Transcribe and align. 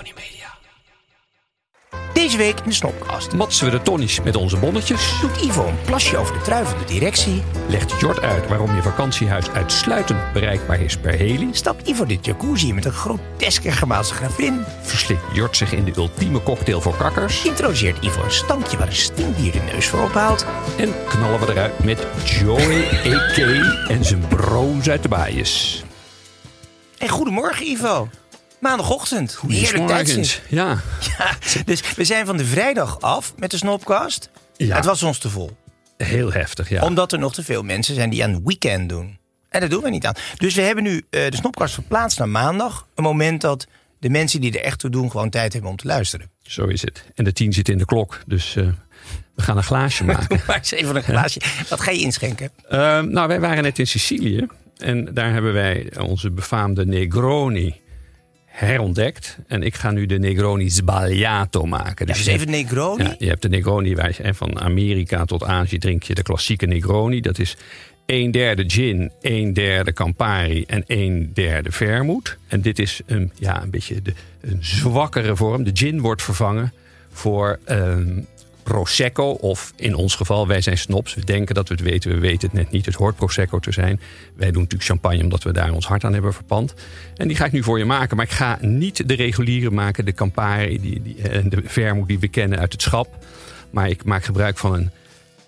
Tony 0.00 0.14
Media. 0.14 0.48
Deze 2.12 2.36
week 2.36 2.58
in 2.58 2.68
de 2.68 2.74
Snopkast. 2.74 3.32
Matsen 3.32 3.64
we 3.64 3.70
de 3.70 3.82
tonnies 3.82 4.20
met 4.20 4.36
onze 4.36 4.56
bonnetjes? 4.56 5.20
Doet 5.20 5.42
Ivo 5.42 5.66
een 5.66 5.80
plasje 5.84 6.16
over 6.16 6.34
de 6.34 6.40
trui 6.40 6.64
van 6.66 6.78
de 6.78 6.84
directie? 6.84 7.42
Legt 7.68 8.00
Jort 8.00 8.20
uit 8.20 8.48
waarom 8.48 8.74
je 8.74 8.82
vakantiehuis 8.82 9.50
uitsluitend 9.50 10.32
bereikbaar 10.32 10.80
is 10.80 10.96
per 10.96 11.12
heli? 11.12 11.48
Stapt 11.52 11.88
Ivo 11.88 12.06
de 12.06 12.18
jacuzzi 12.20 12.72
met 12.72 12.84
een 12.84 12.92
groteske 12.92 13.72
Germaanse 13.72 14.14
gravin? 14.14 14.64
Verslikt 14.82 15.22
Jort 15.32 15.56
zich 15.56 15.72
in 15.72 15.84
de 15.84 15.92
ultieme 15.96 16.42
cocktail 16.42 16.80
voor 16.80 16.96
kakkers? 16.96 17.44
Introduceert 17.44 18.04
Ivo 18.04 18.22
een 18.22 18.30
stankje 18.30 18.76
waar 18.76 18.86
een 18.86 18.94
stinkdier 18.94 19.52
de 19.52 19.60
neus 19.72 19.88
voor 19.88 20.02
ophaalt? 20.02 20.46
En 20.76 20.94
knallen 21.08 21.40
we 21.40 21.52
eruit 21.52 21.84
met 21.84 22.06
Joy 22.24 22.84
A.K. 23.06 23.38
en 23.88 24.04
zijn 24.04 24.28
broos 24.28 24.88
uit 24.88 25.02
de 25.02 25.08
baaiers. 25.08 25.84
En 26.98 27.08
goedemorgen 27.08 27.66
Ivo. 27.66 28.08
Maandagochtend. 28.60 29.38
Heerlijk 29.48 29.86
tijdstip. 29.86 30.42
Ja. 30.48 30.80
Ja, 31.18 31.36
dus 31.64 31.94
we 31.96 32.04
zijn 32.04 32.26
van 32.26 32.36
de 32.36 32.44
vrijdag 32.44 33.00
af 33.00 33.32
met 33.36 33.50
de 33.50 33.56
Snopkast. 33.56 34.30
Ja. 34.56 34.76
Het 34.76 34.84
was 34.84 35.02
ons 35.02 35.18
te 35.18 35.28
vol. 35.30 35.56
Heel 35.96 36.32
heftig, 36.32 36.68
ja. 36.68 36.82
Omdat 36.82 37.12
er 37.12 37.18
nog 37.18 37.34
te 37.34 37.44
veel 37.44 37.62
mensen 37.62 37.94
zijn 37.94 38.10
die 38.10 38.24
aan 38.24 38.44
weekend 38.44 38.88
doen. 38.88 39.18
En 39.48 39.60
dat 39.60 39.70
doen 39.70 39.82
we 39.82 39.90
niet 39.90 40.06
aan. 40.06 40.14
Dus 40.36 40.54
we 40.54 40.62
hebben 40.62 40.84
nu 40.84 41.06
eh, 41.10 41.30
de 41.30 41.36
Snopkast 41.36 41.74
verplaatst 41.74 42.18
naar 42.18 42.28
maandag. 42.28 42.86
Een 42.94 43.02
moment 43.02 43.40
dat 43.40 43.66
de 43.98 44.10
mensen 44.10 44.40
die 44.40 44.58
er 44.58 44.64
echt 44.64 44.78
toe 44.78 44.90
doen 44.90 45.10
gewoon 45.10 45.30
tijd 45.30 45.52
hebben 45.52 45.70
om 45.70 45.76
te 45.76 45.86
luisteren. 45.86 46.30
Zo 46.42 46.64
is 46.64 46.80
het. 46.80 47.04
En 47.14 47.24
de 47.24 47.32
tien 47.32 47.52
zit 47.52 47.68
in 47.68 47.78
de 47.78 47.84
klok, 47.84 48.22
dus 48.26 48.56
eh, 48.56 48.66
we 49.34 49.42
gaan 49.42 49.56
een 49.56 49.62
glaasje 49.62 50.04
maken. 50.14 50.40
Maar 50.46 50.56
eens 50.56 50.70
even 50.70 50.96
een 50.96 51.02
glaasje. 51.02 51.40
Wat 51.68 51.80
ga 51.80 51.90
je 51.90 52.00
inschenken? 52.00 52.50
Ehm, 52.68 53.10
nou, 53.10 53.28
wij 53.28 53.40
waren 53.40 53.62
net 53.62 53.78
in 53.78 53.86
Sicilië. 53.86 54.46
En 54.76 55.14
daar 55.14 55.32
hebben 55.32 55.52
wij 55.52 55.92
onze 55.98 56.30
befaamde 56.30 56.86
Negroni 56.86 57.80
herontdekt. 58.66 59.38
En 59.46 59.62
ik 59.62 59.74
ga 59.74 59.90
nu 59.90 60.06
de 60.06 60.18
Negroni 60.18 60.70
Sbagliato 60.70 61.64
maken. 61.64 62.06
Ja, 62.06 62.12
dus 62.12 62.24
hebt- 62.26 62.36
even 62.38 62.50
Negroni. 62.50 63.02
Ja, 63.02 63.14
je 63.18 63.26
hebt 63.26 63.42
de 63.42 63.48
Negroni, 63.48 63.94
en 63.94 64.34
van 64.34 64.60
Amerika 64.60 65.24
tot 65.24 65.44
Azië 65.44 65.78
drink 65.78 66.02
je 66.02 66.14
de 66.14 66.22
klassieke 66.22 66.66
Negroni. 66.66 67.20
Dat 67.20 67.38
is 67.38 67.56
een 68.06 68.30
derde 68.30 68.64
gin, 68.66 69.12
een 69.20 69.52
derde 69.52 69.92
Campari 69.92 70.64
en 70.66 70.84
een 70.86 71.30
derde 71.34 71.72
vermoed. 71.72 72.38
En 72.48 72.60
dit 72.60 72.78
is 72.78 73.00
een, 73.06 73.32
ja, 73.38 73.62
een 73.62 73.70
beetje 73.70 74.02
de, 74.02 74.12
een 74.40 74.58
zwakkere 74.60 75.36
vorm. 75.36 75.64
De 75.64 75.70
gin 75.74 76.00
wordt 76.00 76.22
vervangen 76.22 76.72
voor 77.12 77.58
ehm, 77.64 78.18
Prosecco. 78.70 79.30
Of 79.30 79.72
in 79.76 79.94
ons 79.94 80.14
geval, 80.14 80.46
wij 80.46 80.60
zijn 80.60 80.78
snobs. 80.78 81.14
We 81.14 81.24
denken 81.24 81.54
dat 81.54 81.68
we 81.68 81.74
het 81.74 81.82
weten, 81.82 82.10
we 82.10 82.18
weten 82.18 82.48
het 82.48 82.56
net 82.56 82.70
niet. 82.70 82.86
Het 82.86 82.94
hoort 82.94 83.16
Prosecco 83.16 83.58
te 83.58 83.72
zijn. 83.72 84.00
Wij 84.34 84.50
doen 84.50 84.62
natuurlijk 84.62 84.90
champagne 84.90 85.22
omdat 85.22 85.42
we 85.42 85.52
daar 85.52 85.72
ons 85.72 85.86
hart 85.86 86.04
aan 86.04 86.12
hebben 86.12 86.32
verpand. 86.32 86.74
En 87.16 87.28
die 87.28 87.36
ga 87.36 87.44
ik 87.44 87.52
nu 87.52 87.62
voor 87.62 87.78
je 87.78 87.84
maken. 87.84 88.16
Maar 88.16 88.24
ik 88.24 88.32
ga 88.32 88.58
niet 88.60 89.08
de 89.08 89.14
reguliere 89.14 89.70
maken, 89.70 90.04
de 90.04 90.12
Campari 90.12 90.80
die, 90.80 91.02
die, 91.02 91.22
en 91.22 91.48
de 91.48 91.62
vermoed 91.64 92.08
die 92.08 92.18
we 92.18 92.28
kennen 92.28 92.58
uit 92.58 92.72
het 92.72 92.82
schap. 92.82 93.24
Maar 93.70 93.88
ik 93.88 94.04
maak 94.04 94.24
gebruik 94.24 94.58
van 94.58 94.74
een 94.74 94.90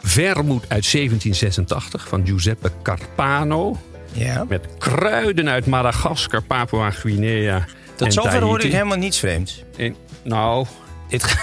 vermoed 0.00 0.62
uit 0.69 0.93
1786 0.93 2.09
van 2.09 2.27
Giuseppe 2.27 2.71
Carpano. 2.83 3.81
Ja. 4.12 4.44
Met 4.49 4.66
kruiden 4.78 5.49
uit 5.49 5.66
Madagaskar, 5.66 6.43
Papua-Guinea. 6.43 7.65
Tot 7.94 8.12
zover 8.12 8.31
hoorde 8.31 8.47
Tahiti. 8.47 8.66
ik 8.66 8.72
helemaal 8.72 8.99
niets 8.99 9.19
vreemds. 9.19 9.65
En, 9.77 9.97
nou, 10.22 10.66
Dit 11.09 11.37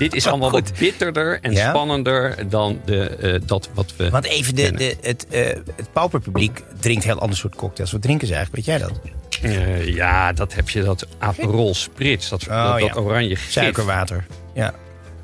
dit 0.00 0.14
is 0.14 0.26
allemaal 0.28 0.50
wat 0.50 0.72
bitterder 0.78 1.38
en 1.42 1.52
Ja? 1.52 1.68
spannender 1.68 2.48
dan 2.48 2.80
de, 2.84 3.06
eh, 3.08 3.40
dat 3.46 3.68
wat 3.74 3.92
we. 3.96 4.10
Want 4.10 4.24
even, 4.24 4.54
de, 4.54 4.72
de, 4.72 4.96
het, 5.00 5.26
eh 5.28 5.46
het 5.76 5.92
pauperpubliek 5.92 6.62
drinkt 6.80 7.04
heel 7.04 7.18
ander 7.18 7.36
soort 7.36 7.54
cocktails. 7.54 7.92
Wat 7.92 8.02
drinken 8.02 8.26
ze 8.26 8.34
eigenlijk? 8.34 8.66
Weet 8.66 8.78
jij 8.78 8.88
dat? 8.88 9.00
Eh, 9.42 9.94
ja, 9.94 10.32
dat 10.32 10.54
heb 10.54 10.68
je, 10.68 10.82
dat 10.82 11.06
Aperol 11.18 11.74
Spritz, 11.74 12.28
dat, 12.28 12.42
Oh, 12.42 12.70
dat, 12.70 12.80
dat 12.80 12.94
ja. 12.94 13.00
oranje 13.00 13.36
gif. 13.36 13.50
Suikerwater. 13.50 14.26
Ja. 14.54 14.74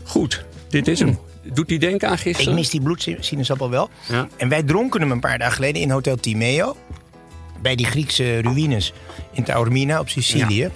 Goed, 0.04 0.44
dit 0.68 0.88
is 0.88 0.98
hem. 1.00 1.18
Doet 1.52 1.68
die 1.68 1.78
denken 1.78 2.08
aan 2.08 2.14
Ik 2.14 2.20
gisteren? 2.20 2.54
mis 2.54 2.70
die 2.70 2.80
bloedsinaasappel 2.82 3.70
wel. 3.70 3.90
Ja. 4.08 4.28
En 4.36 4.48
wij 4.48 4.62
dronken 4.62 5.00
hem 5.00 5.10
een 5.10 5.20
paar 5.20 5.38
dagen 5.38 5.54
geleden 5.54 5.82
in 5.82 5.90
Hotel 5.90 6.16
Timeo. 6.16 6.76
Bij 7.62 7.74
die 7.74 7.86
Griekse 7.86 8.40
ruïnes 8.40 8.92
in 9.32 9.44
Taormina 9.44 10.00
op 10.00 10.08
Sicilië. 10.08 10.70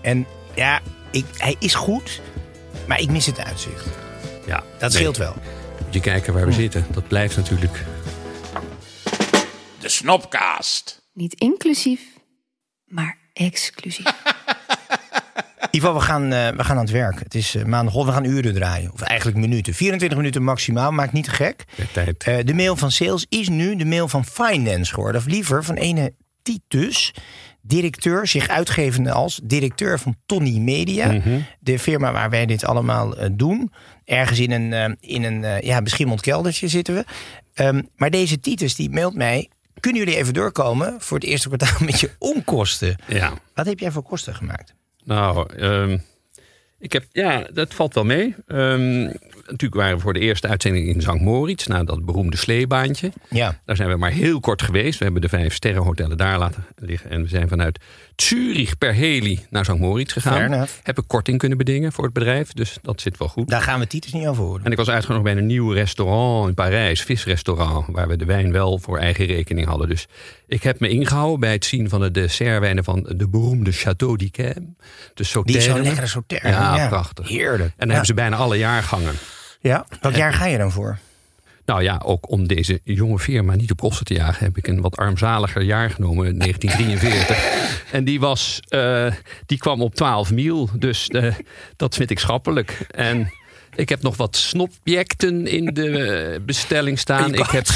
En 0.00 0.26
ja, 0.54 0.80
ik, 1.10 1.24
hij 1.36 1.56
is 1.58 1.74
goed. 1.74 2.20
Maar 2.88 3.00
ik 3.00 3.10
mis 3.10 3.26
het 3.26 3.44
uitzicht. 3.44 3.86
Ja, 4.46 4.56
Dat 4.56 4.80
nee. 4.80 4.90
scheelt 4.90 5.16
wel. 5.16 5.34
Moet 5.84 5.94
je 5.94 6.00
kijken 6.00 6.32
waar 6.32 6.46
we 6.46 6.52
zitten. 6.52 6.86
Dat 6.90 7.08
blijft 7.08 7.36
natuurlijk. 7.36 7.84
De 9.80 9.88
Snopcast. 9.88 11.02
Niet 11.12 11.34
inclusief, 11.34 12.00
maar 12.84 13.18
exclusief. 13.32 14.06
Ivo, 15.70 15.94
we 15.94 16.00
gaan, 16.00 16.32
eh, 16.32 16.48
we 16.48 16.64
gaan 16.64 16.76
aan 16.76 16.82
het 16.84 16.90
werk. 16.90 17.18
Het 17.18 17.34
is 17.34 17.54
uh, 17.54 17.64
maandag. 17.64 18.04
We 18.04 18.12
gaan 18.12 18.24
uren 18.24 18.54
draaien. 18.54 18.92
Of 18.92 19.00
eigenlijk 19.00 19.38
minuten. 19.38 19.74
24 19.74 20.18
minuten 20.18 20.42
maximaal. 20.42 20.92
Maakt 20.92 21.12
niet 21.12 21.24
te 21.24 21.30
gek. 21.30 21.64
De 21.76 21.86
tijd. 21.92 22.24
Eh, 22.24 22.36
de 22.44 22.54
mail 22.54 22.76
van 22.76 22.90
sales 22.90 23.26
is 23.28 23.48
nu 23.48 23.76
de 23.76 23.84
mail 23.84 24.08
van 24.08 24.24
finance 24.24 24.94
geworden. 24.94 25.20
Of 25.20 25.26
liever 25.26 25.64
van 25.64 25.74
ene 25.74 26.14
Titus. 26.44 27.14
Directeur, 27.60 28.26
zich 28.26 28.48
uitgevende 28.48 29.12
als 29.12 29.40
directeur 29.42 30.00
van 30.00 30.16
Tony 30.26 30.58
Media. 30.58 31.20
De 31.60 31.78
firma 31.78 32.12
waar 32.12 32.30
wij 32.30 32.46
dit 32.46 32.64
allemaal 32.64 33.16
eh, 33.16 33.28
doen. 33.32 33.72
Ergens 34.04 34.38
in 34.38 34.50
een, 34.50 34.72
eh, 34.72 35.10
in 35.10 35.24
een 35.24 35.44
eh, 35.44 35.60
ja, 35.60 35.82
beschimmeld 35.82 36.20
keldertje 36.20 36.68
zitten 36.68 36.94
we. 36.94 37.04
Ehm, 37.54 37.82
maar 37.96 38.10
deze 38.10 38.40
Titus 38.40 38.74
die 38.74 38.90
mailt 38.90 39.14
mij. 39.14 39.48
Kunnen 39.80 40.02
jullie 40.02 40.18
even 40.18 40.34
doorkomen 40.34 40.96
voor 40.98 41.18
het 41.18 41.26
eerste 41.26 41.48
kwartaal 41.48 41.78
met 41.86 42.00
je 42.00 42.10
onkosten? 42.18 42.96
Ja. 43.08 43.32
Wat 43.54 43.66
heb 43.66 43.78
jij 43.78 43.90
voor 43.90 44.02
kosten 44.02 44.34
gemaakt? 44.34 44.74
Nou, 45.04 45.54
ehm, 45.56 45.98
ik 46.78 46.92
heb, 46.92 47.04
ja, 47.12 47.46
dat 47.52 47.74
valt 47.74 47.94
wel 47.94 48.04
mee. 48.04 48.34
Ehm, 48.46 49.10
natuurlijk 49.46 49.74
waren 49.74 49.96
we 49.96 50.02
voor 50.02 50.12
de 50.12 50.20
eerste 50.20 50.48
uitzending 50.48 50.86
in 50.86 51.02
St. 51.02 51.20
Moritz, 51.20 51.66
na 51.66 51.84
dat 51.84 52.04
beroemde 52.04 52.36
sleebaantje. 52.36 53.12
Ja. 53.30 53.60
Daar 53.64 53.76
zijn 53.76 53.88
we 53.88 53.96
maar 53.96 54.10
heel 54.10 54.40
kort 54.40 54.62
geweest. 54.62 54.98
We 54.98 55.04
hebben 55.04 55.22
de 55.22 55.28
vijf 55.28 55.54
sterrenhotellen 55.54 56.16
daar 56.16 56.38
laten 56.38 56.66
liggen. 56.76 57.10
En 57.10 57.22
we 57.22 57.28
zijn 57.28 57.48
vanuit 57.48 57.78
Zurich 58.16 58.78
per 58.78 58.94
heli 58.94 59.46
naar 59.50 59.64
St. 59.64 59.78
Moritz 59.78 60.12
gegaan. 60.12 60.66
Heb 60.82 60.98
ik 60.98 61.04
korting 61.06 61.38
kunnen 61.38 61.58
bedingen 61.58 61.92
voor 61.92 62.04
het 62.04 62.12
bedrijf. 62.12 62.52
Dus 62.52 62.78
dat 62.82 63.00
zit 63.00 63.18
wel 63.18 63.28
goed. 63.28 63.48
Daar 63.48 63.62
gaan 63.62 63.80
we 63.80 63.86
Titus 63.86 64.12
niet 64.12 64.26
over 64.26 64.44
horen. 64.44 64.64
En 64.64 64.70
ik 64.70 64.76
was 64.76 64.90
uitgenodigd 64.90 65.24
bij 65.24 65.36
een 65.36 65.46
nieuw 65.46 65.70
restaurant 65.70 66.48
in 66.48 66.54
Parijs, 66.54 67.02
visrestaurant, 67.02 67.86
waar 67.88 68.08
we 68.08 68.16
de 68.16 68.24
wijn 68.24 68.52
wel 68.52 68.78
voor 68.78 68.98
eigen 68.98 69.26
rekening 69.26 69.66
hadden. 69.66 69.88
Dus 69.88 70.06
ik 70.46 70.62
heb 70.62 70.80
me 70.80 70.88
ingehouden 70.88 71.40
bij 71.40 71.52
het 71.52 71.64
zien 71.64 71.88
van 71.88 72.00
de 72.00 72.10
dessertwijnen 72.10 72.84
van 72.84 73.06
de 73.16 73.28
beroemde 73.28 73.72
Château 73.72 74.16
d'Yquem. 74.16 74.76
De 74.76 75.10
Die 75.14 75.26
Sauternes. 75.26 75.66
is 75.66 75.72
zo'n 75.72 75.82
lekkere 75.82 76.06
sauternes. 76.06 76.52
Ja, 76.52 76.88
prachtig. 76.88 77.28
Heerlijk. 77.28 77.60
En 77.60 77.74
dan 77.76 77.86
ja. 77.88 77.92
hebben 77.92 78.06
ze 78.06 78.14
bijna 78.14 78.36
alle 78.36 78.58
jaargangen. 78.58 79.14
Ja. 79.64 79.86
Welk 80.00 80.14
jaar 80.14 80.32
ga 80.32 80.46
je 80.46 80.58
dan 80.58 80.70
voor? 80.70 80.98
Nou 81.64 81.82
ja, 81.82 82.00
ook 82.04 82.30
om 82.30 82.46
deze 82.46 82.80
jonge 82.82 83.18
firma 83.18 83.54
niet 83.54 83.70
op 83.70 83.80
kosten 83.80 84.06
te 84.06 84.14
jagen, 84.14 84.44
heb 84.44 84.56
ik 84.56 84.66
een 84.66 84.80
wat 84.80 84.96
armzaliger 84.96 85.62
jaar 85.62 85.90
genomen, 85.90 86.38
1943. 86.38 87.92
en 87.96 88.04
die, 88.04 88.20
was, 88.20 88.60
eh, 88.68 89.12
die 89.46 89.58
kwam 89.58 89.82
op 89.82 89.94
12 89.94 90.30
mil, 90.32 90.68
dus 90.72 91.08
eh, 91.08 91.34
dat 91.76 91.94
vind 91.94 92.10
ik 92.10 92.18
schappelijk. 92.18 92.86
En 92.90 93.32
Ik 93.76 93.88
heb 93.88 94.02
nog 94.02 94.16
wat 94.16 94.36
snobjecten 94.36 95.46
in 95.46 95.64
de 95.64 95.88
eh, 95.98 96.40
bestelling 96.40 96.98
staan. 96.98 97.34
Ik 97.34 97.46
heb. 97.46 97.66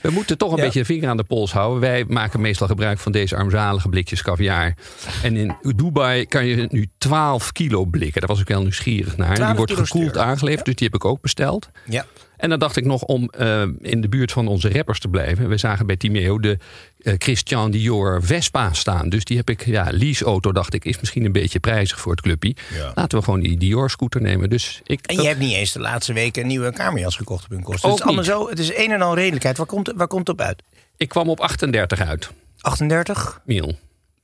We 0.00 0.10
moeten 0.10 0.38
toch 0.38 0.50
een 0.50 0.56
Ja. 0.56 0.62
beetje 0.64 0.78
de 0.78 0.84
vinger 0.84 1.08
aan 1.08 1.16
de 1.16 1.24
pols 1.24 1.52
houden. 1.52 1.80
Wij 1.80 2.04
maken 2.08 2.40
meestal 2.40 2.66
gebruik 2.66 2.98
van 2.98 3.12
deze 3.12 3.36
armzalige 3.36 3.88
blikjes 3.88 4.22
caviar. 4.22 4.74
En 5.22 5.36
in 5.36 5.56
Dubai 5.76 6.26
kan 6.26 6.46
je 6.46 6.66
nu 6.70 6.88
12 6.98 7.52
kilo 7.52 7.84
blikken. 7.84 8.20
Daar 8.20 8.30
was 8.30 8.40
ik 8.40 8.48
wel 8.48 8.62
nieuwsgierig 8.62 9.16
naar. 9.16 9.34
12 9.34 9.48
Die 9.48 9.56
wordt 9.56 9.88
gekoeld 9.88 10.16
aangeleverd, 10.18 10.64
dus 10.64 10.74
die 10.74 10.86
heb 10.86 10.96
ik 10.96 11.04
ook 11.04 11.20
besteld. 11.20 11.68
Ja. 11.88 12.06
En 12.38 12.48
dan 12.48 12.58
dacht 12.58 12.76
ik 12.76 12.84
nog 12.84 13.02
om 13.02 13.28
eh, 13.28 13.62
in 13.80 14.00
de 14.00 14.08
buurt 14.08 14.32
van 14.32 14.48
onze 14.48 14.72
rappers 14.72 15.00
te 15.00 15.08
blijven. 15.08 15.48
We 15.48 15.56
zagen 15.56 15.86
bij 15.86 15.96
Timeo 15.96 16.38
de 16.38 16.58
eh, 16.98 17.14
Christian 17.18 17.70
Dior 17.70 18.22
Vespa 18.22 18.72
staan. 18.72 19.08
Dus 19.08 19.24
die 19.24 19.36
heb 19.36 19.50
ik, 19.50 19.66
ja, 19.66 19.86
leaseauto 19.90 20.52
dacht 20.52 20.74
ik, 20.74 20.84
is 20.84 21.00
misschien 21.00 21.24
een 21.24 21.32
beetje 21.32 21.60
prijzig 21.60 22.00
voor 22.00 22.12
het 22.12 22.20
clubje. 22.20 22.56
Ja. 22.74 22.92
Laten 22.94 23.18
we 23.18 23.24
gewoon 23.24 23.40
die 23.40 23.58
Dior 23.58 23.90
scooter 23.90 24.20
nemen. 24.20 24.50
Dus 24.50 24.80
ik, 24.84 25.06
En 25.06 25.14
dat- 25.14 25.24
je 25.24 25.30
hebt 25.30 25.40
niet 25.40 25.52
eens 25.54 25.72
de 25.72 25.80
laatste 25.80 26.12
weken 26.12 26.42
een 26.42 26.48
nieuwe 26.48 26.72
kamerjas 26.72 27.16
gekocht 27.16 27.44
op 27.44 27.50
hun 27.50 27.62
kosten. 27.62 27.88
Ook 27.90 27.98
het 27.98 28.00
is 28.08 28.14
allemaal 28.16 28.38
niet. 28.38 28.46
zo. 28.46 28.50
Het 28.50 28.58
is 28.58 28.76
een 28.84 28.92
en 28.92 29.02
al 29.02 29.14
redelijkheid. 29.14 29.56
Waar 29.56 29.66
komt, 29.66 29.92
waar 29.96 30.06
komt 30.06 30.26
het 30.28 30.40
op 30.40 30.46
uit? 30.46 30.62
ik 30.96 31.08
kwam 31.08 31.28
op 31.28 31.40
38 31.40 32.00
uit. 32.00 32.30
38? 32.60 33.40
Miel, 33.46 33.74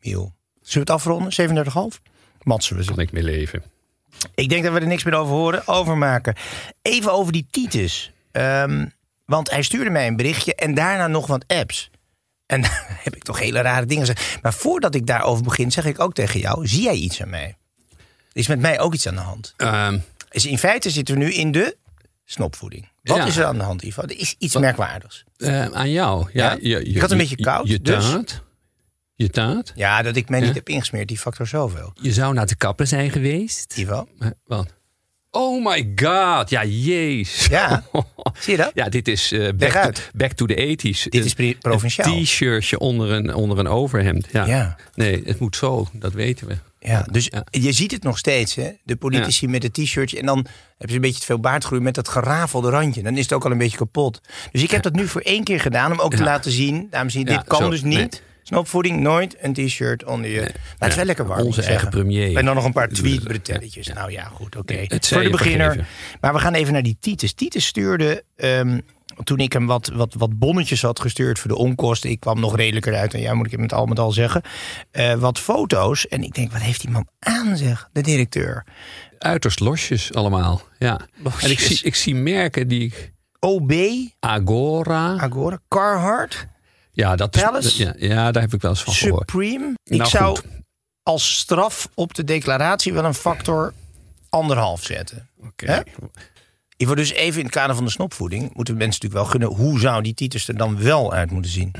Miel. 0.00 0.34
Zullen 0.62 0.86
we 0.86 0.92
het 0.92 1.00
afronden? 1.00 1.32
37,5? 1.32 2.00
Matsen 2.42 2.76
we 2.76 2.82
ze. 2.84 2.90
kan 2.90 2.98
ik 3.00 3.12
mee 3.12 3.22
leven. 3.22 3.62
Ik 4.34 4.48
denk 4.48 4.64
dat 4.64 4.72
we 4.72 4.80
er 4.80 4.86
niks 4.86 5.04
meer 5.04 5.14
over 5.14 5.34
horen, 5.34 5.66
overmaken. 5.68 6.34
Even 6.82 7.12
over 7.12 7.32
die 7.32 7.46
Titus. 7.50 8.12
Ehm, 8.32 8.86
want 9.24 9.50
hij 9.50 9.62
stuurde 9.62 9.90
mij 9.90 10.06
een 10.06 10.16
berichtje 10.16 10.54
en 10.54 10.74
daarna 10.74 11.06
nog 11.06 11.26
wat 11.26 11.44
apps. 11.46 11.90
En 12.46 12.60
daar 12.62 12.98
heb 13.02 13.16
ik 13.16 13.22
toch 13.22 13.38
hele 13.38 13.60
rare 13.60 13.86
dingen 13.86 14.06
gezegd. 14.06 14.42
Maar 14.42 14.54
voordat 14.54 14.94
ik 14.94 15.06
daarover 15.06 15.44
begin, 15.44 15.72
zeg 15.72 15.84
ik 15.84 16.00
ook 16.00 16.14
tegen 16.14 16.40
jou: 16.40 16.66
zie 16.66 16.82
jij 16.82 16.94
iets 16.94 17.22
aan 17.22 17.30
mij? 17.30 17.56
Er 18.32 18.40
is 18.40 18.48
met 18.48 18.60
mij 18.60 18.80
ook 18.80 18.94
iets 18.94 19.08
aan 19.08 19.14
de 19.14 19.20
hand. 19.20 19.54
Dus 20.28 20.46
in 20.46 20.58
feite 20.58 20.90
zitten 20.90 21.14
we 21.18 21.24
nu 21.24 21.32
in 21.32 21.52
de 21.52 21.76
snopvoeding. 22.24 22.88
Wat 23.02 23.16
Ja. 23.16 23.24
is 23.26 23.36
er 23.36 23.44
aan 23.44 23.58
de 23.58 23.64
hand, 23.64 23.82
Ivo? 23.82 24.02
Er 24.02 24.18
is 24.18 24.34
iets 24.38 24.56
merkwaardigs. 24.56 25.24
eh, 25.36 25.64
aan 25.66 25.90
jou. 25.90 26.28
Ja, 26.32 26.44
Ja? 26.50 26.56
Je, 26.60 26.68
je, 26.68 26.82
Ik 26.84 27.00
had 27.00 27.10
een 27.10 27.16
je- 27.18 27.22
beetje 27.28 27.44
koud, 27.44 27.68
Je 27.68 27.80
dus- 27.80 28.10
taart. 28.10 28.42
Je 29.16 29.28
taart. 29.28 29.72
Ja, 29.74 30.02
dat 30.02 30.16
ik 30.16 30.28
mij 30.28 30.38
niet 30.40 30.48
Ja. 30.48 30.54
heb 30.54 30.68
ingesmeerd, 30.68 31.08
die 31.08 31.18
factor 31.18 31.46
zoveel. 31.46 31.92
Je 32.00 32.12
zou 32.12 32.34
naar 32.34 32.46
de 32.46 32.56
kapper 32.56 32.86
zijn 32.86 33.10
geweest. 33.10 33.76
Ivo? 33.76 34.08
Maar 34.18 34.32
Wat? 34.46 34.74
Oh 35.30 35.64
my 35.66 35.92
god. 35.94 36.50
Ja, 36.50 36.64
jeez. 36.64 37.46
Ja. 37.46 37.82
Zie 38.40 38.52
je 38.52 38.56
dat? 38.56 38.70
Ja, 38.74 38.88
dit 38.88 39.08
is 39.08 39.32
eh, 39.32 39.48
back, 39.56 39.72
to, 39.94 40.02
back 40.14 40.32
to 40.32 40.46
the 40.46 40.54
80s. 40.54 41.08
Dit 41.08 41.24
is 41.24 41.54
provinciaal. 41.58 42.12
Een 42.16 42.24
t-shirtje 42.24 42.78
onder 42.78 43.10
een, 43.10 43.34
onder 43.34 43.58
een 43.58 43.66
overhemd. 43.68 44.26
Ja. 44.32 44.46
Ja. 44.46 44.76
Nee, 44.94 45.22
het 45.24 45.38
moet 45.38 45.56
zo. 45.56 45.86
Dat 45.92 46.12
weten 46.12 46.46
we. 46.46 46.56
Ja, 46.78 47.06
dus 47.10 47.28
Ja. 47.30 47.44
je 47.50 47.72
ziet 47.72 47.90
het 47.90 48.02
nog 48.02 48.18
steeds, 48.18 48.54
hè? 48.54 48.70
De 48.84 48.96
politici 48.96 49.48
met 49.48 49.62
het 49.62 49.72
t-shirtje. 49.74 50.18
En 50.18 50.26
dan 50.26 50.36
hebben 50.68 50.88
ze 50.88 50.94
een 50.94 51.00
beetje 51.00 51.20
te 51.20 51.26
veel 51.26 51.40
baardgroei 51.40 51.80
met 51.82 51.94
dat 51.94 52.08
gerafelde 52.08 52.70
randje. 52.70 53.02
Dan 53.02 53.16
is 53.16 53.22
het 53.22 53.32
ook 53.32 53.44
al 53.44 53.50
een 53.50 53.58
beetje 53.58 53.76
kapot. 53.78 54.20
Dus 54.52 54.62
ik 54.62 54.70
heb 54.70 54.82
dat 54.82 54.92
nu 54.94 55.08
voor 55.08 55.20
één 55.20 55.44
keer 55.44 55.60
gedaan 55.60 55.92
om 55.92 55.98
ook 56.00 56.14
te 56.14 56.22
laten 56.22 56.50
zien. 56.52 56.86
Dames 56.90 57.14
en 57.14 57.20
heren, 57.20 57.36
dit 57.38 57.46
kan 57.48 57.62
zo, 57.62 57.70
dus 57.70 57.82
niet. 57.82 57.94
nee. 57.98 58.08
Snopvoeding, 58.46 59.00
nooit 59.00 59.36
een 59.40 59.52
t-shirt 59.52 60.04
onder 60.04 60.30
je. 60.30 60.40
Maar 60.40 60.52
het 60.78 60.88
is 60.88 60.94
wel 60.96 61.04
lekker 61.04 61.26
warm. 61.26 61.40
Onze 61.46 61.62
eigen 61.62 61.88
premier. 61.88 62.36
En 62.36 62.44
dan 62.44 62.54
nog 62.54 62.64
een 62.64 62.72
paar 62.72 62.88
tweetbretelletjes. 62.88 63.86
Nou 63.86 64.10
ja, 64.10 64.24
goed, 64.24 64.56
oké. 64.56 64.84
Voor 65.00 65.22
de 65.22 65.30
beginner. 65.30 65.66
vergeven. 65.72 65.86
Maar 66.20 66.32
we 66.32 66.38
gaan 66.38 66.54
even 66.54 66.72
naar 66.72 66.82
die 66.82 66.96
Titus. 67.00 67.32
Titus 67.32 67.66
stuurde, 67.66 68.24
ehm, 68.36 68.80
toen 69.24 69.38
ik 69.38 69.52
hem 69.52 69.66
wat, 69.66 69.90
wat, 69.94 70.14
wat 70.18 70.38
bonnetjes 70.38 70.82
had 70.82 71.00
gestuurd 71.00 71.38
voor 71.38 71.50
de 71.50 71.56
onkosten. 71.56 72.10
Ik 72.10 72.20
kwam 72.20 72.40
nog 72.40 72.56
redelijker 72.56 72.94
uit. 72.94 73.14
En 73.14 73.20
ja, 73.20 73.34
moet 73.34 73.46
ik 73.46 73.52
het 73.52 73.60
met 73.60 73.72
al 73.72 73.86
met 73.86 73.98
al 73.98 74.12
zeggen. 74.12 74.42
eh, 74.90 75.14
wat 75.14 75.38
foto's. 75.38 76.08
En 76.08 76.22
ik 76.22 76.34
denk, 76.34 76.52
wat 76.52 76.60
heeft 76.60 76.80
die 76.80 76.90
man 76.90 77.08
aan, 77.18 77.56
zeg, 77.56 77.88
de 77.92 78.00
directeur. 78.00 78.66
Uiterst 79.18 79.60
losjes 79.60 80.14
allemaal. 80.14 80.62
Ja. 80.78 81.00
Losjes. 81.16 81.42
En 81.44 81.50
ik 81.50 81.58
zie, 81.60 81.80
ik 81.82 81.94
zie 81.94 82.14
merken 82.14 82.68
die 82.68 82.80
ik... 82.84 83.12
OB, 83.40 83.72
Agora. 84.20 85.16
Agora, 85.16 85.58
Carhartt, 85.68 86.46
Ja, 86.94 87.16
dat 87.16 87.36
is, 87.64 87.76
ja, 87.76 87.94
ja, 87.98 88.32
daar 88.32 88.42
heb 88.42 88.54
ik 88.54 88.60
wel 88.60 88.70
eens 88.70 88.82
van 88.82 88.92
gehoord. 88.94 89.30
Supreme. 89.30 89.72
Ik 89.84 89.96
Nou, 89.98 90.10
zou 90.10 90.36
goed. 90.36 90.46
als 91.02 91.36
straf 91.38 91.88
op 91.94 92.14
de 92.14 92.24
declaratie 92.24 92.92
wel 92.92 93.04
een 93.04 93.14
factor 93.14 93.72
anderhalf 94.28 94.82
zetten. 94.84 95.28
Oké. 95.46 95.82
Ik 96.76 96.86
wil 96.86 96.94
dus 96.94 97.12
even 97.12 97.38
in 97.38 97.44
het 97.46 97.54
kader 97.54 97.74
van 97.76 97.84
de 97.84 97.90
snopvoeding... 97.90 98.54
moeten 98.54 98.74
we 98.74 98.80
mensen 98.80 99.00
natuurlijk 99.02 99.14
wel 99.14 99.24
gunnen... 99.24 99.66
hoe 99.66 99.80
zou 99.80 100.02
die 100.02 100.14
Titus 100.14 100.48
er 100.48 100.56
dan 100.56 100.82
wel 100.82 101.12
uit 101.12 101.30
moeten 101.30 101.50
zien? 101.50 101.72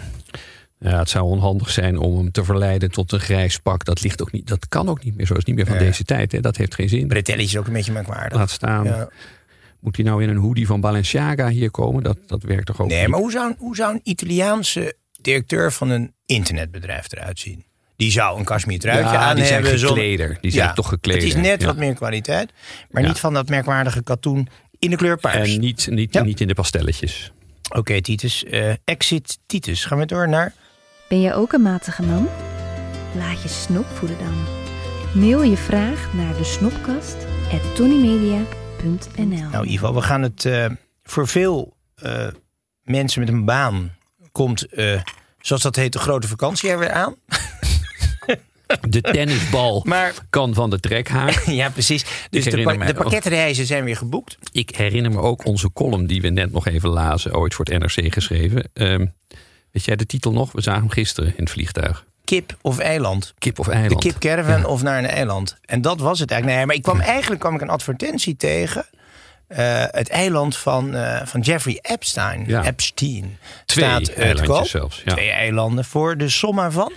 Ja, 0.79 0.99
het 0.99 1.09
zou 1.09 1.25
onhandig 1.25 1.71
zijn 1.71 1.99
om 1.99 2.17
hem 2.17 2.31
te 2.31 2.45
verleiden 2.45 2.91
tot 2.91 3.13
een 3.13 3.21
grijs 3.21 3.59
pak. 3.59 3.85
Dat, 3.85 4.03
ligt 4.03 4.23
ook 4.23 4.33
niet, 4.33 4.47
dat 4.47 4.69
kan 4.69 4.89
ook 4.89 5.05
niet 5.05 5.17
meer. 5.17 5.27
Zo 5.27 5.35
is 5.35 5.45
niet 5.45 5.57
meer 5.57 5.67
van 5.67 5.75
Ja. 5.75 5.81
deze 5.81 6.05
tijd. 6.05 6.33
Hè. 6.33 6.41
Dat 6.41 6.57
heeft 6.57 6.75
geen 6.75 6.89
zin. 6.89 7.09
Bretelletje 7.09 7.45
is 7.51 7.57
ook 7.57 7.67
een 7.67 7.73
beetje 7.73 7.93
merkwaardig. 7.93 8.39
Laat 8.39 8.51
staan. 8.51 8.85
Ja. 8.85 9.09
Moet 9.81 9.97
hij 9.97 10.05
nou 10.05 10.23
in 10.23 10.29
een 10.29 10.37
hoodie 10.37 10.67
van 10.67 10.81
Balenciaga 10.81 11.49
hier 11.49 11.71
komen? 11.71 12.03
Dat, 12.03 12.19
dat 12.27 12.43
werkt 12.43 12.67
toch 12.67 12.81
ook 12.81 12.89
Nee, 12.89 13.01
niet? 13.01 13.09
maar 13.09 13.19
hoe 13.21 13.31
zou, 13.31 13.55
hoe 13.59 13.77
zou 13.77 13.95
een 13.95 14.01
Italiaanse 14.03 14.97
directeur 15.25 15.73
van 15.73 15.91
een 15.91 16.15
internetbedrijf 16.27 17.13
eruit 17.13 17.39
zien? 17.39 17.65
Die 17.97 18.11
zou 18.11 18.39
een 18.39 18.45
kashmir 18.45 18.79
truitje 18.79 19.13
Ja, 19.13 19.19
aan 19.19 19.37
die 19.37 19.45
zijn 19.45 19.63
hebben. 19.63 19.79
zonder- 19.79 19.97
gekleder. 20.05 20.39
Die 20.41 20.51
zijn 20.51 20.75
toch 20.75 20.89
gekleder. 20.89 21.23
Het 21.23 21.37
is 21.37 21.43
net 21.43 21.61
Ja. 21.61 21.67
wat 21.67 21.77
meer 21.77 21.95
kwaliteit. 21.95 22.53
Maar 22.91 23.03
Ja. 23.03 23.09
niet 23.09 23.19
van 23.19 23.35
dat 23.35 23.49
merkwaardige 23.49 24.03
katoen 24.03 24.49
in 24.79 24.91
de 24.91 24.97
kleur 24.97 25.17
paars. 25.19 25.55
En 25.55 25.61
niet, 25.61 25.87
niet, 25.91 26.13
Ja. 26.13 26.23
niet 26.23 26.41
in 26.41 26.49
de 26.49 26.55
pastelletjes. 26.55 27.33
Oké, 27.75 28.01
Titus. 28.01 28.45
eh, 28.45 28.73
exit 28.85 29.39
Titus. 29.47 29.85
Gaan 29.85 29.99
we 29.99 30.07
door 30.07 30.29
naar... 30.29 30.53
Ben 31.09 31.21
jij 31.21 31.35
ook 31.35 31.53
een 31.53 31.63
matige 31.63 32.03
man? 32.03 32.29
Laat 33.17 33.43
je 33.43 33.49
snop 33.49 33.87
voeden 33.87 34.19
dan. 34.19 34.35
Mail 35.23 35.43
je 35.43 35.57
vraag 35.57 36.09
naar 36.15 36.37
de 36.37 36.45
snopkast 36.45 37.17
Nou, 39.51 39.67
Ivo, 39.67 39.95
we 39.95 40.03
gaan 40.03 40.23
het 40.23 40.45
eh, 40.45 40.67
voor 41.03 41.29
veel 41.29 41.77
eh, 41.95 42.27
mensen 42.83 43.21
met 43.21 43.29
een 43.29 43.45
baan 43.45 43.93
komt, 44.35 44.67
eh, 44.67 45.01
zoals 45.41 45.63
dat 45.63 45.77
heet, 45.77 45.93
de 45.93 45.99
grote 45.99 46.29
vakantie 46.29 46.71
er 46.71 46.79
weer 46.79 46.93
aan. 46.93 47.15
De 48.89 49.01
tennisbal 49.01 49.83
Maar 49.87 50.13
kan 50.31 50.55
van 50.55 50.71
de 50.71 50.81
trekhaak. 50.81 51.43
ja, 51.61 51.71
precies. 51.71 52.05
Dus 52.31 52.45
de, 52.45 52.63
pa- 52.63 52.85
de 52.87 52.95
pakketreizen 52.95 53.67
zijn 53.67 53.85
weer 53.85 53.97
geboekt. 53.97 54.39
Ik 54.53 54.77
herinner 54.77 55.11
me 55.11 55.19
ook 55.19 55.45
onze 55.47 55.73
column 55.73 56.07
die 56.07 56.21
we 56.21 56.29
net 56.29 56.53
nog 56.53 56.67
even 56.67 56.89
lazen. 56.89 57.35
Ooit 57.35 57.55
voor 57.55 57.65
het 57.65 57.79
NRC 57.79 58.13
geschreven. 58.13 58.71
Ehm, 58.73 59.07
weet 59.71 59.85
jij 59.85 59.97
de 59.97 60.07
titel 60.07 60.33
nog? 60.33 60.53
We 60.53 60.61
zagen 60.61 60.81
hem 60.81 60.91
gisteren 60.91 61.29
in 61.37 61.43
het 61.43 61.51
vliegtuig. 61.53 62.05
Kip 62.25 62.57
of 62.61 62.79
eiland. 62.79 63.35
Kip 63.39 63.59
of 63.59 63.67
De 63.67 63.73
eiland. 63.73 64.01
kip 64.01 64.19
caravan 64.19 64.65
of 64.65 64.83
naar 64.83 64.99
een 64.99 65.07
eiland. 65.07 65.57
En 65.65 65.83
dat 65.83 66.01
was 66.01 66.19
het 66.19 66.31
eigenlijk. 66.31 66.59
Nee, 66.59 66.67
maar 66.69 66.77
ik 66.77 66.83
kwam 66.83 67.01
eigenlijk 67.01 67.41
kwam 67.41 67.55
ik 67.55 67.61
een 67.61 67.69
advertentie 67.71 68.37
tegen. 68.37 68.87
Eh, 69.47 69.85
het 69.91 70.09
eiland 70.09 70.57
van, 70.57 70.95
eh, 70.95 71.27
van 71.27 71.41
Jeffrey 71.41 71.79
Epstein. 71.83 72.45
Ja. 72.47 72.65
Epstein. 72.65 73.39
Twee 73.65 73.85
staat, 73.85 74.09
eilandjes 74.09 74.49
koop. 74.49 74.67
zelfs, 74.67 75.03
ja. 75.05 75.13
Twee 75.13 75.31
eilanden 75.31 75.85
voor 75.85 76.17
de 76.17 76.29
somma 76.29 76.71
van. 76.71 76.93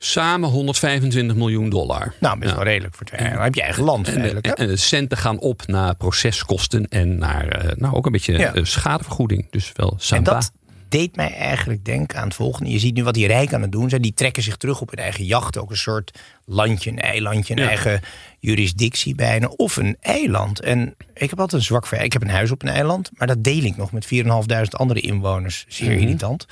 Samen 0.00 0.48
125 0.50 1.36
miljoen 1.36 1.68
dollar. 1.70 2.14
Nou, 2.20 2.38
best 2.38 2.50
Ja. 2.50 2.56
wel 2.56 2.64
redelijk 2.66 2.94
voor 2.94 3.06
twee 3.06 3.18
eilanden. 3.20 3.44
Heb 3.44 3.54
je 3.54 3.62
eigen 3.62 3.82
land 3.82 4.08
eigenlijk. 4.08 4.46
en 4.46 4.66
de 4.66 4.76
centen 4.76 5.18
gaan 5.18 5.38
op 5.38 5.66
naar 5.66 5.94
proceskosten 5.96 6.88
en 6.88 7.18
naar 7.18 7.48
eh, 7.48 7.76
nou, 7.76 7.94
ook 7.94 8.06
een 8.06 8.12
beetje 8.12 8.60
schadevergoeding. 8.62 9.50
Dus 9.50 9.72
wel 9.74 9.90
En 9.90 9.96
samba. 10.00 10.32
dat 10.32 10.52
deed 10.88 11.16
mij 11.16 11.34
eigenlijk 11.34 11.84
denken 11.84 12.18
aan 12.18 12.24
het 12.26 12.34
volgende. 12.34 12.70
Je 12.70 12.78
ziet 12.78 12.94
nu 12.94 13.04
wat 13.04 13.14
die 13.14 13.26
rijken 13.26 13.54
aan 13.54 13.62
het 13.62 13.72
doen 13.72 13.88
zijn. 13.88 14.02
Die 14.02 14.14
trekken 14.14 14.42
zich 14.42 14.56
terug 14.56 14.80
op 14.80 14.90
hun 14.90 14.98
eigen 14.98 15.24
jacht. 15.24 15.58
Ook 15.58 15.70
een 15.70 15.76
soort 15.76 16.18
landje, 16.44 16.90
een 16.90 16.98
eilandje, 17.00 17.54
een 17.54 17.62
Ja. 17.62 17.68
eigen 17.68 18.00
jurisdictie 18.38 19.14
bijna. 19.14 19.46
Of 19.46 19.76
een 19.76 19.96
eiland. 20.00 20.60
En 20.60 20.94
ik 21.14 21.30
heb 21.30 21.40
altijd 21.40 21.60
een 21.60 21.66
zwak 21.66 21.86
voor. 21.86 21.98
Ik 21.98 22.12
heb 22.12 22.22
een 22.22 22.28
huis 22.30 22.50
op 22.50 22.62
een 22.62 22.68
eiland. 22.68 23.10
Maar 23.12 23.26
dat 23.26 23.44
deel 23.44 23.62
ik 23.62 23.76
nog 23.76 23.92
met 23.92 24.06
4.500 24.06 24.74
andere 24.76 25.00
inwoners. 25.00 25.64
Zeer 25.68 25.90
Mhm. 25.92 26.00
irritant. 26.00 26.46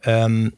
Ehm, 0.00 0.48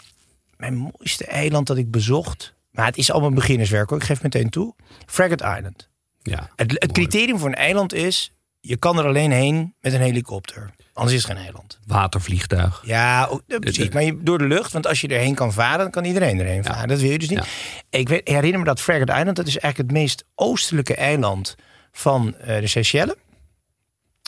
mijn 0.57 0.75
mooiste 0.77 1.25
eiland 1.27 1.67
dat 1.67 1.77
ik 1.77 1.91
bezocht. 1.91 2.55
Maar 2.71 2.87
het 2.87 2.97
is 2.97 3.11
allemaal 3.11 3.31
beginnerswerk 3.33 3.89
hoor. 3.91 3.99
Ik 3.99 4.05
geef 4.05 4.23
meteen 4.23 4.51
toe. 4.51 4.75
Fraggot 5.07 5.41
Island. 5.41 5.89
ja, 6.23 6.51
Het, 6.57 6.71
het 6.79 6.93
criterium 6.93 7.39
voor 7.39 7.49
een 7.49 7.55
eiland 7.55 7.93
is... 7.93 8.33
je 8.67 8.77
kan 8.77 8.99
er 8.99 9.05
alleen 9.05 9.31
heen 9.31 9.75
met 9.81 9.93
een 9.93 10.01
helikopter. 10.01 10.71
Anders 10.93 11.17
is 11.17 11.23
het 11.23 11.33
geen 11.33 11.43
eiland. 11.43 11.79
Watervliegtuig. 11.87 12.83
Ja, 12.85 13.29
eh, 13.47 13.59
precies. 13.59 13.89
Maar 13.89 14.03
je, 14.03 14.23
door 14.23 14.39
de 14.39 14.47
lucht, 14.47 14.73
want 14.73 14.87
als 14.87 15.01
je 15.01 15.09
erheen 15.09 15.35
kan 15.35 15.53
varen, 15.53 15.79
dan 15.79 15.91
kan 15.91 16.05
iedereen 16.05 16.41
erheen 16.41 16.65
varen. 16.65 16.89
Dat 16.89 17.01
wil 17.01 17.11
je 17.11 17.19
dus 17.19 17.29
niet. 17.29 17.47
Ik 17.91 18.09
weet, 18.09 18.29
herinner 18.29 18.59
me 18.59 18.65
dat 18.65 18.81
Fraggot 18.81 19.09
Island, 19.09 19.37
dat 19.37 19.47
is 19.47 19.59
eigenlijk 19.59 19.91
het 19.91 20.01
meest 20.01 20.25
oostelijke 20.35 20.95
eiland 20.95 21.55
van 21.93 22.37
eh, 22.37 22.61
de 22.61 22.67
Seychelles. 22.67 23.15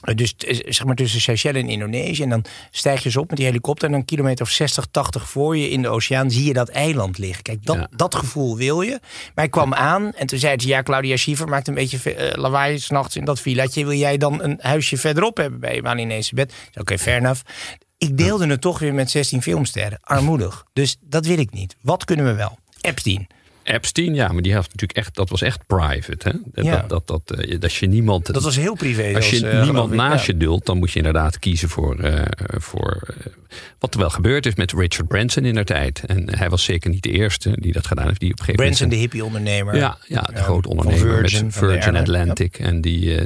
Eh, 0.02 0.14
Dus 0.14 0.34
eh, 0.36 0.54
zeg 0.64 0.84
maar 0.84 0.94
tussen 0.94 1.20
Seychelles 1.20 1.62
en 1.62 1.68
Indonesië. 1.68 2.22
En 2.22 2.28
dan 2.28 2.44
stijg 2.70 2.98
je 2.98 3.04
eens 3.04 3.16
op 3.16 3.28
met 3.28 3.36
die 3.36 3.46
helikopter. 3.46 3.84
En 3.84 3.90
dan 3.90 4.00
een 4.00 4.06
kilometer 4.06 4.44
of 4.44 4.50
60, 4.50 4.86
80 4.90 5.28
voor 5.28 5.56
je 5.56 5.70
in 5.70 5.82
de 5.82 5.88
oceaan 5.88 6.30
zie 6.30 6.44
je 6.44 6.52
dat 6.52 6.68
eiland 6.68 7.18
liggen. 7.18 7.42
Kijk, 7.42 7.66
dat, 7.66 7.76
Ja. 7.76 7.88
dat 7.96 8.14
gevoel 8.14 8.56
wil 8.56 8.80
je. 8.82 9.00
Maar 9.34 9.44
ik 9.44 9.50
kwam 9.50 9.74
aan 9.74 10.12
en 10.12 10.26
toen 10.26 10.38
zei 10.38 10.60
ze... 10.60 10.68
Ja, 10.68 10.82
Claudia 10.82 11.16
Schiever 11.16 11.48
maakt 11.48 11.68
een 11.68 11.74
beetje 11.74 12.14
eh, 12.14 12.38
lawaai 12.38 12.78
s'nachts 12.78 13.16
in 13.16 13.24
dat 13.24 13.40
villaatje. 13.40 13.84
Wil 13.86 13.96
jij 13.98 14.16
dan 14.16 14.42
een 14.42 14.58
huisje 14.62 14.96
verderop 14.96 15.36
hebben 15.36 15.60
bij 15.60 15.74
je 15.74 15.82
Balinese 15.82 16.34
bed? 16.34 16.52
Oké, 16.74 16.98
fair 16.98 17.16
enough. 17.18 17.40
Ik 17.98 18.16
deelde 18.16 18.46
het 18.46 18.60
toch 18.60 18.78
weer 18.78 18.94
met 18.94 19.10
16 19.10 19.42
filmsterren. 19.42 19.98
Armoedig. 20.02 20.64
Dus 20.72 20.96
dat 21.00 21.26
wil 21.26 21.38
ik 21.38 21.52
niet. 21.52 21.76
Wat 21.80 22.04
kunnen 22.04 22.24
we 22.26 22.34
wel? 22.34 22.58
Epstein. 22.80 23.26
Epstein, 23.68 24.14
ja, 24.14 24.32
maar 24.32 24.42
die 24.42 24.54
had 24.54 24.62
natuurlijk 24.62 24.98
echt, 24.98 25.14
dat 25.14 25.28
was 25.28 25.42
echt 25.42 25.66
private. 25.66 26.40
Hè? 26.52 26.62
Ja. 26.62 26.84
Dat, 26.88 27.06
dat, 27.06 27.26
dat, 27.26 27.38
eh, 27.40 27.60
dat 27.60 27.74
je 27.74 27.86
niemand. 27.86 28.26
Dat 28.32 28.42
was 28.42 28.56
heel 28.56 28.74
privé. 28.74 29.12
als 29.14 29.30
je 29.30 29.48
eh, 29.48 29.62
niemand 29.62 29.92
naast 29.92 30.26
Ja. 30.26 30.32
je 30.32 30.38
duldt, 30.38 30.66
dan 30.66 30.78
moet 30.78 30.90
je 30.90 30.96
inderdaad 30.96 31.38
kiezen 31.38 31.68
voor, 31.68 31.98
eh, 31.98 32.22
voor 32.60 33.14
wat 33.78 33.94
er 33.94 34.00
wel 34.00 34.10
gebeurd 34.10 34.46
is 34.46 34.54
met 34.54 34.72
Richard 34.72 35.08
Branson 35.08 35.44
in 35.44 35.54
der 35.54 35.64
tijd. 35.64 36.02
En 36.06 36.36
hij 36.38 36.48
was 36.48 36.64
zeker 36.64 36.90
niet 36.90 37.02
de 37.02 37.10
eerste 37.10 37.50
die 37.60 37.72
dat 37.72 37.86
gedaan 37.86 38.06
heeft. 38.06 38.20
Die 38.20 38.30
op 38.32 38.38
een 38.38 38.44
gegeven 38.44 38.64
Branson, 38.64 38.88
de 38.88 38.96
hippie-ondernemer. 38.96 39.76
Ja, 39.76 39.98
ja, 40.06 40.20
de 40.20 40.32
Ja, 40.34 40.42
grote 40.42 40.68
ondernemer 40.68 40.98
Virgin, 41.00 41.44
met 41.44 41.52
de 41.52 41.58
Virgin 41.58 41.96
Atlantic. 41.96 42.58
En 42.58 42.80
die, 42.80 43.18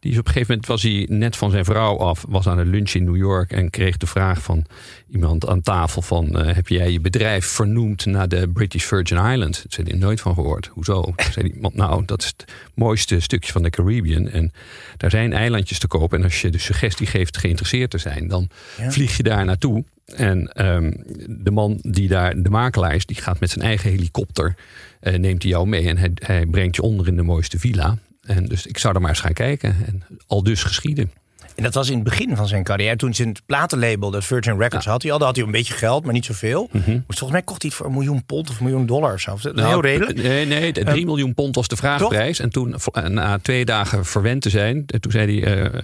die 0.00 0.12
is 0.12 0.18
op 0.18 0.26
een 0.26 0.32
gegeven 0.32 0.54
moment 0.54 0.66
was 0.66 0.82
hij 0.82 1.06
net 1.08 1.36
van 1.36 1.50
zijn 1.50 1.64
vrouw 1.64 1.98
af, 1.98 2.24
was 2.28 2.46
aan 2.46 2.58
een 2.58 2.70
lunch 2.70 2.90
in 2.90 3.04
New 3.04 3.16
York 3.16 3.52
en 3.52 3.70
kreeg 3.70 3.96
de 3.96 4.06
vraag 4.06 4.42
van 4.42 4.64
iemand 5.10 5.46
aan 5.46 5.60
tafel 5.60 6.02
van 6.02 6.38
eh, 6.38 6.54
heb 6.54 6.68
jij 6.68 6.92
je 6.92 7.00
bedrijf 7.00 7.46
vernoemd 7.46 8.06
naar 8.06 8.28
de 8.28 8.48
British 8.48 8.84
Virgin 8.84 9.32
Islands? 9.32 9.58
Daar 9.58 9.72
zei 9.72 9.90
hij 9.90 9.98
nooit 9.98 10.20
van 10.20 10.34
gehoord. 10.34 10.66
Hoezo? 10.66 11.02
Toen 11.02 11.14
zei 11.32 11.52
iemand, 11.52 11.74
nou 11.74 12.04
dat 12.04 12.22
is 12.22 12.26
het 12.26 12.52
mooiste 12.74 13.20
stukje 13.20 13.52
van 13.52 13.62
de 13.62 13.70
Caribbean 13.70 14.28
en 14.28 14.52
daar 14.96 15.10
zijn 15.10 15.32
eilandjes 15.32 15.78
te 15.78 15.86
kopen 15.86 16.18
en 16.18 16.24
als 16.24 16.40
je 16.40 16.50
de 16.50 16.58
suggestie 16.58 17.06
geeft 17.06 17.36
geïnteresseerd 17.36 17.90
te 17.90 17.98
zijn, 17.98 18.28
dan 18.28 18.48
vlieg 18.88 19.16
je 19.16 19.22
daar 19.22 19.44
naartoe. 19.44 19.84
En 20.04 20.52
ehm, 20.52 20.92
de 21.28 21.50
man 21.50 21.78
die 21.82 22.08
daar 22.08 22.42
de 22.42 22.50
makelaar 22.50 22.94
is, 22.94 23.06
die 23.06 23.16
gaat 23.16 23.40
met 23.40 23.50
zijn 23.50 23.64
eigen 23.64 23.90
helikopter, 23.90 24.54
eh, 25.00 25.14
neemt 25.14 25.42
hij 25.42 25.50
jou 25.50 25.66
mee 25.66 25.88
en 25.88 25.98
hij, 25.98 26.10
hij 26.14 26.46
brengt 26.46 26.76
je 26.76 26.82
onder 26.82 27.08
in 27.08 27.16
de 27.16 27.22
mooiste 27.22 27.58
villa. 27.58 27.98
En 28.36 28.46
dus 28.46 28.66
ik 28.66 28.78
zou 28.78 28.94
er 28.94 29.00
maar 29.00 29.10
eens 29.10 29.20
gaan 29.20 29.32
kijken. 29.32 29.76
En 29.86 30.02
al 30.26 30.42
dus 30.42 30.62
geschieden. 30.62 31.12
En 31.56 31.62
dat 31.62 31.74
was 31.74 31.88
in 31.88 31.94
het 31.94 32.04
begin 32.04 32.36
van 32.36 32.48
zijn 32.48 32.64
carrière. 32.64 32.96
Toen 32.96 33.14
zijn 33.14 33.36
platenlabel, 33.46 34.10
dat 34.10 34.24
Virgin 34.24 34.58
Records, 34.58 34.86
had 34.86 35.02
hij 35.02 35.12
al. 35.12 35.20
Had 35.20 35.36
hij 35.36 35.44
een 35.44 35.50
beetje 35.50 35.74
geld, 35.74 36.04
maar 36.04 36.12
niet 36.12 36.24
zoveel. 36.24 36.68
Mhm. 36.72 36.90
Maar 36.90 37.02
volgens 37.06 37.30
mij 37.30 37.42
kocht 37.42 37.62
hij 37.62 37.70
het 37.70 37.78
voor 37.78 37.86
een 37.86 37.92
miljoen 37.92 38.24
pond 38.24 38.50
of 38.50 38.58
een 38.58 38.64
miljoen 38.64 38.86
dollar 38.86 39.12
of 39.12 39.20
zo. 39.20 39.34
Is 39.34 39.42
Nou, 39.42 39.68
heel 39.68 39.80
redelijk. 39.80 40.22
Nee, 40.22 40.46
nee, 40.46 40.72
de 40.72 40.84
3 40.84 41.04
miljoen 41.04 41.34
pond 41.34 41.54
was 41.54 41.68
de 41.68 41.76
vraagprijs. 41.76 42.38
En 42.38 42.50
toen, 42.50 42.74
eh, 42.92 43.04
na 43.04 43.38
twee 43.38 43.64
dagen 43.64 44.04
verwend 44.04 44.42
te 44.42 44.50
zijn, 44.50 44.84
eh, 44.86 45.00
toen 45.00 45.12
zei 45.12 45.40
hij: 45.40 45.64
eh, 45.72 45.80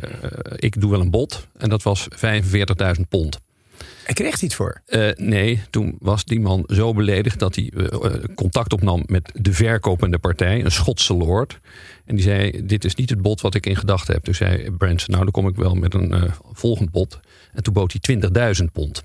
Ik 0.56 0.80
doe 0.80 0.90
wel 0.90 1.00
een 1.00 1.10
bod. 1.10 1.46
En 1.58 1.68
dat 1.68 1.82
was 1.82 2.06
45.000 2.10 3.08
pond. 3.08 3.38
Hij 4.06 4.14
kreeg 4.14 4.42
iets 4.42 4.54
voor. 4.54 4.80
Eh, 4.86 5.08
nee, 5.16 5.62
toen 5.70 5.96
was 5.98 6.24
die 6.24 6.40
man 6.40 6.64
zo 6.66 6.94
beledigd 6.94 7.38
dat 7.38 7.54
hij 7.54 7.72
eh, 7.76 7.84
eh, 7.84 8.24
contact 8.34 8.72
opnam 8.72 9.02
met 9.06 9.30
de 9.34 9.52
verkopende 9.52 10.18
partij, 10.18 10.64
een 10.64 10.70
Schotse 10.70 11.14
lord. 11.14 11.60
En 12.04 12.14
die 12.14 12.24
zei: 12.24 12.66
Dit 12.66 12.84
is 12.84 12.94
niet 12.94 13.10
het 13.10 13.22
bod 13.22 13.40
wat 13.40 13.54
ik 13.54 13.66
in 13.66 13.76
gedachten 13.76 14.14
heb. 14.14 14.24
Dus 14.24 14.36
zei 14.36 14.70
Branson: 14.70 15.10
Nou, 15.10 15.22
dan 15.22 15.32
kom 15.32 15.48
ik 15.48 15.56
wel 15.56 15.74
met 15.74 15.94
een 15.94 16.30
volgend 16.52 16.90
bod. 16.90 17.20
En 17.52 17.62
toen 17.62 17.72
bood 17.72 17.94
hij 18.00 18.18
20.000 18.58 18.64
pond. 18.72 19.02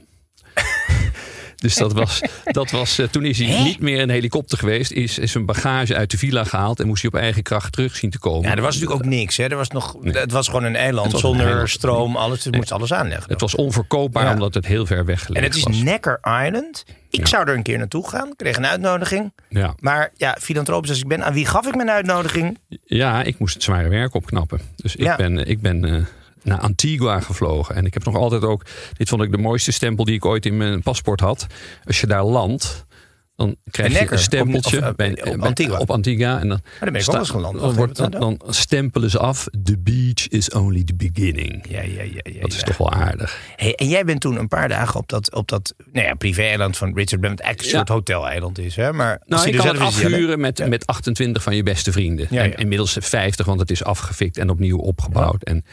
Dus 1.61 1.75
dat 1.75 1.93
was, 1.93 2.21
dat 2.45 2.71
was 2.71 2.99
eh, 2.99 3.07
toen 3.07 3.25
is 3.25 3.37
hij 3.39 3.61
niet 3.63 3.79
meer 3.79 3.99
een 4.01 4.09
helikopter 4.09 4.57
geweest. 4.57 4.91
Is, 4.91 5.17
is 5.19 5.31
zijn 5.31 5.45
bagage 5.45 5.95
uit 5.95 6.11
de 6.11 6.17
villa 6.17 6.43
gehaald. 6.43 6.79
En 6.79 6.87
moest 6.87 7.01
hij 7.01 7.11
op 7.11 7.17
eigen 7.19 7.43
kracht 7.43 7.71
terug 7.73 7.95
zien 7.95 8.09
te 8.09 8.19
komen. 8.19 8.49
Ja, 8.49 8.55
er 8.55 8.61
was 8.61 8.73
natuurlijk 8.75 9.03
ook 9.05 9.09
niks. 9.11 9.37
Hè. 9.37 9.43
Er 9.47 9.55
was 9.55 9.69
nog, 9.69 9.95
Het 10.03 10.31
was 10.31 10.47
gewoon 10.47 10.63
een 10.63 10.75
eiland 10.75 11.03
Het 11.11 11.13
was 11.13 11.21
een 11.23 11.27
zonder 11.29 11.47
eiland. 11.47 11.69
stroom, 11.69 12.15
alles. 12.15 12.41
Dus 12.43 12.55
moest 12.55 12.71
alles 12.71 12.93
aanleggen. 12.93 13.31
Het 13.31 13.41
was 13.41 13.55
onverkoopbaar 13.55 14.25
Ja. 14.25 14.33
omdat 14.33 14.53
het 14.53 14.65
heel 14.65 14.85
ver 14.85 15.05
weg 15.05 15.19
en 15.19 15.25
gelegen 15.25 15.47
het 15.47 15.57
is 15.57 15.63
was. 15.63 15.77
Necker 15.81 16.19
Island. 16.45 16.85
Ik 17.09 17.27
zou 17.27 17.47
er 17.49 17.55
een 17.55 17.63
keer 17.63 17.77
naartoe 17.77 18.09
gaan. 18.09 18.27
Ik 18.27 18.37
kreeg 18.37 18.57
een 18.57 18.65
uitnodiging. 18.67 19.33
Ja. 19.49 19.75
Maar 19.79 20.11
ja, 20.17 20.37
filantropisch 20.39 20.89
als 20.89 20.99
ik 20.99 21.07
ben, 21.07 21.23
aan 21.25 21.33
wie 21.33 21.45
gaf 21.45 21.67
ik 21.67 21.75
mijn 21.75 21.89
uitnodiging? 21.89 22.57
ja, 22.85 23.23
ik 23.23 23.39
moest 23.39 23.53
het 23.53 23.63
zware 23.63 23.89
werk 23.89 24.13
opknappen. 24.13 24.59
Dus 24.75 24.95
ik 24.95 25.03
Ja. 25.05 25.15
ben, 25.15 25.37
ik 25.47 25.61
ben 25.61 25.85
eh, 25.85 26.01
naar 26.43 26.59
Antigua 26.59 27.19
gevlogen. 27.19 27.75
En 27.75 27.85
ik 27.85 27.93
heb 27.93 28.03
nog 28.05 28.15
altijd 28.15 28.43
ook... 28.43 28.65
Dit 28.97 29.09
vond 29.09 29.21
ik 29.21 29.31
de 29.31 29.37
mooiste 29.37 29.71
stempel 29.71 30.05
die 30.05 30.15
ik 30.15 30.25
ooit 30.25 30.45
in 30.45 30.57
mijn 30.57 30.81
paspoort 30.81 31.19
had. 31.19 31.47
Als 31.85 32.01
je 32.01 32.07
daar 32.07 32.23
landt... 32.23 32.85
Dan 33.35 33.55
krijg 33.71 33.99
je 33.99 34.11
een 34.11 34.19
stempeltje 34.19 34.77
op- 34.77 34.83
of, 34.83 34.89
eh, 34.89 34.95
bij, 34.95 35.09
op 35.11 35.23
bij- 35.39 35.47
Antigua. 35.47 35.77
Op 35.77 35.91
Antigua. 35.91 36.39
En 36.39 36.47
dan, 36.47 36.61
ben 36.79 36.95
ik 36.95 37.13
ook 37.15 37.25
geland. 37.25 37.59
Dan, 37.59 37.73
wordt, 37.73 37.95
dan, 37.97 38.11
dan 38.11 38.41
stempelen 38.47 39.09
ze 39.09 39.19
af. 39.19 39.47
The 39.63 39.77
beach 39.79 40.27
is 40.27 40.49
only 40.49 40.83
the 40.83 40.95
beginning. 40.95 41.65
Ja, 41.69 41.81
ja, 41.81 42.01
ja. 42.03 42.19
ja, 42.23 42.41
Dat 42.41 42.51
is 42.51 42.57
ja. 42.59 42.63
toch 42.63 42.77
wel 42.77 42.91
aardig. 42.91 43.39
Hey, 43.55 43.75
en 43.75 43.87
jij 43.87 44.05
bent 44.05 44.21
toen 44.21 44.35
een 44.39 44.47
paar 44.47 44.67
dagen 44.69 44.99
op 44.99 45.09
dat, 45.09 45.33
op 45.33 45.47
dat 45.47 45.73
nou 45.91 46.05
ja, 46.05 46.13
privé-eiland 46.13 46.77
van 46.77 46.87
Richard. 46.95 47.21
Wat 47.21 47.39
eigenlijk 47.39 47.59
een 47.61 47.65
Ja. 47.65 47.71
soort 47.77 47.89
hoteleiland 47.89 48.59
is. 48.59 48.75
Hè? 48.75 48.93
Maar 48.93 49.21
Nou, 49.25 49.47
je 49.47 49.53
er 49.53 49.57
kan 49.63 49.67
het 49.67 49.79
afhuren 49.79 50.39
met, 50.39 50.67
met 50.69 50.85
28 50.85 51.43
van 51.43 51.55
je 51.55 51.63
beste 51.63 51.91
vrienden. 51.91 52.29
En 52.29 52.55
inmiddels 52.55 52.97
50, 52.99 53.45
want 53.45 53.59
het 53.59 53.71
is 53.71 53.83
afgefikt 53.83 54.37
en 54.37 54.49
opnieuw 54.49 54.77
opgebouwd. 54.77 55.43
En, 55.43 55.65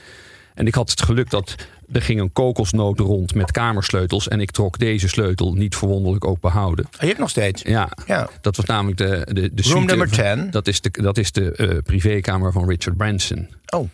en 0.58 0.66
ik 0.66 0.74
had 0.74 0.90
het 0.90 1.02
geluk 1.02 1.30
dat 1.30 1.54
er 1.92 2.02
ging 2.02 2.20
een 2.20 2.32
kokosnoot 2.32 2.98
rond 2.98 3.34
met 3.34 3.50
kamersleutels. 3.50 4.28
En 4.28 4.40
ik 4.40 4.50
trok 4.50 4.78
deze 4.78 5.08
sleutel 5.08 5.52
niet 5.52 5.76
verwonderlijk 5.76 6.24
ook 6.24 6.40
behouden. 6.40 6.84
Oh, 6.84 7.00
je 7.00 7.06
hebt 7.06 7.18
nog 7.18 7.30
steeds. 7.30 7.62
Ja, 7.62 7.88
Ja. 8.06 8.28
dat 8.40 8.56
was 8.56 8.64
namelijk 8.66 8.98
de, 8.98 9.22
de, 9.24 9.32
de 9.34 9.40
Room 9.62 9.62
suite 9.62 9.86
number 9.86 10.08
van- 10.08 10.38
10. 10.42 10.50
Dat 10.50 10.66
is 10.66 10.80
de, 10.80 10.90
dat 11.02 11.18
is 11.18 11.32
de 11.32 11.52
eh, 11.52 11.78
privékamer 11.84 12.52
van 12.52 12.68
Richard 12.68 12.96
Branson. 12.96 13.48
Oh, 13.68 13.88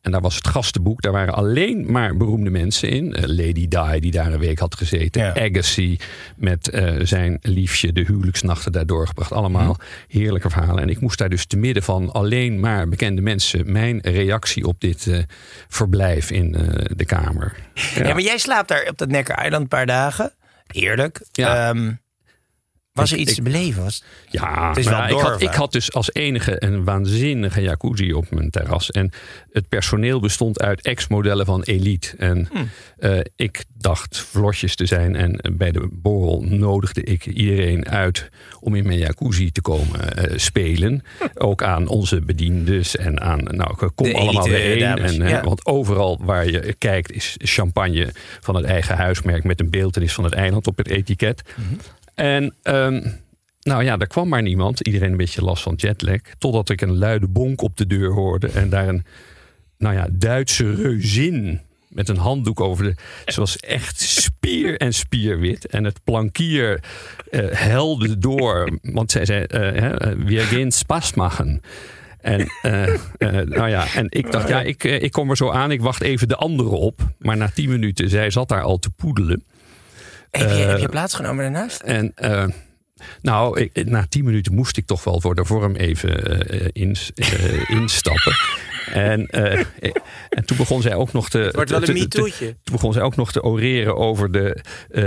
En 0.00 0.10
daar 0.10 0.20
was 0.20 0.34
het 0.36 0.48
gastenboek. 0.48 1.02
Daar 1.02 1.12
waren 1.12 1.34
alleen 1.34 1.92
maar 1.92 2.16
beroemde 2.16 2.50
mensen 2.50 2.88
in. 2.88 3.14
Eh, 3.14 3.22
Lady 3.26 3.68
Di, 3.68 4.00
die 4.00 4.10
daar 4.10 4.32
een 4.32 4.38
week 4.38 4.58
had 4.58 4.74
gezeten. 4.74 5.22
Ja. 5.22 5.34
Agassi 5.34 5.98
met 6.36 6.68
eh, 6.68 6.94
zijn 7.02 7.38
liefje 7.42 7.92
de 7.92 8.04
huwelijksnachten 8.04 8.72
daar 8.72 8.86
doorgebracht. 8.86 9.32
Allemaal 9.32 9.74
Hm. 9.74 10.18
heerlijke 10.18 10.50
verhalen. 10.50 10.82
En 10.82 10.88
ik 10.88 11.00
moest 11.00 11.18
daar 11.18 11.28
dus 11.28 11.46
te 11.46 11.56
midden 11.56 11.82
van 11.82 12.12
alleen 12.12 12.60
maar 12.60 12.88
bekende 12.88 13.20
mensen... 13.22 13.72
mijn 13.72 13.98
reactie 14.02 14.66
op 14.66 14.80
dit 14.80 15.06
eh, 15.06 15.18
verblijf 15.68 16.30
in 16.30 16.54
eh, 16.54 16.84
de 16.96 17.04
kamer. 17.04 17.54
ja. 17.94 18.02
maar 18.02 18.20
jij 18.20 18.38
slaapt 18.38 18.68
daar 18.68 18.86
op 18.88 18.98
dat 18.98 19.08
Necker 19.08 19.44
Island 19.44 19.62
een 19.62 19.68
paar 19.68 19.86
dagen. 19.86 20.32
Heerlijk. 20.66 21.20
Ja. 21.32 21.68
Ehm, 21.68 21.92
was 22.92 23.12
er 23.12 23.18
iets 23.18 23.30
ik- 23.30 23.36
te 23.36 23.42
beleven? 23.42 23.82
Was, 23.82 24.02
Ja, 24.30 24.68
Het 24.68 24.76
is 24.76 24.86
wel 24.86 25.04
ik, 25.04 25.10
had, 25.18 25.40
ik 25.42 25.48
had 25.54 25.72
dus 25.72 25.92
als 25.92 26.12
enige 26.14 26.64
een 26.64 26.84
waanzinnige 26.84 27.60
jacuzzi 27.62 28.12
op 28.12 28.30
mijn 28.30 28.50
terras. 28.50 28.90
En 28.90 29.10
het 29.52 29.68
personeel 29.68 30.20
bestond 30.20 30.60
uit 30.60 30.82
ex-modellen 30.82 31.46
van 31.46 31.62
Elite. 31.62 32.14
En 32.18 32.48
Hm. 32.52 32.56
eh, 32.98 33.18
ik 33.36 33.64
dacht 33.78 34.18
vlotjes 34.18 34.74
te 34.76 34.86
zijn. 34.86 35.16
En 35.16 35.40
bij 35.52 35.70
de 35.72 35.88
borrel 35.92 36.44
nodigde 36.48 37.02
ik 37.02 37.26
iedereen 37.26 37.88
uit 37.88 38.30
om 38.60 38.74
in 38.74 38.86
mijn 38.86 38.98
jacuzzi 38.98 39.50
te 39.52 39.60
komen 39.60 40.16
eh, 40.16 40.38
spelen. 40.38 41.02
Ook 41.34 41.62
aan 41.62 41.88
onze 41.88 42.20
bediendes 42.20 42.96
en 42.96 43.20
aan, 43.20 43.42
nou, 43.42 43.90
kom 43.94 44.06
De 44.06 44.14
allemaal 44.14 44.48
dames, 44.78 45.12
En, 45.14 45.22
eh, 45.22 45.30
ja. 45.30 45.42
Want 45.42 45.66
overal 45.66 46.18
waar 46.22 46.46
je 46.50 46.74
kijkt 46.78 47.12
is 47.12 47.34
champagne 47.38 48.08
van 48.40 48.54
het 48.54 48.64
eigen 48.64 48.96
huismerk 48.96 49.44
met 49.44 49.60
een 49.60 49.70
beeltenis 49.70 50.12
van 50.12 50.24
het 50.24 50.32
eiland 50.32 50.66
op 50.66 50.76
het 50.76 50.88
etiket. 50.88 51.42
En 52.20 52.54
ehm, 52.62 53.10
nou 53.60 53.84
ja, 53.84 53.98
er 53.98 54.06
kwam 54.06 54.28
maar 54.28 54.42
niemand. 54.42 54.80
Iedereen 54.80 55.10
een 55.10 55.16
beetje 55.16 55.44
last 55.44 55.62
van 55.62 55.74
jetlag. 55.74 56.20
Totdat 56.38 56.68
ik 56.68 56.80
een 56.80 56.98
luide 56.98 57.28
bonk 57.28 57.62
op 57.62 57.76
de 57.76 57.86
deur 57.86 58.12
hoorde. 58.12 58.48
En 58.48 58.68
daar 58.68 58.88
een 58.88 59.04
nou 59.78 59.94
ja, 59.94 60.08
Duitse 60.12 60.74
reuzin 60.74 61.60
met 61.88 62.08
een 62.08 62.16
handdoek 62.16 62.60
over 62.60 62.84
de... 62.84 62.94
Ze 63.26 63.40
was 63.40 63.56
echt 63.56 64.00
spier 64.00 64.76
en 64.76 64.94
spierwit. 64.94 65.66
En 65.66 65.84
het 65.84 66.04
plankier 66.04 66.82
eh, 67.30 67.44
helde 67.50 68.18
door. 68.18 68.78
Want 68.82 69.10
zij 69.10 69.24
zei, 69.24 69.44
eh, 69.44 69.86
eh, 69.86 70.18
we 70.26 70.38
gaan 70.38 70.72
spas 70.72 71.14
maken. 71.14 71.60
En, 72.20 72.50
nou 73.48 73.68
ja, 73.68 73.94
en 73.94 74.06
ik 74.08 74.32
dacht, 74.32 74.48
ja, 74.48 74.62
ik, 74.62 74.84
ik 74.84 75.12
kom 75.12 75.30
er 75.30 75.36
zo 75.36 75.50
aan. 75.50 75.70
Ik 75.70 75.80
wacht 75.80 76.02
even 76.02 76.28
de 76.28 76.36
anderen 76.36 76.78
op. 76.78 77.00
Maar 77.18 77.36
na 77.36 77.50
tien 77.54 77.68
minuten, 77.68 78.08
zij 78.08 78.30
zat 78.30 78.48
daar 78.48 78.62
al 78.62 78.78
te 78.78 78.90
poedelen. 78.90 79.44
Heb, 80.30 80.48
je, 80.48 80.54
heb 80.54 80.78
je 80.78 80.84
Eh, 80.84 80.90
plaatsgenomen 80.90 81.42
daarnaast? 81.42 81.80
En 81.80 82.12
eh, 82.14 82.46
nou, 83.22 83.60
ik, 83.60 83.84
na 83.86 84.06
tien 84.08 84.24
minuten 84.24 84.54
moest 84.54 84.76
ik 84.76 84.86
toch 84.86 85.04
wel 85.04 85.20
voor 85.20 85.34
de 85.34 85.44
vorm 85.44 85.74
even 85.74 86.48
eh, 86.48 86.68
instappen. 87.80 88.36
En, 88.92 89.26
eh, 89.26 89.60
en 90.28 90.44
toen 90.44 90.56
begon 90.56 90.82
zij 90.82 90.94
ook 90.94 91.12
nog 91.12 91.28
te. 91.30 91.38
Het 91.38 91.54
wordt 91.54 91.70
wel 91.70 91.80
te- 91.80 91.92
een 91.92 91.98
MeToo'tje. 91.98 92.46
Toen 92.46 92.74
begon 92.74 92.92
zij 92.92 93.02
ook 93.02 93.16
nog 93.16 93.32
te 93.32 93.42
oreren 93.42 93.96
over 93.96 94.32
de, 94.32 94.56
eh, 94.90 95.04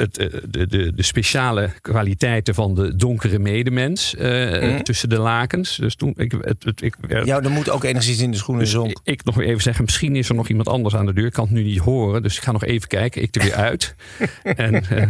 het, 0.00 0.18
eh, 0.18 0.26
de, 0.48 0.66
de, 0.66 0.92
de 0.94 1.02
speciale 1.02 1.70
kwaliteiten 1.80 2.54
van 2.54 2.74
de 2.74 2.96
donkere 2.96 3.38
medemens 3.38 4.14
eh, 4.14 4.76
tussen 4.78 5.08
de 5.08 5.18
lakens. 5.18 5.76
Dus 5.76 5.94
toen 5.94 6.14
ik, 6.16 6.32
het, 6.40 6.64
het- 6.64 6.82
ik 6.82 6.94
Ja, 7.24 7.40
er 7.42 7.50
moet 7.50 7.70
ook 7.70 7.84
enigszins 7.84 8.20
in 8.20 8.30
de 8.30 8.36
schoenen 8.36 8.64
dus 8.64 8.72
zonk. 8.72 8.90
ik, 8.90 8.98
ik 9.02 9.24
nog 9.24 9.34
weer 9.34 9.46
even 9.48 9.62
zeggen, 9.62 9.84
misschien 9.84 10.16
is 10.16 10.28
er 10.28 10.34
nog 10.34 10.48
iemand 10.48 10.68
anders 10.68 10.94
aan 10.96 11.06
de 11.06 11.12
deur. 11.12 11.26
Ik 11.26 11.32
kan 11.32 11.44
het 11.44 11.54
nu 11.54 11.62
niet 11.62 11.78
horen, 11.78 12.22
dus 12.22 12.36
ik 12.36 12.42
ga 12.42 12.52
nog 12.52 12.64
even 12.64 12.88
kijken. 12.88 13.22
Ik 13.22 13.34
er 13.36 13.42
weer 13.42 13.54
uit. 13.54 13.94
en 14.42 14.74
eh, 14.88 15.06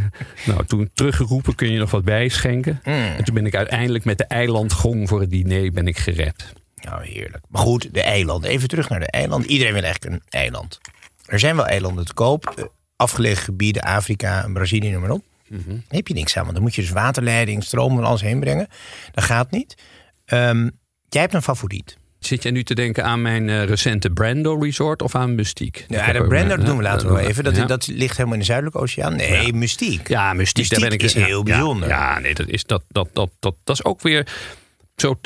nou, 0.46 0.64
toen 0.66 0.90
teruggeroepen, 0.94 1.54
kun 1.54 1.72
je 1.72 1.78
nog 1.78 1.90
wat 1.90 2.04
bijschenken. 2.04 2.80
En 2.84 3.24
toen 3.24 3.34
ben 3.34 3.46
ik 3.46 3.54
uiteindelijk 3.54 4.04
met 4.04 4.18
de 4.18 4.24
eilandgong 4.24 5.08
voor 5.08 5.20
het 5.20 5.30
diner 5.30 5.72
ben 5.72 5.86
ik 5.86 5.98
gered. 5.98 6.52
Nou, 6.82 7.04
heerlijk. 7.06 7.44
Maar 7.48 7.62
goed, 7.62 7.94
de 7.94 8.02
eilanden. 8.02 8.50
Even 8.50 8.68
terug 8.68 8.88
naar 8.88 9.00
de 9.00 9.10
eilanden. 9.10 9.50
Iedereen 9.50 9.72
wil 9.72 9.82
eigenlijk 9.82 10.14
een 10.14 10.22
eiland. 10.28 10.80
Er 11.26 11.38
zijn 11.38 11.56
wel 11.56 11.66
eilanden 11.66 12.04
te 12.04 12.14
koop. 12.14 12.52
eh, 12.56 12.64
Afgelegen 12.96 13.42
gebieden, 13.44 13.82
Afrika, 13.82 14.48
Brazilië, 14.52 14.90
noem 14.90 15.00
maar 15.00 15.10
op. 15.10 15.24
Daar 15.48 15.76
heb 15.88 16.08
je 16.08 16.14
niks 16.14 16.36
aan, 16.36 16.42
want 16.42 16.54
dan 16.54 16.62
moet 16.62 16.74
je 16.74 16.80
dus 16.80 16.90
waterleiding, 16.90 17.64
stroom 17.64 17.98
en 17.98 18.04
alles 18.04 18.20
heen 18.20 18.40
brengen. 18.40 18.68
Dat 19.12 19.24
gaat 19.24 19.50
niet. 19.50 19.74
Ehm, 20.24 20.68
jij 21.08 21.20
hebt 21.20 21.34
een 21.34 21.42
favoriet. 21.42 21.96
zit 22.18 22.42
jij 22.42 22.52
nu 22.52 22.62
te 22.64 22.74
denken 22.74 23.04
aan 23.04 23.22
mijn 23.22 23.48
eh, 23.48 23.64
recente 23.64 24.10
Brando 24.10 24.58
Resort 24.58 25.02
of 25.02 25.14
aan 25.14 25.34
Mystiek? 25.34 25.84
Ja, 25.88 26.12
de 26.12 26.24
Brando 26.26 26.56
doen 26.56 26.76
we 26.76 26.82
later 26.82 27.08
wel 27.08 27.18
even. 27.18 27.44
Dat, 27.44 27.68
dat 27.68 27.86
ligt 27.86 28.12
helemaal 28.12 28.32
in 28.34 28.38
de 28.40 28.46
Zuidelijke 28.46 28.78
Oceaan. 28.78 29.16
Nee, 29.16 29.52
mystiek. 29.52 30.08
Ja, 30.08 30.32
Mystiek, 30.32 30.56
Mystiek 30.56 30.78
daar 30.80 30.88
ben 30.88 30.98
ik 30.98 31.04
is 31.04 31.12
ja, 31.12 31.24
heel 31.24 31.36
ja, 31.38 31.42
bijzonder. 31.42 31.88
Ja, 31.88 32.18
nee, 32.18 32.34
dat 32.34 32.48
is, 32.48 32.64
dat, 32.64 32.82
dat, 32.88 33.08
dat, 33.12 33.30
dat, 33.38 33.54
dat 33.64 33.76
is 33.78 33.84
ook 33.84 34.00
weer 34.02 34.26
zo 34.96 35.20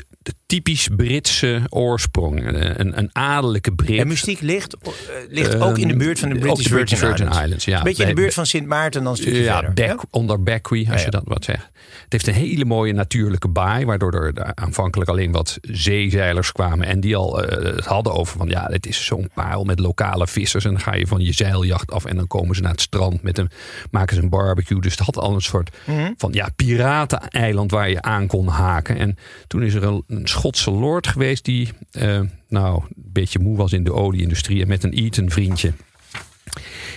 typisch 0.50 0.88
Britse 0.96 1.60
oorsprong. 1.68 2.46
Eh, 2.56 2.70
Een, 2.76 2.98
een 2.98 3.10
adellijke 3.12 3.72
Brit. 3.72 3.98
En 3.98 4.08
mystiek 4.08 4.40
ligt, 4.40 4.76
eh, 4.82 4.90
ligt 5.28 5.60
ook 5.60 5.78
in 5.78 5.88
de 5.88 5.96
buurt 5.96 6.18
van 6.18 6.28
de 6.28 6.34
Ehm, 6.34 6.44
British, 6.44 6.64
ook 6.64 6.70
de 6.70 6.74
British 6.76 6.98
Virgin, 6.98 7.26
Islands. 7.26 7.42
Islands, 7.44 7.64
ja. 7.64 7.78
Een 7.78 7.84
beetje 7.84 8.02
in 8.02 8.08
de 8.08 8.14
buurt 8.14 8.34
van 8.34 8.46
Sint 8.46 8.66
Maarten 8.66 9.04
dan 9.04 9.16
stukje 9.16 9.42
ja, 9.42 9.54
verder. 9.58 9.74
Beck- 9.74 10.00
onder 10.10 10.42
Beckwith, 10.42 10.86
als 10.90 11.00
Ja, 11.00 11.06
je 11.06 11.10
ja. 11.12 11.18
dat 11.18 11.22
wat 11.24 11.44
zegt. 11.44 11.68
Het 12.02 12.12
heeft 12.22 12.26
een 12.26 12.44
hele 12.44 12.64
mooie 12.64 12.92
natuurlijke 12.92 13.48
baai, 13.48 13.84
waardoor 13.84 14.12
er 14.14 14.54
aanvankelijk 14.54 15.10
alleen 15.10 15.32
wat 15.32 15.58
zeezeilers 15.62 16.52
kwamen. 16.52 16.86
En 16.86 17.00
die 17.00 17.16
al 17.16 17.42
eh, 17.44 17.74
het 17.76 17.84
hadden 17.84 18.12
over 18.14 18.38
van 18.38 18.48
ja, 18.48 18.66
het 18.70 18.86
is 18.86 19.04
zo'n 19.04 19.30
parel 19.34 19.64
met 19.64 19.78
lokale 19.78 20.26
vissers. 20.26 20.64
En 20.64 20.70
dan 20.70 20.80
ga 20.80 20.94
je 20.94 21.06
van 21.06 21.20
je 21.20 21.32
zeiljacht 21.32 21.90
af 21.90 22.04
en 22.04 22.16
dan 22.16 22.26
komen 22.26 22.54
ze 22.56 22.62
naar 22.62 22.70
het 22.70 22.80
strand 22.80 23.22
met 23.22 23.38
een, 23.38 23.50
maken 23.90 24.16
ze 24.16 24.22
een 24.22 24.28
barbecue. 24.28 24.80
Dus 24.80 24.90
het 24.96 25.00
had 25.00 25.18
al 25.18 25.34
een 25.34 25.40
soort 25.40 25.76
Mhm. 25.86 26.10
van 26.16 26.32
ja, 26.32 26.48
pirateneiland 26.56 27.70
waar 27.70 27.90
je 27.90 28.02
aan 28.02 28.26
kon 28.26 28.46
haken. 28.48 28.96
En 28.98 29.16
toen 29.46 29.62
is 29.62 29.74
er 29.74 29.82
een, 29.82 30.04
een 30.06 30.28
Schotse 30.40 30.70
lord 30.70 31.06
geweest 31.06 31.44
die 31.44 31.68
eh, 31.90 32.20
nou 32.48 32.82
een 32.82 33.12
beetje 33.12 33.38
moe 33.38 33.56
was 33.56 33.72
in 33.72 33.84
de 33.84 33.92
olieindustrie 33.92 34.62
en 34.62 34.68
met 34.68 34.84
een 34.84 34.92
Eton 34.92 35.30
vriendje 35.30 35.72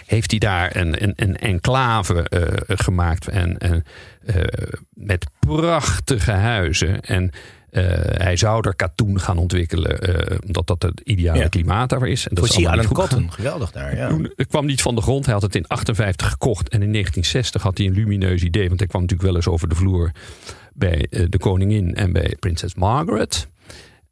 heeft 0.05 0.31
hij 0.31 0.39
daar 0.39 0.75
een, 0.75 1.03
een, 1.03 1.13
een 1.15 1.37
enclave 1.37 2.29
eh, 2.29 2.77
gemaakt. 2.77 3.27
En, 3.27 3.57
eh, 3.57 4.43
met 4.93 5.25
prachtige 5.39 6.31
huizen. 6.31 7.01
En 7.01 7.31
eh, 7.73 7.83
hij 8.25 8.35
zou 8.35 8.67
er 8.67 8.75
katoen 8.75 9.19
gaan 9.19 9.37
ontwikkelen. 9.37 9.99
eh, 9.99 10.37
omdat 10.45 10.67
dat 10.67 10.81
het 10.81 10.99
ideale 11.03 11.39
Ja. 11.39 11.47
klimaat 11.47 11.89
daar 11.89 12.07
is. 12.07 12.27
En 12.27 12.35
dat 12.35 12.47
Voor 12.47 12.55
goed 12.85 12.97
Cotton. 12.97 13.31
Geweldig 13.31 13.71
daar, 13.71 13.95
ja. 13.95 14.07
toen 14.09 14.31
het 14.35 14.47
kwam 14.47 14.65
niet 14.65 14.81
van 14.81 14.95
de 14.95 15.01
grond. 15.01 15.25
Hij 15.25 15.33
had 15.33 15.43
het 15.43 15.55
in 15.55 15.67
58 15.67 16.29
gekocht. 16.29 16.69
En 16.69 16.81
in 16.81 16.91
1960 16.91 17.61
had 17.61 17.77
hij 17.77 17.87
een 17.87 17.93
lumineus 17.93 18.41
idee. 18.43 18.67
Want 18.67 18.79
hij 18.79 18.87
kwam 18.87 19.01
natuurlijk 19.01 19.29
wel 19.29 19.37
eens 19.37 19.47
over 19.47 19.69
de 19.69 19.75
vloer 19.75 20.11
bij 20.73 21.07
eh, 21.09 21.25
de 21.29 21.37
koningin 21.37 21.95
en 21.95 22.13
bij 22.13 22.35
prinses 22.39 22.75
Margaret. 22.75 23.47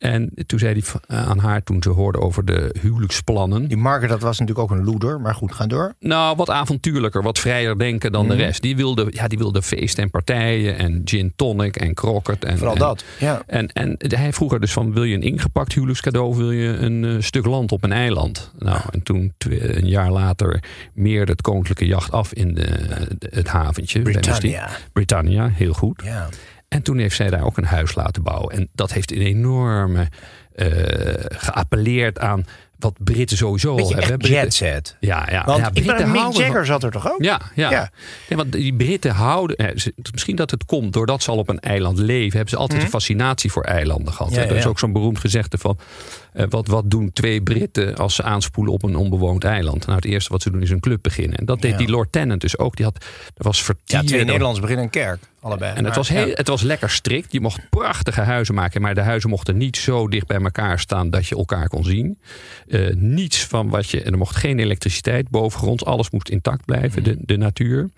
En 0.02 0.32
toen 0.46 0.60
zei 0.60 0.72
hij 0.74 0.82
v- 0.82 0.96
aan 1.08 1.40
haar, 1.40 1.64
toen 1.64 1.84
ze 1.84 1.90
hoorde 1.90 2.20
over 2.20 2.46
de 2.46 2.76
huwelijksplannen. 2.82 3.68
Die 3.68 3.78
Margaret, 3.78 4.10
dat 4.10 4.22
was 4.22 4.40
natuurlijk 4.40 4.72
ook 4.72 4.78
een 4.78 4.84
loeder. 4.86 5.22
Maar 5.22 5.36
goed, 5.36 5.52
ga 5.54 5.68
door. 5.68 5.94
Nou, 6.00 6.36
wat 6.36 6.50
avontuurlijker, 6.50 7.24
wat 7.24 7.40
vrijer 7.40 7.78
denken 7.78 8.12
dan 8.12 8.26
Mhm. 8.26 8.36
de 8.38 8.44
rest. 8.44 8.62
Die 8.62 8.76
wilde, 8.76 9.08
ja, 9.10 9.28
die 9.28 9.38
wilde 9.38 9.62
feesten 9.62 10.04
en 10.04 10.10
partijen 10.10 10.78
en 10.78 11.02
gin 11.06 11.34
tonic 11.36 11.76
en 11.76 11.94
croquet. 11.94 12.46
En, 12.46 12.58
Vooral 12.58 12.74
en, 12.76 12.80
dat. 12.80 13.04
Ja. 13.20 13.42
En, 13.48 13.68
en 13.68 13.96
hij 13.98 14.34
vroeg 14.34 14.54
er 14.54 14.60
dus 14.60 14.74
van, 14.74 14.94
wil 14.94 15.04
je 15.04 15.16
een 15.16 15.22
ingepakt 15.22 15.74
huwelijkscadeau 15.74 16.28
of 16.28 16.38
wil 16.38 16.52
je 16.52 16.68
een 16.68 17.06
eh, 17.06 17.16
stuk 17.20 17.46
land 17.46 17.72
op 17.72 17.84
een 17.84 17.92
eiland? 17.92 18.52
Nou, 18.60 18.82
en 18.92 19.04
toen 19.04 19.34
een 19.50 19.88
jaar 19.88 20.12
later 20.12 20.64
meerde 20.94 21.32
het 21.32 21.42
koninklijke 21.42 21.86
jacht 21.86 22.12
af 22.12 22.34
in 22.34 22.54
de, 22.54 22.62
de- 23.20 23.28
het 23.36 23.48
haventje. 23.48 24.02
Britannia. 24.02 24.70
Britannia, 24.94 25.48
heel 25.48 25.74
goed. 25.74 26.02
Ja. 26.06 26.30
En 26.72 26.82
toen 26.82 26.98
heeft 26.98 27.16
zij 27.16 27.30
daar 27.30 27.44
ook 27.46 27.58
een 27.58 27.66
huis 27.66 27.96
laten 27.96 28.24
bouwen. 28.24 28.56
En 28.56 28.70
dat 28.74 28.94
heeft 28.94 29.12
een 29.12 29.22
enorme 29.22 30.08
eh 30.56 30.68
geappelleerd 31.28 32.20
aan 32.20 32.46
wat 32.80 32.94
Britten 33.00 33.38
sowieso 33.38 33.78
al 33.78 33.94
hebben. 33.94 34.18
Britten- 34.18 34.52
set. 34.52 34.96
Ja, 35.00 35.28
ja. 35.32 35.44
Want 35.46 35.60
ja, 35.60 35.70
ik 35.74 35.84
Britten 35.84 36.12
Mick 36.12 36.22
van- 36.22 36.66
zat 36.66 36.84
er 36.84 36.92
toch 36.92 37.12
ook? 37.12 37.24
ja, 37.24 37.42
ja. 37.56 37.72
Ja. 37.72 37.90
Nee, 38.30 38.38
want 38.38 38.52
die 38.52 38.74
Britten 38.76 39.12
houden. 39.12 39.56
eh, 39.58 39.76
Misschien 40.12 40.36
dat 40.36 40.52
het 40.52 40.66
komt 40.66 40.94
doordat 40.94 41.24
ze 41.24 41.32
al 41.32 41.38
op 41.38 41.50
een 41.50 41.60
eiland 41.60 41.98
leven. 41.98 42.32
Hebben 42.32 42.50
ze 42.50 42.58
altijd 42.58 42.82
een 42.82 42.90
fascinatie 42.90 43.52
voor 43.52 43.64
eilanden 43.64 44.14
gehad. 44.14 44.32
Mhm. 44.32 44.40
Ja, 44.42 44.46
Er 44.48 44.56
is 44.56 44.64
ja. 44.64 44.70
ook 44.70 44.80
zo'n 44.80 44.94
beroemd 44.94 45.20
gezegde 45.20 45.58
van. 45.58 45.78
eh, 46.34 46.46
wat, 46.50 46.68
wat 46.68 46.92
doen 46.92 47.12
twee 47.14 47.42
Britten 47.42 47.96
als 47.96 48.16
ze 48.16 48.24
aanspoelen 48.24 48.74
op 48.74 48.84
een 48.84 48.96
onbewoond 48.96 49.44
eiland? 49.44 49.86
Nou, 49.86 49.96
het 49.96 50.06
eerste 50.06 50.30
wat 50.32 50.42
ze 50.42 50.52
doen 50.52 50.62
is 50.62 50.70
een 50.70 50.80
club 50.80 51.02
beginnen. 51.02 51.38
En 51.38 51.46
dat 51.46 51.62
deed 51.62 51.72
Ja. 51.72 51.78
die 51.78 51.90
Lord 51.90 52.12
Tennant 52.12 52.42
dus 52.42 52.58
ook. 52.58 52.76
Die 52.76 52.86
had, 52.86 52.96
er 53.38 53.44
was 53.44 53.58
Ja, 53.58 53.64
vertier. 53.64 54.04
twee 54.06 54.20
er- 54.20 54.26
Nederlands 54.26 54.60
beginnen 54.60 54.86
een 54.86 54.92
kerk. 54.92 55.20
Allebei. 55.42 55.76
en 55.76 55.86
het 55.86 55.96
was, 55.96 56.10
heel, 56.10 56.32
het 56.34 56.48
was 56.48 56.62
lekker 56.62 56.90
strikt. 56.90 57.32
Je 57.32 57.42
mocht 57.42 57.70
prachtige 57.70 58.22
huizen 58.22 58.56
maken. 58.56 58.82
Maar 58.82 58.96
de 58.96 59.02
huizen 59.02 59.30
mochten 59.30 59.58
niet 59.58 59.78
zo 59.78 60.08
dicht 60.08 60.28
bij 60.28 60.40
elkaar 60.42 60.80
staan 60.80 61.10
dat 61.10 61.28
je 61.28 61.36
elkaar 61.36 61.68
kon 61.68 61.84
zien. 61.84 62.20
Eh, 62.68 62.94
niets 62.96 63.46
van 63.46 63.70
wat 63.70 63.90
je. 63.90 64.04
En 64.04 64.12
er 64.12 64.18
mocht 64.18 64.36
geen 64.36 64.60
elektriciteit 64.60 65.30
bovengronds. 65.30 65.86
Alles 65.86 66.10
moest 66.10 66.30
intact 66.30 66.66
blijven, 66.66 67.04
de, 67.04 67.18
de 67.20 67.38
natuur. 67.38 67.90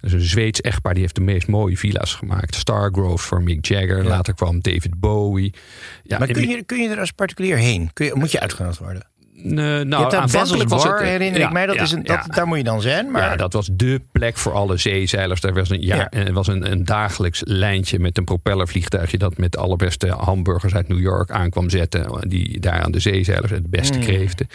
Dus 0.00 0.12
een 0.12 0.20
Zweeds 0.20 0.60
echtpaar 0.60 0.92
die 0.92 1.02
heeft 1.02 1.14
de 1.14 1.20
meest 1.20 1.48
mooie 1.48 1.76
villa's 1.76 2.14
gemaakt. 2.14 2.54
Stargrove 2.54 3.26
voor 3.26 3.42
Mick 3.42 3.66
Jagger. 3.66 4.04
Later 4.04 4.34
kwam 4.34 4.60
David 4.60 5.00
Bowie. 5.00 5.54
Ja, 6.02 6.18
Maar 6.18 6.28
kun 6.28 6.48
je, 6.48 6.62
kun 6.62 6.82
je 6.82 6.88
er 6.88 7.00
als 7.00 7.10
particulier 7.10 7.56
heen? 7.56 7.90
Kun 7.92 8.06
je, 8.06 8.14
moet 8.14 8.30
je 8.32 8.40
uitgenodigd 8.40 8.78
worden? 8.78 9.02
Eh, 9.44 9.54
nou, 9.80 10.10
daar 10.10 10.28
Basels 10.32 10.64
Bar, 10.64 11.00
eh, 11.00 11.06
herinner 11.06 11.40
ja, 11.40 11.46
ik 11.46 11.52
mij. 11.52 11.66
Dat 11.66 11.74
ja, 11.74 11.82
is 11.82 11.92
een, 11.92 12.02
dat, 12.02 12.24
ja. 12.26 12.34
Daar 12.34 12.46
moet 12.46 12.58
je 12.58 12.64
dan 12.64 12.80
zijn. 12.80 13.10
Maar 13.10 13.22
Ja, 13.22 13.36
dat 13.36 13.52
was 13.52 13.68
dé 13.72 13.98
plek 14.12 14.36
voor 14.36 14.52
alle 14.52 14.76
zeezeilers. 14.76 15.42
Er 15.42 15.54
was 15.54 15.70
een, 15.70 15.82
ja, 15.82 16.10
er 16.10 16.32
was 16.32 16.46
een, 16.46 16.70
een 16.70 16.84
dagelijks 16.84 17.42
lijntje 17.44 17.98
met 17.98 18.18
een 18.18 18.24
propellervliegtuigje... 18.24 19.18
dat 19.18 19.38
met 19.38 19.52
de 19.52 19.58
allerbeste 19.58 20.08
hamburgers 20.08 20.74
uit 20.74 20.88
New 20.88 21.00
York 21.00 21.30
aankwam 21.30 21.70
zetten. 21.70 22.28
Die 22.28 22.60
daar 22.60 22.80
aan 22.80 22.92
de 22.92 23.00
zeezeilers 23.00 23.50
het 23.50 23.70
beste 23.70 23.98
Mm. 23.98 24.04
kreefden. 24.04 24.48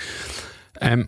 Ehm, 0.73 1.03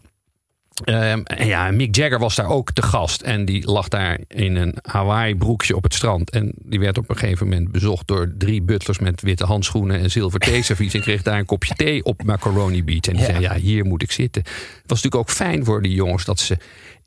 ehm, 0.83 1.21
en 1.23 1.47
ja, 1.47 1.71
Mick 1.71 1.95
Jagger 1.95 2.19
was 2.19 2.35
daar 2.35 2.49
ook 2.49 2.71
te 2.71 2.81
gast. 2.81 3.21
En 3.21 3.45
die 3.45 3.71
lag 3.71 3.87
daar 3.87 4.19
in 4.27 4.55
een 4.55 4.75
Hawaii 4.81 5.35
broekje 5.35 5.75
op 5.75 5.83
het 5.83 5.93
strand. 5.93 6.29
En 6.29 6.51
die 6.57 6.79
werd 6.79 6.97
op 6.97 7.09
een 7.09 7.17
gegeven 7.17 7.47
moment 7.47 7.71
bezocht 7.71 8.07
door 8.07 8.33
drie 8.37 8.61
butlers... 8.61 8.99
met 8.99 9.21
witte 9.21 9.45
handschoenen 9.45 9.99
en 9.99 10.11
zilver 10.11 10.39
theeservies. 10.49 10.93
en 10.93 11.01
kreeg 11.01 11.21
daar 11.21 11.39
een 11.39 11.45
kopje 11.45 11.73
thee 11.75 12.03
op 12.03 12.23
Macaroni 12.23 12.83
Beach. 12.83 12.99
En 13.05 13.13
die 13.13 13.21
Ja. 13.21 13.25
zei, 13.25 13.39
ja, 13.41 13.55
hier 13.55 13.85
moet 13.85 14.01
ik 14.01 14.11
zitten. 14.11 14.41
Het 14.43 14.51
was 14.85 15.01
natuurlijk 15.03 15.15
ook 15.15 15.29
fijn 15.35 15.65
voor 15.65 15.81
die 15.81 15.93
jongens... 15.93 16.25
dat 16.25 16.39
ze 16.39 16.57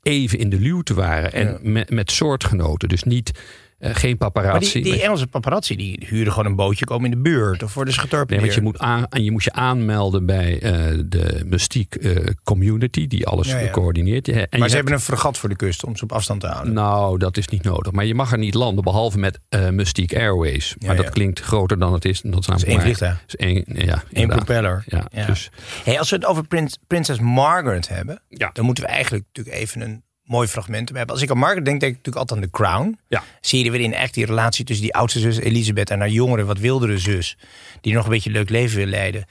even 0.03 0.39
in 0.39 0.49
de 0.49 0.59
luwte 0.59 0.93
waren. 0.93 1.33
En 1.33 1.59
met, 1.61 1.89
met 1.89 2.11
soortgenoten. 2.11 2.89
Dus 2.89 3.03
niet, 3.03 3.31
eh, 3.77 3.95
geen 3.95 4.15
Maar 4.19 4.31
paparazzi. 4.31 4.73
die, 4.73 4.81
die 4.83 4.91
maar- 4.91 5.01
Engelse 5.01 5.27
paparazzi 5.27 5.75
die 5.75 6.05
huren 6.07 6.31
gewoon 6.31 6.45
een 6.47 6.55
bootje, 6.55 6.85
komen 6.85 7.05
in 7.05 7.11
de 7.11 7.29
buurt 7.29 7.63
of 7.63 7.73
worden 7.73 7.93
ze 7.93 8.23
Nee, 8.27 8.39
want 8.39 8.53
je 8.53 8.61
moet, 8.61 8.77
aan, 8.79 9.05
en 9.09 9.23
je 9.23 9.31
moet 9.31 9.43
je 9.43 9.51
aanmelden 9.51 10.25
bij 10.25 10.59
eh, 10.61 10.99
de 11.05 11.41
Mystiek 11.45 11.95
eh, 11.95 12.25
Community, 12.43 13.07
die 13.07 13.27
alles 13.27 13.47
Ja, 13.47 13.57
ja. 13.59 13.69
coördineert. 13.71 14.27
En 14.27 14.35
maar 14.35 14.45
ze 14.51 14.57
hebt- 14.59 14.73
hebben 14.73 14.93
een 14.93 14.99
fregat 14.99 15.37
voor 15.37 15.49
de 15.49 15.55
kust 15.55 15.83
om 15.83 15.95
ze 15.95 16.03
op 16.03 16.11
afstand 16.11 16.41
te 16.41 16.47
houden. 16.47 16.73
Nou, 16.73 17.17
dat 17.17 17.37
is 17.37 17.47
niet 17.47 17.63
nodig. 17.63 17.91
Maar 17.91 18.05
je 18.05 18.15
mag 18.15 18.31
er 18.31 18.37
niet 18.37 18.53
landen, 18.53 18.83
behalve 18.83 19.17
met 19.17 19.39
Mystique 19.71 20.19
Airways. 20.19 20.75
Maar 20.79 20.95
Ja, 20.95 21.01
dat 21.01 21.09
klinkt 21.11 21.39
groter 21.39 21.79
dan 21.79 21.93
het 21.93 22.05
is. 22.05 22.21
Dat 22.21 22.39
is, 22.39 22.45
namelijk 22.47 22.67
één 22.71 22.75
maar- 22.77 22.85
vliegtuig. 22.85 23.23
is 23.27 23.35
één, 23.35 23.63
ja, 23.67 24.03
Eén 24.11 24.27
propeller. 24.27 24.83
Ja. 24.87 25.25
Dus, 25.25 25.49
Hey, 25.83 25.99
als 25.99 26.09
we 26.09 26.15
het 26.15 26.25
over 26.25 26.47
prins, 26.47 26.77
prinses 26.87 27.19
Margaret 27.19 27.87
hebben, 27.87 28.21
dan 28.53 28.65
moeten 28.65 28.83
we 28.83 28.89
eigenlijk 28.89 29.25
natuurlijk 29.33 29.57
even 29.57 29.81
een 29.81 30.03
mooi 30.27 30.47
fragment 30.47 30.89
hebben. 30.89 31.15
Als 31.15 31.21
ik 31.21 31.31
aan 31.31 31.37
Margaret 31.37 31.65
denk, 31.65 31.79
denk 31.79 31.91
ik 31.91 31.97
natuurlijk 31.97 32.29
altijd 32.29 32.39
aan 32.39 32.45
The 32.45 32.57
Crown. 32.63 32.99
ja. 33.07 33.23
Serie 33.41 33.71
waarin 33.71 33.93
echt 33.93 34.13
die 34.13 34.25
relatie 34.25 34.65
tussen 34.65 34.85
die 34.85 34.95
oudste 34.95 35.19
zus 35.19 35.37
Elisabeth 35.37 35.89
en 35.89 35.99
haar 35.99 36.09
jongere, 36.09 36.45
wat 36.45 36.59
wildere 36.59 36.97
zus, 36.97 37.37
die 37.81 37.93
nog 37.93 38.03
een 38.03 38.09
beetje 38.09 38.29
een 38.29 38.35
leuk 38.35 38.49
leven 38.49 38.77
wil 38.77 38.85
leiden, 38.85 39.25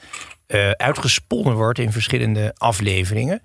eh, 0.47 0.71
uitgesponnen 0.71 1.55
wordt 1.55 1.79
in 1.79 1.93
verschillende 1.93 2.55
afleveringen. 2.57 3.43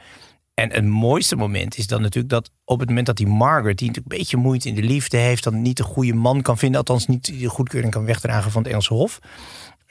En 0.54 0.72
het 0.72 0.86
mooiste 0.86 1.36
moment 1.36 1.78
is 1.78 1.88
dan 1.88 2.02
natuurlijk 2.02 2.34
dat 2.34 2.52
op 2.66 2.80
het 2.80 2.88
moment 2.88 3.08
dat 3.08 3.18
die 3.18 3.28
Margaret, 3.28 3.78
die 3.78 3.88
natuurlijk 3.88 4.14
een 4.14 4.20
beetje 4.20 4.38
moeite 4.38 4.68
in 4.68 4.76
de 4.76 4.84
liefde 4.84 5.18
heeft, 5.18 5.44
dan 5.44 5.62
niet 5.62 5.78
de 5.78 5.84
goede 5.84 6.14
man 6.14 6.42
kan 6.42 6.58
vinden, 6.58 6.80
althans 6.80 7.08
niet 7.08 7.40
de 7.40 7.50
goedkeuring 7.50 7.92
kan 7.94 8.06
wegdragen 8.06 8.52
van 8.52 8.62
het 8.62 8.72
Engelse 8.72 8.94
Hof. 8.94 9.20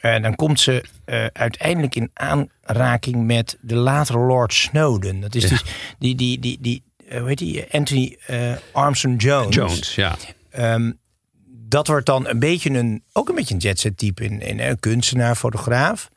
En 0.01 0.23
dan 0.23 0.35
komt 0.35 0.61
ze 0.61 0.85
eh, 1.05 1.27
uiteindelijk 1.33 1.95
in 1.95 2.11
aanraking 2.15 3.27
met 3.27 3.59
de 3.61 3.75
latere 3.75 4.19
Lord 4.19 4.55
Snowden. 4.55 5.21
Dat 5.21 5.35
is 5.35 5.49
dus 5.49 5.65
die, 5.99 6.15
die, 6.15 6.39
die, 6.39 6.59
die 6.61 6.83
eh, 6.83 6.90
hoe 7.19 7.29
heet 7.29 7.39
die? 7.39 7.65
Anthony 7.71 8.17
eh, 8.27 8.53
Armstrong 8.73 9.23
Jones. 9.23 9.55
Jones, 9.55 9.95
ja. 9.95 10.17
Ehm, 10.51 10.93
dat 11.49 11.87
wordt 11.87 12.07
dan 12.07 12.29
een 12.29 12.39
beetje 12.39 12.71
een, 12.71 13.05
ook 13.13 13.29
een 13.29 13.35
beetje 13.35 13.55
een 13.55 13.61
jetset 13.61 13.97
type 13.97 14.25
in, 14.25 14.41
in 14.41 14.61
een 14.61 14.81
kunstenaar, 14.81 15.35
fotograaf. 15.37 16.09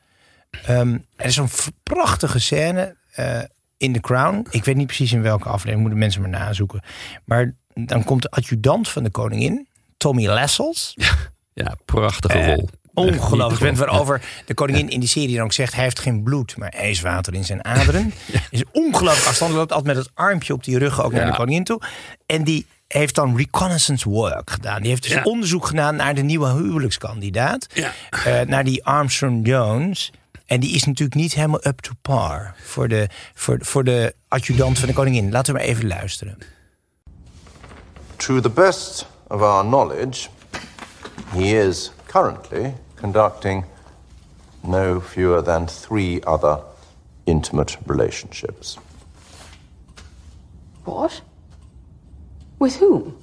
Ehm, 0.66 0.98
er 1.16 1.26
is 1.26 1.36
een 1.36 1.48
prachtige 1.82 2.38
scène 2.38 2.96
eh, 3.12 3.40
in 3.76 3.92
The 3.92 4.00
Crown. 4.00 4.46
Ik 4.50 4.64
weet 4.64 4.76
niet 4.76 4.86
precies 4.86 5.12
in 5.12 5.22
welke 5.22 5.48
aflevering, 5.48 5.80
moeten 5.80 5.98
mensen 5.98 6.20
maar 6.20 6.30
nazoeken. 6.30 6.82
Maar 7.24 7.54
dan 7.74 8.04
komt 8.04 8.22
de 8.22 8.30
adjudant 8.30 8.88
van 8.88 9.02
de 9.02 9.10
koningin, 9.10 9.68
Tommy 9.96 10.26
Lessels. 10.26 10.96
Ja, 11.52 11.76
prachtige 11.84 12.38
Eh, 12.38 12.54
rol. 12.54 12.68
Ongelooflijk. 12.94 13.52
Ik 13.52 13.76
ben 13.76 13.86
waarover 13.86 14.22
de 14.46 14.54
koningin 14.54 14.88
in 14.88 15.00
die 15.00 15.08
serie 15.08 15.34
dan 15.36 15.44
ook 15.44 15.52
zegt... 15.52 15.74
hij 15.74 15.82
heeft 15.84 15.98
geen 15.98 16.22
bloed, 16.22 16.56
maar 16.56 16.68
ijswater 16.68 17.34
in 17.34 17.44
zijn 17.44 17.64
aderen. 17.64 18.12
Is 18.50 18.62
ongelooflijk 18.72 19.26
afstand. 19.28 19.52
loopt 19.52 19.72
altijd 19.72 19.96
met 19.96 20.04
het 20.04 20.14
armpje 20.14 20.52
op 20.52 20.64
die 20.64 20.78
rug 20.78 21.02
ook 21.02 21.12
naar 21.12 21.24
Ja. 21.24 21.30
de 21.30 21.36
koningin 21.36 21.64
toe. 21.64 21.80
En 22.26 22.44
die 22.44 22.66
heeft 22.88 23.14
dan 23.14 23.36
reconnaissance 23.36 24.08
work 24.08 24.50
gedaan. 24.50 24.80
Die 24.80 24.90
heeft 24.90 25.02
dus 25.02 25.12
Ja. 25.12 25.22
onderzoek 25.22 25.66
gedaan 25.66 25.96
naar 25.96 26.14
de 26.14 26.22
nieuwe 26.22 26.48
huwelijkskandidaat. 26.52 27.66
Ja. 27.74 27.92
Eh, 28.24 28.40
naar 28.40 28.64
die 28.64 28.84
Armstrong 28.84 29.46
Jones. 29.46 30.12
En 30.46 30.60
die 30.60 30.74
is 30.74 30.84
natuurlijk 30.84 31.14
niet 31.16 31.34
helemaal 31.34 31.66
up 31.66 31.80
to 31.80 31.90
par 32.02 32.54
voor 32.62 32.88
de, 32.88 33.08
voor, 33.34 33.58
voor 33.60 33.84
de 33.84 34.14
adjudant 34.28 34.78
van 34.78 34.88
de 34.88 34.94
koningin. 34.94 35.30
Laten 35.30 35.52
we 35.54 35.58
maar 35.60 35.68
even 35.68 35.86
luisteren. 35.86 36.38
To 38.16 38.40
the 38.40 38.50
best 38.50 39.06
of 39.28 39.40
our 39.40 39.64
knowledge, 39.64 40.28
he 41.28 41.66
is 41.66 41.92
currently 42.06 42.74
conducting 43.04 43.62
no 44.62 44.98
fewer 44.98 45.42
than 45.42 45.66
three 45.66 46.22
other 46.26 46.58
intimate 47.26 47.76
relationships. 47.84 48.78
What? 50.86 51.20
With 52.58 52.76
whom? 52.76 53.14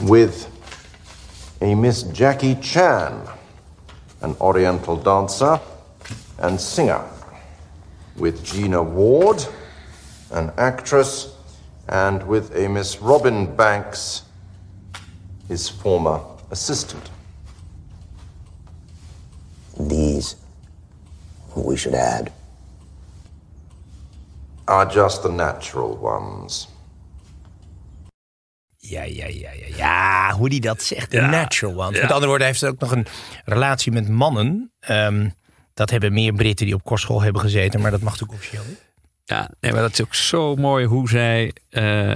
With 0.00 0.48
a 1.60 1.74
Miss 1.74 2.04
Jackie 2.04 2.54
Chan, 2.62 3.28
an 4.22 4.34
Oriental 4.40 4.96
dancer 4.96 5.60
and 6.38 6.58
singer. 6.58 7.04
With 8.16 8.42
Gina 8.42 8.82
Ward, 8.82 9.44
an 10.30 10.50
actress, 10.56 11.36
and 11.90 12.26
with 12.26 12.56
a 12.56 12.70
Miss 12.70 13.02
Robin 13.02 13.54
Banks, 13.54 14.22
his 15.46 15.68
former 15.68 16.22
assistant. 16.50 17.10
These, 19.88 20.36
we 21.54 21.76
should 21.76 21.98
add, 21.98 22.30
are 24.64 24.92
just 24.92 25.22
the 25.22 25.28
natural 25.30 25.98
ones. 26.02 26.68
Ja, 28.76 29.02
ja, 29.02 29.26
ja, 29.26 29.50
ja, 29.52 29.76
ja. 29.76 30.32
Hoe 30.32 30.48
die 30.48 30.60
dat 30.60 30.82
zegt. 30.82 31.10
De 31.10 31.16
Ja, 31.16 31.26
natural 31.30 31.84
one. 31.86 31.94
ja. 31.96 32.02
Met 32.02 32.10
andere 32.10 32.26
woorden, 32.26 32.46
hij 32.46 32.46
heeft 32.46 32.64
ook 32.64 32.80
nog 32.80 32.90
een 32.90 33.06
relatie 33.44 33.92
met 33.92 34.08
mannen. 34.08 34.72
Ehm, 34.80 35.28
dat 35.74 35.90
hebben 35.90 36.12
meer 36.12 36.32
Britten 36.32 36.66
die 36.66 36.74
op 36.74 36.84
kostschool 36.84 37.22
hebben 37.22 37.40
gezeten. 37.42 37.80
Maar 37.80 37.90
dat 37.90 38.00
mag 38.00 38.12
natuurlijk 38.12 38.38
officieel 38.38 38.62
niet. 38.68 38.84
Ja, 39.28 39.50
nee, 39.60 39.72
maar 39.72 39.80
dat 39.80 39.92
is 39.92 40.02
ook 40.02 40.14
zo 40.14 40.56
mooi 40.56 40.86
hoe 40.86 41.08
zij 41.08 41.52
eh, 41.68 42.12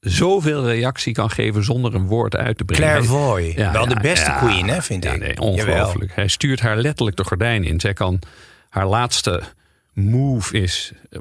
zoveel 0.00 0.66
reactie 0.66 1.12
kan 1.12 1.30
geven 1.30 1.64
zonder 1.64 1.94
een 1.94 2.06
woord 2.06 2.36
uit 2.36 2.58
te 2.58 2.64
brengen. 2.64 2.88
Clairvoy. 2.88 3.52
Ja, 3.56 3.72
Wel 3.72 3.88
ja, 3.88 3.94
de 3.94 4.00
beste 4.00 4.30
ja. 4.30 4.38
queen, 4.38 4.68
hè, 4.68 4.82
vind 4.82 5.04
ik. 5.04 5.18
nee, 5.18 5.40
ongelooflijk. 5.40 6.00
Jawel. 6.00 6.14
Hij 6.14 6.28
stuurt 6.28 6.60
haar 6.60 6.76
letterlijk 6.76 7.16
de 7.16 7.24
gordijnen 7.24 7.68
in. 7.68 7.80
Zij 7.80 7.92
kan 7.92 8.18
haar 8.68 8.86
laatste 8.86 9.42
move 9.92 10.60
is 10.60 10.92
eh, 11.10 11.18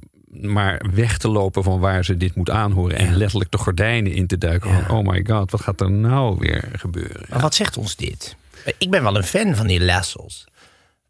maar 0.52 0.86
weg 0.94 1.18
te 1.18 1.28
lopen 1.28 1.64
van 1.64 1.80
waar 1.80 2.06
ze 2.06 2.18
dit 2.18 2.36
moet 2.36 2.50
aanhoren. 2.50 2.98
En 2.98 3.16
letterlijk 3.16 3.52
de 3.52 3.58
gordijnen 3.58 4.12
in 4.12 4.28
te 4.28 4.38
duiken. 4.38 4.72
Van, 4.74 4.98
oh 4.98 5.06
my 5.06 5.26
god, 5.28 5.52
wat 5.52 5.62
gaat 5.62 5.82
er 5.82 5.92
nou 5.92 6.36
weer 6.40 6.70
gebeuren? 6.76 7.26
Maar 7.30 7.40
wat 7.42 7.56
zegt 7.56 7.78
ons 7.78 7.96
dit? 7.96 8.36
Ik 8.78 8.90
ben 8.90 9.04
wel 9.04 9.16
een 9.18 9.24
fan 9.24 9.56
van 9.56 9.68
die 9.68 9.84
Lassels. 9.84 10.46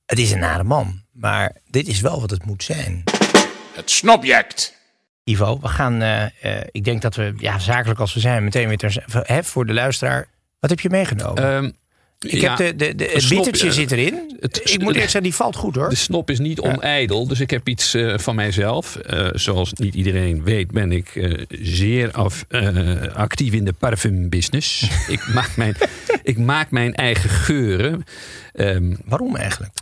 Het 0.05 0.19
is 0.19 0.31
een 0.31 0.39
nare 0.39 0.63
man. 0.63 1.01
Maar 1.11 1.55
dit 1.69 1.87
is 1.87 2.01
wel 2.01 2.21
wat 2.21 2.29
het 2.29 2.45
moet 2.45 2.63
zijn. 2.63 3.03
Het 3.73 3.91
snobject. 3.91 4.79
Ivo, 5.23 5.59
we 5.61 5.67
gaan, 5.67 6.01
eh, 6.01 6.23
eh, 6.23 6.63
ik 6.71 6.83
denk 6.83 7.01
dat 7.01 7.15
we, 7.15 7.33
ja, 7.37 7.59
zakelijk 7.59 7.99
als 7.99 8.13
we 8.13 8.19
zijn, 8.19 8.43
meteen 8.43 8.67
weer 8.67 8.77
ter, 8.77 9.03
hè, 9.11 9.43
voor 9.43 9.65
de 9.65 9.73
luisteraar. 9.73 10.27
Wat 10.59 10.69
heb 10.69 10.79
je 10.79 10.89
meegenomen? 10.89 11.43
Ehm, 11.43 11.69
ik 12.19 12.41
ja, 12.41 12.55
heb 12.55 12.57
de, 12.57 12.75
de, 12.85 12.95
de, 12.95 13.09
het 13.13 13.21
snop, 13.21 13.47
eh, 13.47 13.69
zit 13.71 13.91
erin. 13.91 14.37
het- 14.39 14.61
ik 14.73 14.79
moet 14.79 14.87
eerst 14.95 15.01
zeggen, 15.03 15.23
die 15.23 15.33
valt 15.35 15.55
goed 15.55 15.75
hoor. 15.75 15.89
De 15.89 15.95
snop 15.95 16.29
is 16.29 16.39
niet 16.39 16.59
onijdel, 16.59 17.27
dus 17.27 17.39
ik 17.39 17.49
heb 17.49 17.67
iets 17.67 17.93
eh, 17.93 18.17
van 18.17 18.35
mijzelf. 18.35 18.95
Eh, 18.95 19.27
zoals 19.33 19.73
niet 19.73 19.93
iedereen 19.95 20.43
weet, 20.43 20.71
ben 20.71 20.91
ik 20.91 21.15
eh, 21.15 21.43
zeer 21.49 22.11
af, 22.11 22.45
actief 23.13 23.53
in 23.53 23.65
de 23.65 23.73
parfumbusiness. 23.73 24.81
ik, 25.07 25.27
maak 25.33 25.55
mijn, 25.55 25.75
ik 26.23 26.37
maak 26.37 26.71
mijn 26.71 26.95
eigen 26.95 27.29
geuren. 27.29 28.03
Ehm, 28.53 28.95
Waarom 29.05 29.35
eigenlijk? 29.35 29.73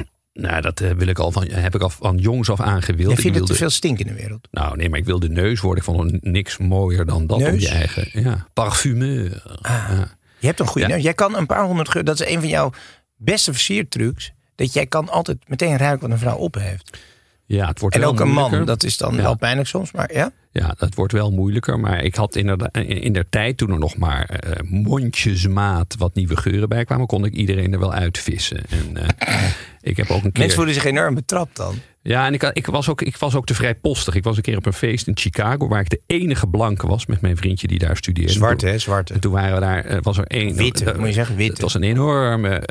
Nou, 0.41 0.61
dat 0.61 0.79
eh, 0.81 0.91
wil 0.91 1.07
ik 1.07 1.19
al 1.19 1.31
van, 1.31 1.47
heb 1.51 1.75
ik 1.75 1.81
al 1.81 1.89
van 1.89 2.17
jongs 2.17 2.49
af 2.49 2.59
aan 2.61 2.81
gewild. 2.81 3.15
Je 3.15 3.21
vindt 3.21 3.37
het 3.37 3.47
te 3.47 3.53
veel 3.55 3.69
stink 3.69 3.99
in 3.99 4.07
de 4.07 4.13
wereld. 4.13 4.47
Nou, 4.51 4.77
nee, 4.77 4.89
maar 4.89 4.99
ik 4.99 5.05
wil 5.05 5.19
de 5.19 5.29
neus 5.29 5.59
worden. 5.59 5.83
Ik 5.85 5.89
vond 5.93 6.23
niks 6.23 6.57
mooier 6.57 7.05
dan 7.05 7.27
dat 7.27 7.37
Neus? 7.39 7.53
op 7.53 7.59
je 7.59 7.67
eigen. 7.69 8.21
Ja, 8.23 8.47
parfumeur. 8.53 9.43
Ja. 9.61 10.07
Je 10.39 10.47
hebt 10.47 10.59
een 10.59 10.65
goede 10.67 10.87
Ja. 10.87 10.93
neus. 10.93 11.03
Jij 11.03 11.13
kan 11.13 11.35
een 11.37 11.45
paar 11.45 11.63
honderd 11.63 11.89
geur. 11.89 12.03
Dat 12.03 12.19
is 12.19 12.27
een 12.33 12.39
van 12.39 12.47
jouw 12.49 12.71
beste 13.17 13.51
versiertrucs. 13.51 14.31
Dat 14.55 14.73
jij 14.73 14.85
kan 14.85 15.09
altijd 15.09 15.37
meteen 15.47 15.77
ruiken 15.77 16.01
wat 16.01 16.11
een 16.11 16.17
vrouw 16.23 16.37
op 16.37 16.55
heeft. 16.55 16.97
Ja, 17.45 17.67
het 17.67 17.79
wordt 17.79 17.95
En 17.95 18.05
ook 18.05 18.19
een 18.19 18.31
man. 18.31 18.65
Dat 18.65 18.83
is 18.83 18.97
dan 18.97 19.15
Ja. 19.15 19.21
wel 19.21 19.35
pijnlijk 19.37 19.67
soms. 19.67 19.91
Maar 19.91 20.13
ja. 20.13 20.31
Ja, 20.51 20.75
dat 20.77 20.95
wordt 20.95 21.13
wel 21.13 21.31
moeilijker. 21.31 21.79
Maar 21.79 22.03
ik 22.03 22.15
had 22.15 22.35
inderdaad 22.35 22.77
in 22.77 23.13
der 23.13 23.29
tijd, 23.29 23.57
toen 23.57 23.71
er 23.71 23.79
nog 23.79 23.97
maar 23.97 24.23
eh, 24.29 24.51
mondjesmaat 24.63 25.95
wat 25.97 26.15
nieuwe 26.15 26.37
geuren 26.37 26.69
bij 26.69 26.85
kwamen, 26.85 27.05
kon 27.07 27.25
ik 27.25 27.33
iedereen 27.33 27.73
er 27.73 27.79
wel 27.79 27.93
uitvissen. 27.93 28.63
En 28.69 28.97
eh, 29.17 29.49
ik 29.91 29.97
heb 29.97 30.09
ook 30.09 30.15
een 30.23 30.31
keer. 30.31 30.39
Mensen 30.39 30.55
voelen 30.55 30.73
zich 30.73 30.85
enorm 30.85 31.13
betrapt 31.15 31.55
dan. 31.55 31.75
Ja, 32.01 32.25
en 32.25 32.33
ik, 32.33 32.43
ik, 32.43 32.65
was 32.65 32.89
ook, 32.89 33.01
ik 33.01 33.17
was 33.17 33.35
ook 33.35 33.45
te 33.45 33.53
vrijpostig. 33.53 34.15
Ik 34.15 34.23
was 34.23 34.35
een 34.37 34.41
keer 34.41 34.57
op 34.57 34.65
een 34.65 34.73
feest 34.73 35.07
in 35.07 35.17
Chicago, 35.17 35.67
waar 35.67 35.79
ik 35.81 35.89
de 35.89 36.01
enige 36.05 36.47
blanke 36.47 36.87
was 36.87 37.05
met 37.05 37.21
mijn 37.21 37.37
vriendje 37.37 37.67
die 37.67 37.79
daar 37.79 37.97
studeerde. 37.97 38.31
Zwarte, 38.31 38.67
hè? 38.67 38.77
Zwarte. 38.77 39.13
En 39.13 39.19
toen 39.19 39.31
waren 39.31 39.53
we 39.53 39.59
daar, 39.59 39.85
eh, 39.85 39.97
was 40.01 40.17
er 40.17 40.25
één. 40.27 40.55
Witte, 40.55 40.93
moet 40.97 41.07
je 41.07 41.13
zeggen, 41.13 41.35
witte. 41.35 41.51
Het 41.53 41.61
was 41.61 41.73
een 41.73 41.83
enorme 41.83 42.63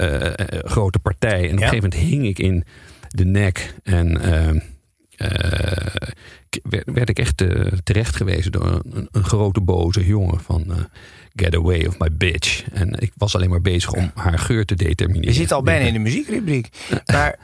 grote 0.64 0.98
partij. 0.98 1.38
En 1.40 1.44
op 1.46 1.52
een 1.52 1.58
gegeven 1.68 1.90
moment 1.90 1.94
hing 1.94 2.26
ik 2.26 2.38
in 2.38 2.64
de 3.08 3.24
nek. 3.24 3.74
En 3.82 4.20
eh, 4.22 4.48
eh, 4.48 4.56
k- 5.96 6.12
werd, 6.84 7.08
ik 7.08 7.18
echt 7.18 7.40
eh, 7.40 7.66
terecht 7.84 8.16
gewezen 8.16 8.52
door 8.52 8.82
een, 8.90 9.08
een 9.11 9.24
grote 9.24 9.61
boze 9.61 10.06
jongen 10.06 10.40
van 10.40 10.64
eh, 10.70 10.76
Get 11.34 11.54
away 11.54 11.87
of 11.87 11.98
my 11.98 12.08
bitch. 12.12 12.64
En 12.72 12.94
ik 13.00 13.12
was 13.16 13.34
alleen 13.34 13.50
maar 13.50 13.61
bezig 13.61 13.92
om 13.92 14.11
haar 14.14 14.38
geur 14.38 14.64
te 14.64 14.74
determineren. 14.74 15.32
Je 15.32 15.40
zit 15.40 15.52
al 15.52 15.62
bijna 15.62 15.87
in 15.87 15.92
de 15.92 15.98
muziekrubriek. 15.98 16.68
Maar, 17.06 17.38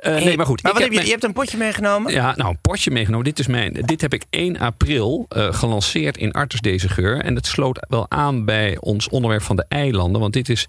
Eh, 0.00 0.14
nee, 0.24 0.36
maar 0.36 0.46
goed. 0.46 0.62
Maar 0.62 0.72
wat 0.72 0.80
heb 0.80 0.90
je, 0.90 0.94
mijn- 0.94 1.06
je 1.06 1.12
hebt 1.12 1.24
een 1.24 1.32
potje 1.32 1.56
meegenomen? 1.56 2.12
Ja, 2.12 2.34
nou, 2.36 2.50
een 2.50 2.58
potje 2.60 2.90
meegenomen. 2.90 3.24
Dit, 3.24 3.38
is 3.38 3.46
mijn, 3.46 3.72
dit 3.84 4.00
heb 4.00 4.14
ik 4.14 4.24
1 4.30 4.58
april 4.58 5.26
eh, 5.28 5.52
gelanceerd 5.54 6.16
in 6.16 6.32
Arters 6.32 6.60
Deze 6.60 6.88
Geur. 6.88 7.20
En 7.20 7.34
dat 7.34 7.46
sloot 7.46 7.86
wel 7.88 8.06
aan 8.10 8.44
bij 8.44 8.76
ons 8.80 9.08
onderwerp 9.08 9.42
van 9.42 9.56
de 9.56 9.64
eilanden. 9.68 10.20
Want 10.20 10.32
dit 10.32 10.48
is 10.48 10.66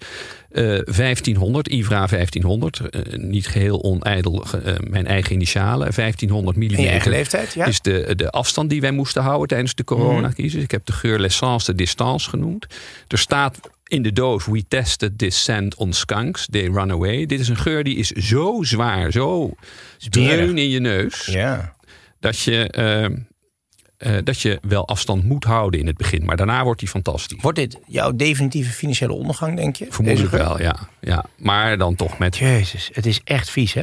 eh 0.50 0.62
1500, 0.84 1.68
IVRA 1.68 2.06
1500. 2.06 2.80
eh, 2.80 3.00
niet 3.18 3.46
geheel 3.46 3.80
onijdel 3.82 4.44
eh, 4.64 4.74
mijn 4.88 5.06
eigen 5.06 5.32
initialen. 5.32 5.92
1500 5.94 6.56
mm. 6.56 6.62
In 6.62 6.80
je 6.82 6.88
eigen 6.88 7.10
leeftijd, 7.10 7.52
ja? 7.54 7.66
Is 7.66 7.80
de, 7.80 8.12
de 8.16 8.30
afstand 8.30 8.70
die 8.70 8.80
wij 8.80 8.90
moesten 8.92 9.22
houden 9.22 9.48
tijdens 9.48 9.74
de 9.74 9.84
coronacrisis. 9.84 10.62
Ik 10.62 10.70
heb 10.70 10.86
de 10.86 10.92
geur 10.92 11.18
l'essence 11.18 11.70
de 11.70 11.74
distance 11.78 12.28
genoemd. 12.30 12.66
Er 13.08 13.18
staat 13.18 13.60
in 13.92 14.02
de 14.02 14.12
doos, 14.12 14.46
we 14.46 14.64
tested 14.68 15.18
this 15.18 15.42
scent 15.42 15.74
on 15.74 15.92
skunks, 15.92 16.46
they 16.50 16.64
run 16.64 16.90
away. 16.90 17.26
Dit 17.26 17.40
is 17.40 17.48
een 17.48 17.56
geur 17.56 17.84
die 17.84 17.96
is 17.96 18.08
zo 18.08 18.62
zwaar, 18.62 19.10
zo 19.12 19.54
dreun 19.98 20.58
in 20.58 20.68
je 20.68 20.80
neus 20.80 21.26
Ja. 21.26 21.74
dat 22.20 22.38
je, 22.40 22.68
eh, 22.70 23.04
eh, 23.04 24.24
dat 24.24 24.40
je 24.40 24.58
wel 24.62 24.88
afstand 24.88 25.24
moet 25.24 25.44
houden 25.44 25.80
in 25.80 25.86
het 25.86 25.96
begin. 25.96 26.24
Maar 26.24 26.36
daarna 26.36 26.64
wordt 26.64 26.80
die 26.80 26.88
fantastisch. 26.88 27.38
Wordt 27.40 27.58
dit 27.58 27.78
jouw 27.86 28.12
definitieve 28.16 28.72
financiële 28.72 29.12
ondergang, 29.12 29.56
denk 29.56 29.76
je? 29.76 29.86
Vermoedelijk 29.90 30.32
wel, 30.32 30.60
ja. 30.60 30.76
ja. 31.00 31.24
Maar 31.36 31.78
dan 31.78 31.94
toch 31.94 32.18
met... 32.18 32.36
Jezus, 32.36 32.90
het 32.92 33.06
is 33.06 33.20
echt 33.24 33.50
vies, 33.50 33.74
hè? 33.74 33.82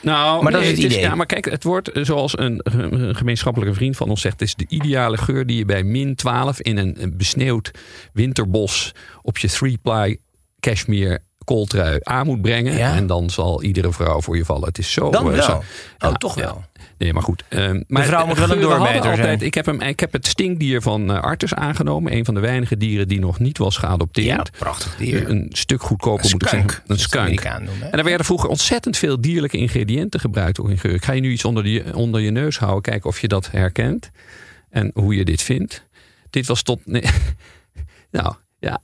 Nou, 0.00 0.42
Maar 0.42 0.52
dat 0.52 0.60
nee, 0.60 0.72
is 0.72 0.82
het 0.82 0.86
idee. 0.92 1.00
ja, 1.00 1.14
maar 1.14 1.26
kijk, 1.26 1.44
het 1.50 1.64
wordt 1.64 1.88
eh, 1.92 2.04
zoals 2.04 2.38
een, 2.38 2.60
een 2.62 3.16
gemeenschappelijke 3.16 3.74
vriend 3.74 3.96
van 3.96 4.08
ons 4.08 4.20
zegt... 4.20 4.40
het 4.40 4.48
is 4.48 4.54
de 4.54 4.64
ideale 4.68 5.16
geur 5.16 5.46
die 5.46 5.56
je 5.56 5.64
bij 5.64 5.82
min 5.82 6.14
12 6.14 6.60
in 6.60 6.76
een, 6.76 7.02
een 7.02 7.16
besneeuwd 7.16 7.70
winterbos... 8.12 8.92
op 9.22 9.38
je 9.38 9.48
three-ply 9.48 10.18
cashmere 10.60 11.20
kooltrui 11.44 11.98
aan 12.02 12.26
moet 12.26 12.42
brengen. 12.42 12.76
Ja. 12.76 12.94
En 12.94 13.06
dan 13.06 13.30
zal 13.30 13.62
iedere 13.62 13.92
vrouw 13.92 14.20
voor 14.20 14.36
je 14.36 14.44
vallen. 14.44 14.64
Het 14.68 14.78
is 14.78 14.92
zo... 14.92 15.10
Dan 15.10 15.26
eh, 15.30 15.32
wel. 15.34 15.42
zo- 15.42 15.62
Oh, 16.08 16.14
toch 16.14 16.34
wel. 16.34 16.64
Nee, 16.98 17.12
maar 17.12 17.22
goed. 17.22 17.44
ehm, 17.48 17.82
maar 17.86 18.04
vrouw 18.04 18.26
moet 18.26 18.38
wel 18.38 18.50
een 18.50 19.02
altijd, 19.02 19.42
ik, 19.42 19.54
heb 19.54 19.66
hem, 19.66 19.80
ik 19.80 20.00
heb 20.00 20.12
het 20.12 20.26
stinkdier 20.26 20.82
van 20.82 21.10
eh, 21.10 21.20
Artus 21.20 21.54
aangenomen. 21.54 22.12
Een 22.12 22.24
van 22.24 22.34
de 22.34 22.40
weinige 22.40 22.76
dieren 22.76 23.08
die 23.08 23.20
nog 23.20 23.38
niet 23.38 23.58
was 23.58 23.76
geadopteerd. 23.76 24.50
Ja, 24.52 24.58
prachtig 24.58 24.96
dier. 24.96 25.30
Een 25.30 25.48
stuk 25.52 25.82
goedkoper 25.82 26.24
Een 26.24 26.30
moet 26.30 26.42
ik 26.42 26.48
zeggen. 26.48 26.82
Een 26.86 26.96
de 26.96 27.02
skunk. 27.02 27.40
En 27.40 27.90
er 27.90 28.04
werden 28.04 28.26
vroeger 28.26 28.48
ontzettend 28.48 28.96
veel 28.96 29.20
dierlijke 29.20 29.56
ingrediënten 29.56 30.20
gebruikt 30.20 30.60
ook 30.60 30.70
in 30.70 30.78
geur. 30.78 30.94
Ik 30.94 31.04
ga 31.04 31.12
je 31.12 31.20
nu 31.20 31.30
iets 31.32 31.44
onder 31.44 31.66
je, 31.66 31.94
onder 31.94 32.20
je 32.20 32.30
neus 32.30 32.58
houden. 32.58 32.82
Kijken 32.82 33.08
of 33.10 33.20
je 33.20 33.28
dat 33.28 33.50
herkent. 33.50 34.10
En 34.70 34.90
hoe 34.94 35.16
je 35.16 35.24
dit 35.24 35.42
vindt. 35.42 35.84
Dit 36.30 36.46
was 36.46 36.62
tot... 36.62 36.80
Nee, 36.84 37.02
nou, 38.10 38.34
ja. 38.58 38.82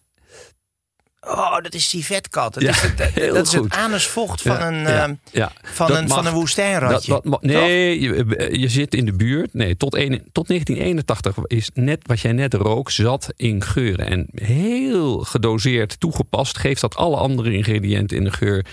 Oh, 1.26 1.56
dat 1.62 1.74
is 1.74 1.88
civetkat. 1.88 2.54
Dat 2.54 2.62
Ja, 2.62 2.70
is 2.70 2.80
het, 2.80 2.96
dat 3.34 3.46
is 3.46 3.52
het 3.52 3.72
anusvocht 3.74 4.42
van, 4.42 4.52
Ja, 4.56 4.66
een, 4.66 4.82
ja, 4.82 5.16
ja. 5.30 5.52
van, 5.62 5.88
Dat 5.88 5.96
een, 5.96 6.04
mag. 6.06 6.16
van 6.16 6.26
een 6.26 6.32
woestijnratje. 6.32 7.12
Dat, 7.12 7.24
dat, 7.24 7.42
nee, 7.42 8.00
je, 8.00 8.48
je 8.60 8.68
zit 8.68 8.94
in 8.94 9.04
de 9.04 9.12
buurt. 9.12 9.54
Nee, 9.54 9.76
tot, 9.76 9.94
een, 9.94 10.28
tot 10.32 10.46
1981 10.48 11.36
is 11.46 11.70
net 11.74 12.00
wat 12.02 12.20
jij 12.20 12.32
net 12.32 12.54
rook, 12.54 12.90
zat 12.90 13.32
in 13.36 13.62
geuren. 13.62 14.06
En 14.06 14.26
heel 14.34 15.18
gedoseerd 15.18 16.00
toegepast 16.00 16.58
geeft 16.58 16.80
dat 16.80 16.96
alle 16.96 17.16
andere 17.16 17.52
ingrediënten 17.52 18.16
in 18.16 18.24
de 18.24 18.32
geur 18.32 18.66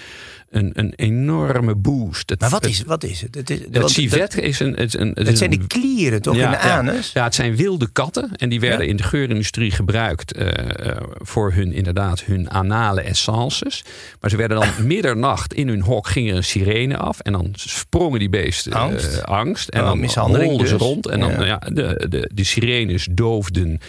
een, 0.49 0.69
een 0.73 0.93
enorme 0.95 1.75
boost. 1.75 2.29
Het, 2.29 2.39
maar 2.39 2.49
wat 2.49 2.65
is, 2.65 2.83
wat 2.83 3.03
is 3.03 3.21
het? 3.21 3.35
Het, 3.35 3.49
is, 3.49 3.59
Het 3.71 3.89
civet 3.89 4.37
is 4.37 4.59
een... 4.59 4.73
Het, 4.73 4.93
een, 4.99 5.11
het 5.13 5.37
zijn 5.37 5.49
die 5.49 5.67
klieren 5.67 6.21
toch 6.21 6.33
in 6.33 6.39
de 6.39 6.45
ja. 6.61 6.77
anus? 6.77 7.11
Ja, 7.13 7.23
het 7.23 7.35
zijn 7.35 7.55
wilde 7.55 7.89
katten. 7.91 8.29
En 8.35 8.49
die 8.49 8.59
werden 8.59 8.85
Ja? 8.85 8.91
in 8.91 8.97
de 8.97 9.03
geurindustrie 9.03 9.71
gebruikt 9.71 10.33
eh, 10.33 10.47
eh, 10.89 10.97
voor 11.13 11.53
hun, 11.53 11.73
inderdaad, 11.73 12.21
hun 12.23 12.49
anale 12.49 13.01
essences. 13.01 13.83
Maar 14.19 14.29
ze 14.29 14.37
werden 14.37 14.59
dan 14.59 14.69
middernacht 14.87 15.53
in 15.53 15.67
hun 15.67 15.81
hok, 15.81 16.07
ging 16.07 16.29
er 16.29 16.35
een 16.35 16.43
sirene 16.43 16.97
af. 16.97 17.19
En 17.19 17.31
dan 17.31 17.51
sprongen 17.55 18.19
die 18.19 18.29
beesten 18.29 18.71
eh, 18.71 18.81
Angst. 18.81 19.23
angst. 19.23 19.69
En 19.69 19.81
Oh, 19.81 19.87
dan 19.87 19.99
mishandeling 19.99 20.49
rolden 20.49 20.67
ze 20.67 20.73
dus. 20.77 20.81
rond. 20.87 21.07
En 21.07 21.19
dan, 21.19 21.31
Ja. 21.31 21.45
ja. 21.45 21.57
de, 21.73 22.05
de, 22.09 22.29
de 22.33 22.43
sirenes 22.43 23.07
doofden 23.11 23.79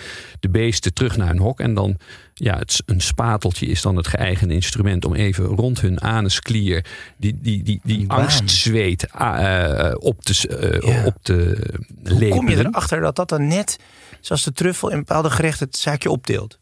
de 0.40 0.48
beesten 0.50 0.94
terug 0.94 1.16
naar 1.16 1.28
hun 1.28 1.38
hok. 1.38 1.60
En 1.60 1.74
dan 1.74 1.96
ja, 2.42 2.58
het, 2.58 2.82
een 2.86 3.00
spateltje 3.00 3.66
is 3.66 3.82
dan 3.82 3.96
het 3.96 4.06
geëigende 4.06 4.54
instrument 4.54 5.04
om 5.04 5.14
even 5.14 5.44
rond 5.44 5.80
hun 5.80 6.00
anusklier 6.00 6.84
die, 7.16 7.38
die, 7.40 7.62
die, 7.62 7.80
die, 7.82 8.06
baan. 8.06 8.18
angstzweet 8.18 9.06
eh, 9.06 9.94
op 9.98 10.22
te, 10.22 10.48
eh, 10.48 10.92
Ja. 10.92 11.04
op 11.04 11.16
te 11.22 11.66
Hoe 12.08 12.28
kom 12.28 12.48
je 12.48 12.58
erachter 12.58 13.00
dat 13.00 13.16
dat 13.16 13.28
dan 13.28 13.46
net, 13.46 13.78
zoals 14.20 14.44
de 14.44 14.52
truffel 14.52 14.90
in 14.90 14.98
bepaalde 14.98 15.30
gerechten, 15.30 15.66
het 15.66 15.76
zaakje 15.76 16.10
opdeelt? 16.10 16.58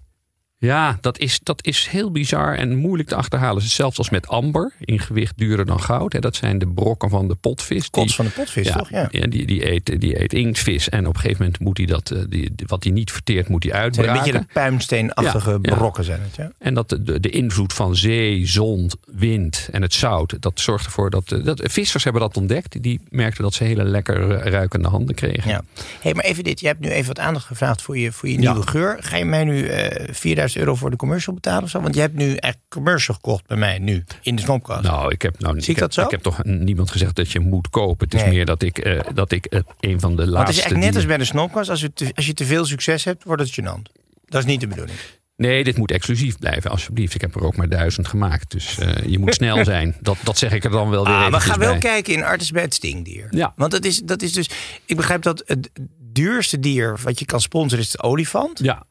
Ja, 0.61 0.99
dat 1.01 1.19
is, 1.19 1.41
dat 1.43 1.67
is 1.67 1.87
heel 1.91 2.11
bizar 2.11 2.55
en 2.55 2.77
moeilijk 2.77 3.09
te 3.09 3.15
achterhalen. 3.15 3.63
Zelfs 3.63 3.99
als 3.99 4.11
met 4.11 4.29
amber, 4.29 4.73
in 4.81 4.99
gewicht 4.99 5.39
duurder 5.39 5.67
dan 5.67 5.81
goud. 5.81 6.13
Hè. 6.13 6.19
Dat 6.19 6.37
zijn 6.37 6.59
de 6.59 6.69
brokken 6.69 7.11
van 7.11 7.29
de 7.29 7.35
potvis. 7.35 7.91
Kots 7.91 8.15
van 8.15 8.25
de 8.25 8.31
potvis, 8.31 8.67
ja, 8.67 8.77
toch? 8.77 8.91
Ja. 8.91 9.09
die, 9.09 9.47
die, 9.47 9.71
eet, 9.71 10.01
die 10.01 10.23
eet 10.23 10.33
inktvis. 10.33 10.89
En 10.89 11.07
op 11.07 11.15
een 11.15 11.21
gegeven 11.21 11.43
moment 11.43 11.61
moet 11.61 11.77
hij 11.77 11.87
dat, 11.87 12.11
eh, 12.11 12.19
die, 12.29 12.53
wat 12.67 12.85
hij 12.85 12.93
niet 12.93 13.13
verteert, 13.13 13.49
moet 13.49 13.63
hij 13.63 13.73
zijn 13.73 13.85
een 13.85 13.91
uitbraken. 13.91 14.23
beetje 14.23 14.47
de 14.47 14.53
puimsteenachtige 14.53 15.51
Ja, 15.51 15.59
ja. 15.63 15.75
brokken 15.75 16.05
zijn 16.05 16.21
het, 16.21 16.37
ja? 16.37 16.53
En 16.59 16.75
dat 16.75 16.89
de, 16.89 17.21
de, 17.21 17.31
invloed 17.31 17.73
van 17.73 17.97
zee, 17.97 18.47
zon, 18.47 18.91
wind 19.07 19.69
en 19.73 19.83
het 19.83 19.95
zout, 19.95 20.37
dat 20.41 20.61
zorgt 20.61 20.85
ervoor 20.85 21.11
dat, 21.11 21.33
eh, 21.33 21.45
dat 21.45 21.61
vissers 21.65 22.05
hebben 22.05 22.23
dat 22.23 22.37
ontdekt. 22.37 22.83
Die 22.83 23.01
merkten 23.09 23.43
dat 23.43 23.55
ze 23.55 23.65
hele 23.65 23.85
lekker 23.85 24.29
ruikende 24.29 24.89
handen 24.89 25.15
kregen. 25.15 25.51
Ja. 25.51 25.63
hey, 26.01 26.15
maar 26.15 26.25
even 26.25 26.45
dit. 26.45 26.61
Je 26.61 26.67
hebt 26.67 26.81
nu 26.81 26.89
even 26.89 27.07
wat 27.07 27.19
aandacht 27.19 27.47
gevraagd 27.47 27.83
voor 27.83 27.99
je, 27.99 28.13
voor 28.13 28.29
je 28.29 28.39
nieuwe 28.39 28.67
geur. 28.67 28.97
Ga 29.01 29.17
je 29.17 29.25
mij 29.25 29.45
nu 29.45 29.67
eh 29.67 30.07
4000 30.13 30.48
euro 30.57 30.75
voor 30.75 30.91
de 30.91 30.97
commercial 30.97 31.35
betalen 31.35 31.63
of 31.63 31.71
zo? 31.71 31.81
Want 31.81 31.95
je 31.95 32.01
hebt 32.01 32.15
nu 32.15 32.25
eigenlijk 32.27 32.63
commercial 32.69 33.15
gekocht 33.15 33.47
bij 33.47 33.57
mij 33.57 33.79
nu, 33.79 34.05
in 34.23 34.37
de 34.37 34.43
snopkast. 34.43 34.83
Nou, 34.83 35.13
ik 35.13 35.23
heb, 35.23 35.41
nou, 35.41 35.61
Zie 35.61 35.75
ik 35.75 35.79
heb, 35.79 35.79
dat 35.79 35.95
zo? 35.95 36.03
Ik 36.03 36.11
heb 36.11 36.23
toch 36.23 36.45
niemand 36.45 36.91
gezegd 36.91 37.17
dat 37.17 37.31
je 37.31 37.41
moet 37.41 37.69
kopen. 37.71 38.05
Het 38.07 38.15
is 38.15 38.23
Nee. 38.23 38.31
meer 38.31 38.45
dat 38.45 38.63
ik, 38.63 38.79
eh, 38.79 39.01
dat 39.15 39.33
ik 39.33 39.47
eh, 39.47 39.61
een 39.81 40.01
van 40.01 40.11
de 40.11 40.17
Want 40.17 40.29
laatste. 40.29 40.39
het 40.39 40.49
is 40.49 40.57
eigenlijk 40.61 40.85
net 40.85 40.95
als 40.97 41.07
bij 41.07 41.17
de 41.17 41.25
snopkast. 41.25 41.71
Als, 41.71 41.87
te, 41.95 42.13
als 42.15 42.27
je 42.27 42.35
te 42.35 42.45
veel 42.45 42.65
succes 42.65 43.05
hebt, 43.05 43.25
wordt 43.25 43.43
het 43.43 43.61
gênant. 43.61 43.83
Dat 44.25 44.41
is 44.41 44.47
niet 44.47 44.61
de 44.61 44.67
bedoeling. 44.67 44.99
Nee, 45.37 45.65
dit 45.65 45.77
moet 45.77 45.91
exclusief 45.91 46.39
blijven, 46.39 46.71
alsjeblieft. 46.71 47.15
Ik 47.15 47.21
heb 47.21 47.35
er 47.35 47.43
ook 47.43 47.57
maar 47.57 47.69
duizend 47.69 48.09
gemaakt. 48.09 48.51
Dus 48.51 48.79
eh, 48.79 49.07
je 49.07 49.19
moet 49.19 49.35
snel 49.35 49.65
zijn. 49.75 49.97
Dat, 50.01 50.17
dat 50.23 50.39
zeg 50.39 50.53
ik 50.53 50.65
er 50.65 50.71
dan 50.71 50.91
wel 50.91 51.05
weer 51.05 51.15
Ah, 51.15 51.33
we 51.33 51.41
gaan 51.41 51.59
wel 51.59 51.79
kijken 51.79 52.13
in 52.15 52.25
Artis 52.25 52.51
bij 52.51 52.63
het 52.63 52.75
Stingdier. 52.75 53.27
Ja. 53.31 53.53
Want 53.57 53.71
dat 53.71 53.85
is, 53.85 53.99
dat 53.99 54.23
is 54.23 54.33
dus... 54.33 54.51
Ik 54.85 54.97
begrijp 54.97 55.23
dat 55.23 55.43
het 55.47 55.71
duurste 56.13 56.61
dier 56.61 56.99
wat 57.03 57.19
je 57.19 57.25
kan 57.25 57.41
sponsoren 57.41 57.85
is 57.85 57.91
de 57.91 58.03
olifant. 58.03 58.59
Ja, 58.63 58.83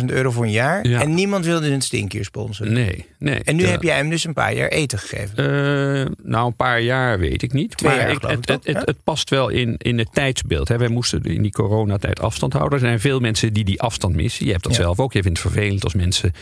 25.000 0.00 0.04
euro 0.06 0.30
voor 0.30 0.44
een 0.44 0.50
jaar. 0.50 0.88
Ja. 0.88 1.00
En 1.00 1.14
niemand 1.14 1.44
wilde 1.44 1.70
een 1.70 1.80
stinkdier 1.80 2.24
sponsoren. 2.24 2.72
nee, 2.72 3.06
nee. 3.18 3.40
En 3.44 3.56
nu 3.56 3.62
Ja. 3.64 3.70
heb 3.70 3.82
jij 3.82 3.96
hem 3.96 4.10
dus 4.10 4.24
een 4.24 4.32
paar 4.32 4.54
jaar 4.54 4.68
eten 4.68 4.98
gegeven. 4.98 5.36
Eh, 5.36 6.06
nou, 6.22 6.46
een 6.46 6.56
paar 6.56 6.80
jaar 6.80 7.18
weet 7.18 7.42
ik 7.42 7.52
niet. 7.52 7.76
Twee 7.76 7.90
maar 7.90 8.00
jaar, 8.00 8.10
ik, 8.10 8.20
geloof 8.20 8.36
het, 8.36 8.50
ik, 8.50 8.76
het, 8.76 8.86
het, 8.86 8.96
past 9.04 9.30
wel 9.30 9.48
in, 9.48 9.74
in 9.78 9.98
het 9.98 10.08
tijdsbeeld. 10.12 10.68
Hè. 10.68 10.78
Wij 10.78 10.88
moesten 10.88 11.22
in 11.22 11.42
die 11.42 11.52
coronatijd 11.52 12.20
afstand 12.20 12.52
houden. 12.52 12.78
Er 12.78 12.84
zijn 12.86 13.00
veel 13.00 13.20
mensen 13.20 13.52
die 13.52 13.64
die 13.64 13.80
afstand 13.80 14.14
missen. 14.14 14.46
Je 14.46 14.52
hebt 14.52 14.64
dat 14.64 14.76
Ja. 14.76 14.82
zelf 14.82 15.00
ook. 15.00 15.12
Je 15.12 15.22
vindt 15.22 15.42
het 15.42 15.52
vervelend 15.52 15.84
als 15.84 15.94
mensen 15.94 16.32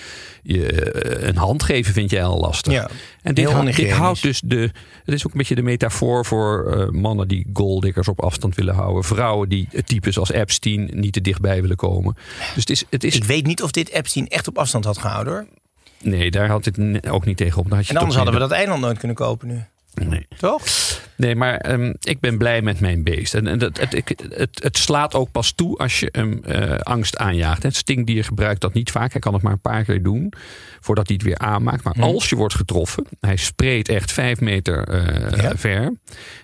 je 0.42 0.66
eh, 0.72 1.28
een 1.28 1.36
hand 1.36 1.62
geven, 1.62 1.92
vind 1.92 2.10
jij 2.10 2.24
al 2.24 2.40
lastig. 2.40 2.86
En 3.26 3.34
dit, 3.34 3.50
houdt- 3.50 3.76
dit 3.76 3.90
houdt 3.90 4.22
dus 4.22 4.40
de. 4.44 4.70
Het 5.04 5.14
is 5.14 5.26
ook 5.26 5.32
een 5.32 5.38
beetje 5.38 5.54
de 5.54 5.62
metafoor 5.62 6.24
voor 6.26 6.72
eh, 6.72 6.88
mannen 6.88 7.28
die 7.28 7.46
goaldiggers 7.52 8.08
op 8.08 8.20
afstand 8.22 8.54
willen 8.54 8.74
houden. 8.74 9.04
Vrouwen 9.04 9.48
die 9.48 9.68
types 9.84 10.18
als 10.18 10.30
Epstein 10.30 10.90
niet 10.92 11.12
te 11.12 11.20
dichtbij 11.20 11.60
willen 11.60 11.76
komen. 11.76 12.14
Dus 12.54 12.54
het 12.62 12.70
is. 12.70 12.84
Het 12.90 13.04
is 13.04 13.14
Ik 13.16 13.24
weet 13.24 13.46
niet 13.46 13.62
of 13.62 13.70
dit 13.70 13.88
Epstein 13.90 14.28
echt 14.28 14.48
op 14.48 14.58
afstand 14.58 14.84
had 14.84 14.98
gehouden 14.98 15.32
hoor. 15.32 15.46
nee, 16.02 16.30
daar 16.30 16.48
had 16.48 16.64
het 16.64 16.76
ne- 16.76 17.00
ook 17.10 17.24
niet 17.24 17.36
tegen 17.36 17.58
op. 17.58 17.72
En 17.72 17.96
anders 17.96 18.16
hadden 18.16 18.34
we 18.34 18.40
dat 18.40 18.50
eiland 18.50 18.80
nooit 18.80 18.98
kunnen 18.98 19.16
kopen 19.16 19.48
nu. 19.48 19.64
Nee. 20.08 20.26
Toch? 20.38 20.62
Nee, 21.16 21.34
maar 21.36 21.56
ehm, 21.56 21.92
ik 22.00 22.20
ben 22.20 22.38
blij 22.38 22.62
met 22.62 22.80
mijn 22.80 23.02
beest. 23.04 23.34
En, 23.34 23.46
en 23.46 23.58
dat, 23.58 23.78
het, 23.80 23.94
ik- 23.94 24.20
het, 24.30 24.62
het 24.62 24.76
slaat 24.78 25.14
ook 25.14 25.30
pas 25.30 25.52
toe 25.52 25.78
als 25.78 26.00
je 26.00 26.08
hem 26.12 26.40
eh, 26.44 26.78
angst 26.78 27.16
aanjaagt. 27.16 27.62
Het 27.62 27.76
stinkdier 27.76 28.24
gebruikt 28.24 28.60
dat 28.60 28.72
niet 28.74 28.90
vaak. 28.90 29.12
Hij 29.12 29.20
kan 29.20 29.34
het 29.34 29.42
maar 29.42 29.52
een 29.52 29.60
paar 29.60 29.84
keer 29.84 30.02
doen 30.02 30.32
voordat 30.80 31.06
hij 31.06 31.16
het 31.16 31.26
weer 31.26 31.38
aanmaakt. 31.38 31.84
Maar 31.84 31.94
als 32.00 32.28
je 32.28 32.36
wordt 32.36 32.54
getroffen, 32.54 33.06
hij 33.20 33.36
spreekt 33.36 33.88
echt 33.88 34.12
vijf 34.12 34.40
meter 34.40 34.88
eh, 34.88 35.40
Ja. 35.42 35.56
ver. 35.56 35.92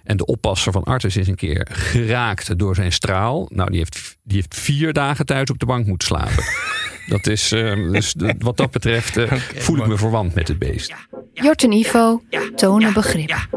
En 0.04 0.16
de 0.16 0.26
oppasser 0.26 0.72
van 0.72 0.82
Artus 0.84 1.16
is 1.16 1.28
een 1.28 1.34
keer 1.36 1.66
geraakt 1.70 2.58
door 2.58 2.74
zijn 2.74 2.92
straal. 2.92 3.48
Nou, 3.52 3.68
die 3.70 3.78
heeft, 3.78 4.16
die 4.22 4.36
heeft 4.36 4.54
vier 4.60 4.92
dagen 4.92 5.26
thuis 5.26 5.50
op 5.50 5.58
de 5.58 5.66
bank 5.66 5.86
moeten 5.86 6.06
slapen. 6.08 6.44
Dat 7.06 7.26
is, 7.26 7.52
ehm, 7.52 7.92
dus 7.92 8.14
wat 8.38 8.56
dat 8.56 8.70
betreft 8.70 9.16
eh, 9.16 9.32
voel 9.64 9.76
ik 9.76 9.86
me 9.86 9.96
verwant 9.96 10.34
met 10.34 10.48
het 10.48 10.58
beest. 10.58 10.94
Jort 11.32 11.62
en 11.64 11.72
Ivo 11.72 12.22
tonen 12.56 12.92
begrip. 12.92 13.48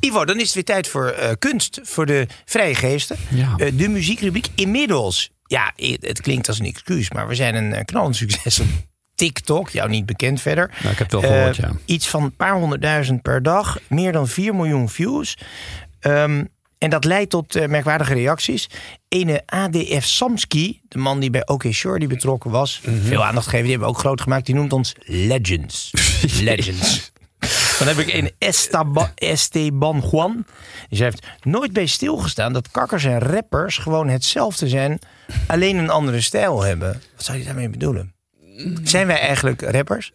Ivo, 0.00 0.24
dan 0.24 0.36
is 0.36 0.44
het 0.44 0.54
weer 0.54 0.64
tijd 0.64 0.88
voor 0.88 1.08
eh, 1.08 1.30
kunst, 1.38 1.80
voor 1.82 2.06
de 2.06 2.26
vrije 2.44 2.74
geesten. 2.74 3.16
Ja. 3.28 3.54
Eh, 3.56 3.72
de 3.74 3.88
muziekrubriek 3.88 4.46
inmiddels. 4.54 5.30
Ja, 5.46 5.72
het 6.00 6.20
klinkt 6.20 6.48
als 6.48 6.58
een 6.58 6.66
excuus, 6.66 7.10
maar 7.10 7.28
we 7.28 7.34
zijn 7.34 7.54
een 7.54 7.72
eh, 7.74 7.84
knallend 7.84 8.16
succes 8.16 8.58
op 8.60 8.66
TikTok. 9.14 9.70
Jou 9.70 9.88
niet 9.90 10.06
bekend 10.06 10.40
verder. 10.40 10.70
Nou, 10.80 10.92
ik 10.92 10.98
heb 10.98 11.10
het 11.10 11.20
wel 11.20 11.30
gehoord, 11.30 11.58
Eh, 11.58 11.64
ja. 11.64 11.76
Iets 11.84 12.08
van 12.08 12.22
een 12.22 12.36
paar 12.36 12.54
honderdduizend 12.54 13.22
per 13.22 13.42
dag. 13.42 13.78
Meer 13.88 14.12
dan 14.12 14.28
4 14.28 14.54
miljoen 14.54 14.88
views. 14.88 15.36
Ehm, 16.00 16.44
en 16.78 16.90
dat 16.90 17.04
leidt 17.04 17.30
tot 17.30 17.66
merkwaardige 17.68 18.14
reacties. 18.14 18.66
Ene 19.08 19.42
ADF 19.46 20.04
Samski, 20.04 20.80
de 20.88 20.98
man 20.98 21.20
die 21.20 21.30
bij 21.30 21.46
OK 21.46 21.64
Shorty 21.72 22.06
betrokken 22.06 22.50
was. 22.50 22.80
Mhm. 22.84 23.00
Veel 23.02 23.24
aandacht 23.24 23.44
gegeven, 23.44 23.62
die 23.66 23.70
hebben 23.70 23.88
we 23.88 23.94
ook 23.94 24.00
groot 24.00 24.20
gemaakt. 24.20 24.46
Die 24.46 24.54
noemt 24.54 24.72
ons 24.72 24.94
Legends. 25.04 25.90
Legends. 26.40 27.09
Dan 27.80 27.88
heb 27.88 27.98
ik 27.98 28.12
een 28.12 28.32
Esteban 29.14 30.04
Juan. 30.10 30.46
Die 30.88 30.98
schrijft, 30.98 31.26
nooit 31.42 31.72
bij 31.72 31.86
stilgestaan 31.86 32.52
dat 32.52 32.70
kakkers 32.70 33.04
en 33.04 33.18
rappers 33.18 33.78
gewoon 33.78 34.08
hetzelfde 34.08 34.68
zijn. 34.68 34.98
Alleen 35.46 35.76
een 35.76 35.90
andere 35.90 36.20
stijl 36.20 36.62
hebben. 36.62 37.02
Wat 37.16 37.24
zou 37.24 37.38
je 37.38 37.44
daarmee 37.44 37.68
bedoelen? 37.68 38.14
Zijn 38.82 39.06
wij 39.06 39.18
eigenlijk 39.20 39.62
rappers? 39.62 40.12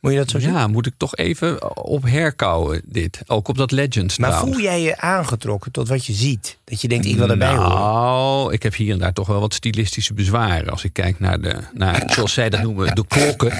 Moet 0.00 0.12
je 0.12 0.18
dat 0.18 0.30
zo 0.30 0.38
zien? 0.38 0.52
Ja, 0.52 0.66
moet 0.66 0.86
ik 0.86 0.94
toch 0.96 1.16
even 1.16 1.76
op 1.86 2.02
herkouwen 2.02 2.82
dit. 2.84 3.20
Ook 3.26 3.48
op 3.48 3.56
dat 3.56 3.70
Legends 3.70 4.18
Maar 4.18 4.28
trouwens. 4.28 4.54
voel 4.56 4.64
jij 4.66 4.82
je 4.82 5.00
aangetrokken 5.00 5.72
tot 5.72 5.88
wat 5.88 6.06
je 6.06 6.12
ziet? 6.12 6.58
Dat 6.64 6.80
je 6.80 6.88
denkt, 6.88 7.06
ik 7.06 7.16
wil 7.16 7.30
erbij 7.30 7.54
horen. 7.54 7.68
Nou, 7.70 8.52
ik 8.52 8.62
heb 8.62 8.74
hier 8.74 8.92
en 8.92 8.98
daar 8.98 9.12
toch 9.12 9.26
wel 9.26 9.40
wat 9.40 9.54
stilistische 9.54 10.14
bezwaren. 10.14 10.68
Als 10.70 10.84
ik 10.84 10.92
kijk 10.92 11.20
naar, 11.20 11.40
de, 11.40 11.56
naar 11.74 12.02
zoals 12.14 12.32
zij 12.32 12.50
dat 12.50 12.62
noemen, 12.62 12.94
de 12.94 13.06
klokken. 13.08 13.52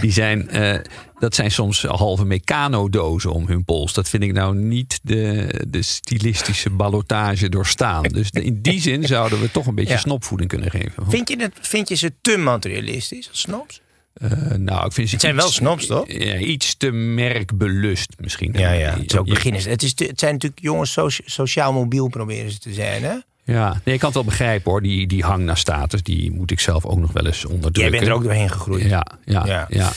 Die 0.00 0.12
zijn, 0.12 0.48
eh, 0.50 0.78
dat 1.18 1.34
zijn 1.34 1.50
soms 1.50 1.82
halve 1.82 2.24
mecanodozen 2.24 3.32
om 3.32 3.46
hun 3.46 3.64
pols. 3.64 3.92
Dat 3.92 4.08
vind 4.08 4.22
ik 4.22 4.32
nou 4.32 4.56
niet 4.56 5.00
de, 5.02 5.46
de 5.68 5.82
stilistische 5.82 6.70
ballotage 6.70 7.48
doorstaan. 7.48 8.02
Dus 8.02 8.30
in 8.30 8.58
die 8.62 8.80
zin 8.80 9.02
zouden 9.04 9.40
we 9.40 9.50
toch 9.50 9.66
een 9.66 9.74
beetje 9.74 9.92
Ja. 9.92 9.98
snopvoeding 9.98 10.50
kunnen 10.50 10.70
geven. 10.70 11.04
Vind 11.08 11.28
je, 11.28 11.36
het, 11.42 11.52
vind 11.60 11.88
je 11.88 11.94
ze 11.94 12.12
te 12.20 12.36
materialistisch 12.36 13.28
als 13.30 13.40
snobs? 13.40 13.82
Eh, 14.14 14.30
nou, 14.56 14.86
ik 14.86 14.92
vind 14.92 15.08
ze 15.08 15.14
Het 15.14 15.20
zijn 15.24 15.34
iets- 15.34 15.42
wel 15.44 15.52
snobs, 15.52 15.86
toch? 15.86 16.04
Ja, 16.12 16.36
iets 16.36 16.74
te 16.76 16.90
merkbelust 16.90 18.10
misschien. 18.20 18.52
Ja, 18.58 18.70
ja. 18.72 18.90
Het 18.98 19.12
is 19.12 19.18
ook 19.18 19.28
beginners. 19.28 19.64
Het, 19.64 19.82
is 19.82 19.94
te- 19.94 20.04
het 20.04 20.18
zijn 20.20 20.32
natuurlijk 20.32 20.62
jongens 20.62 20.92
socia- 20.92 21.24
sociaal 21.26 21.72
mobiel 21.72 22.08
proberen 22.08 22.50
ze 22.50 22.58
te 22.58 22.72
zijn, 22.72 23.02
hè? 23.04 23.14
Ja, 23.44 23.80
nee, 23.84 23.94
ik 23.94 24.00
kan 24.00 24.08
het 24.08 24.14
wel 24.14 24.24
begrijpen 24.24 24.70
hoor. 24.70 24.82
Die, 24.82 25.06
die 25.06 25.22
hang 25.22 25.44
naar 25.44 25.56
status, 25.56 26.02
die 26.02 26.32
moet 26.32 26.50
ik 26.50 26.60
zelf 26.60 26.84
ook 26.84 26.98
nog 26.98 27.12
wel 27.12 27.26
eens 27.26 27.44
onderdrukken. 27.44 27.82
Jij 27.82 27.90
bent 27.90 28.06
er 28.06 28.12
ook 28.12 28.22
doorheen 28.22 28.50
gegroeid. 28.50 28.84
Ja, 28.84 29.06
ja, 29.24 29.46
Ja. 29.46 29.66
ja. 29.68 29.90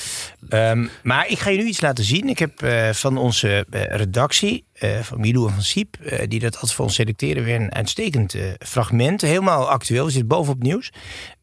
Ehm, 0.50 0.88
maar 1.04 1.28
ik 1.28 1.40
ga 1.40 1.50
je 1.50 1.58
nu 1.58 1.66
iets 1.66 1.82
laten 1.82 2.04
zien. 2.04 2.30
Ik 2.30 2.40
heb 2.40 2.62
eh, 2.62 2.90
van 2.90 3.18
onze 3.18 3.66
eh, 3.70 3.82
redactie, 3.96 4.66
eh, 4.74 5.00
van 5.00 5.20
Milou 5.20 5.48
en 5.48 5.54
van 5.54 5.64
Siep, 5.64 5.98
die 6.28 6.40
dat 6.40 6.54
altijd 6.54 6.74
voor 6.74 6.86
ons 6.86 6.96
selecteren, 6.96 7.44
weer 7.44 7.56
een 7.62 7.74
uitstekend 7.74 8.36
fragment. 8.60 9.22
Helemaal 9.22 9.70
actueel, 9.70 10.06
we 10.06 10.12
zitten 10.12 10.30
bovenop 10.30 10.64
nieuws. 10.64 10.92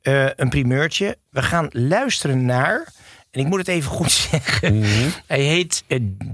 Een 0.03 0.49
primeurtje. 0.49 1.17
We 1.31 1.43
gaan 1.43 1.69
luisteren 1.71 2.45
naar, 2.45 2.93
en 3.31 3.41
ik 3.41 3.47
moet 3.47 3.59
het 3.59 3.69
even 3.69 3.91
goed 3.91 4.11
zeggen. 4.31 4.85
Hij 5.27 5.41
heet 5.41 5.85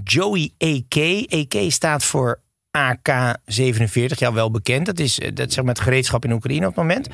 Joey 0.03 0.51
AK. 0.57 0.95
AK 1.29 1.71
staat 1.71 2.03
voor 2.03 2.39
AK-47, 2.71 4.17
ja 4.17 4.33
wel 4.33 4.51
bekend. 4.51 4.85
Dat 4.85 4.99
is, 4.99 5.19
eh, 5.19 5.31
dat 5.33 5.53
zeg 5.53 5.63
maar 5.63 5.73
het 5.73 5.83
gereedschap 5.83 6.25
in 6.25 6.31
Oekraïne 6.31 6.67
op 6.67 6.75
het 6.75 6.83
moment. 6.83 7.07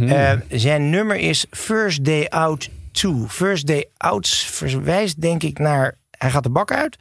Eh, 0.00 0.32
zijn 0.48 0.90
nummer 0.90 1.16
is 1.16 1.46
First 1.50 2.04
Day 2.04 2.26
Out 2.28 2.68
2. 2.92 3.14
First 3.28 3.66
Day 3.66 3.86
Out 3.96 4.28
verwijst 4.28 5.20
denk 5.20 5.42
ik 5.42 5.58
naar... 5.58 5.98
Hij 6.10 6.30
gaat 6.30 6.42
de 6.42 6.50
bak 6.50 6.72
uit. 6.72 6.98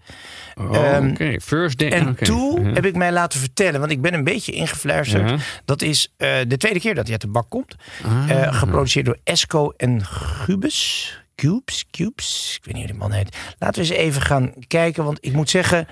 Oh, 0.55 0.75
Ehm, 0.75 1.09
Oké, 1.09 1.39
first 1.41 1.77
day. 1.79 1.89
En 1.91 2.15
toe 2.15 2.61
Ja. 2.61 2.71
heb 2.73 2.85
ik 2.85 2.95
mij 2.95 3.11
laten 3.11 3.39
vertellen, 3.39 3.79
want 3.79 3.91
ik 3.91 4.01
ben 4.01 4.13
een 4.13 4.23
beetje 4.23 4.51
ingefluisterd. 4.51 5.41
Dat 5.65 5.81
is 5.81 6.13
eh, 6.17 6.35
de 6.47 6.57
tweede 6.57 6.79
keer 6.79 6.93
dat 6.95 7.03
hij 7.03 7.11
uit 7.11 7.21
de 7.21 7.27
bak 7.27 7.49
komt. 7.49 7.75
Ah. 8.03 8.53
Geproduceerd 8.59 9.05
door 9.05 9.17
Esco 9.23 9.73
en 9.77 10.05
Gubes. 10.05 11.13
Cubes, 11.35 11.85
Cubes, 11.91 12.53
ik 12.59 12.65
weet 12.65 12.73
niet 12.75 12.83
hoe 12.83 12.91
die 12.93 13.01
man 13.01 13.11
heet. 13.11 13.37
Laten 13.59 13.81
we 13.83 13.89
eens 13.89 13.97
even 13.97 14.21
gaan 14.21 14.53
kijken, 14.67 15.03
want 15.03 15.17
ik 15.21 15.33
moet 15.33 15.49
zeggen... 15.49 15.87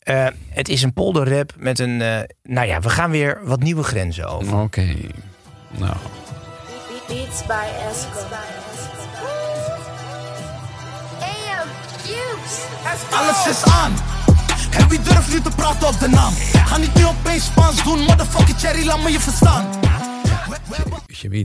eh, 0.00 0.26
het 0.48 0.68
is 0.68 0.82
een 0.82 0.92
polderrap 0.92 1.52
met 1.58 1.78
een... 1.78 2.02
eh, 2.02 2.20
nou 2.42 2.66
ja, 2.66 2.80
we 2.80 2.88
gaan 2.90 3.10
weer 3.10 3.40
wat 3.42 3.60
nieuwe 3.62 3.82
grenzen 3.82 4.28
over. 4.28 4.60
Oké. 4.60 4.86
Nou. 5.70 5.96
Beats 7.08 7.46
by 7.46 7.64
Esco. 7.90 8.26
Hey, 11.18 11.64
Cubes. 12.02 12.58
Alles 13.10 13.46
is 13.46 13.64
aan. 13.64 13.92
En 14.70 14.88
wie 14.88 15.00
durft 15.00 15.32
nu 15.32 15.40
te 15.40 15.50
praten 15.56 15.88
op 15.88 15.98
de 15.98 16.08
naam? 16.08 16.32
Ga 16.64 16.76
niet 16.76 16.94
nu 16.94 17.04
opeens 17.06 17.44
Spaans 17.44 17.84
doen, 17.84 17.98
motherfucking 17.98 18.58
cherry, 18.58 18.86
laat 18.86 19.02
me 19.02 19.10
je 19.10 19.20
verstaan. 19.20 19.66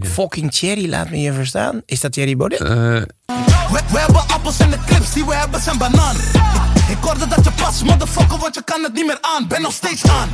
Fucking 0.02 0.52
Thierry, 0.52 0.90
laat 0.90 1.10
me 1.10 1.22
je 1.22 1.34
verstaan. 1.34 1.82
Is 1.86 2.00
dat 2.00 2.12
Thierry 2.12 2.36
Baudet? 2.36 2.60
Eh, 2.62 3.02
We, 3.72 3.80
we 3.92 4.00
hebben 4.00 4.22
appels 4.28 4.60
en 4.60 4.70
de 4.70 4.78
clips 4.86 5.14
die 5.14 5.26
we 5.26 5.36
hebben 5.36 5.62
zijn 5.62 5.78
banaan. 5.78 6.16
Ik 6.90 6.98
hoorde 7.02 7.28
dat 7.28 7.44
je 7.44 7.52
pas, 7.52 7.84
motherfucker, 7.84 8.38
want 8.38 8.56
je 8.56 8.64
kan 8.64 8.84
het 8.84 8.94
niet 8.94 9.06
meer 9.06 9.18
aan. 9.22 9.48
Ben 9.48 9.62
nog 9.62 9.74
steeds 9.74 10.08
aan. 10.08 10.30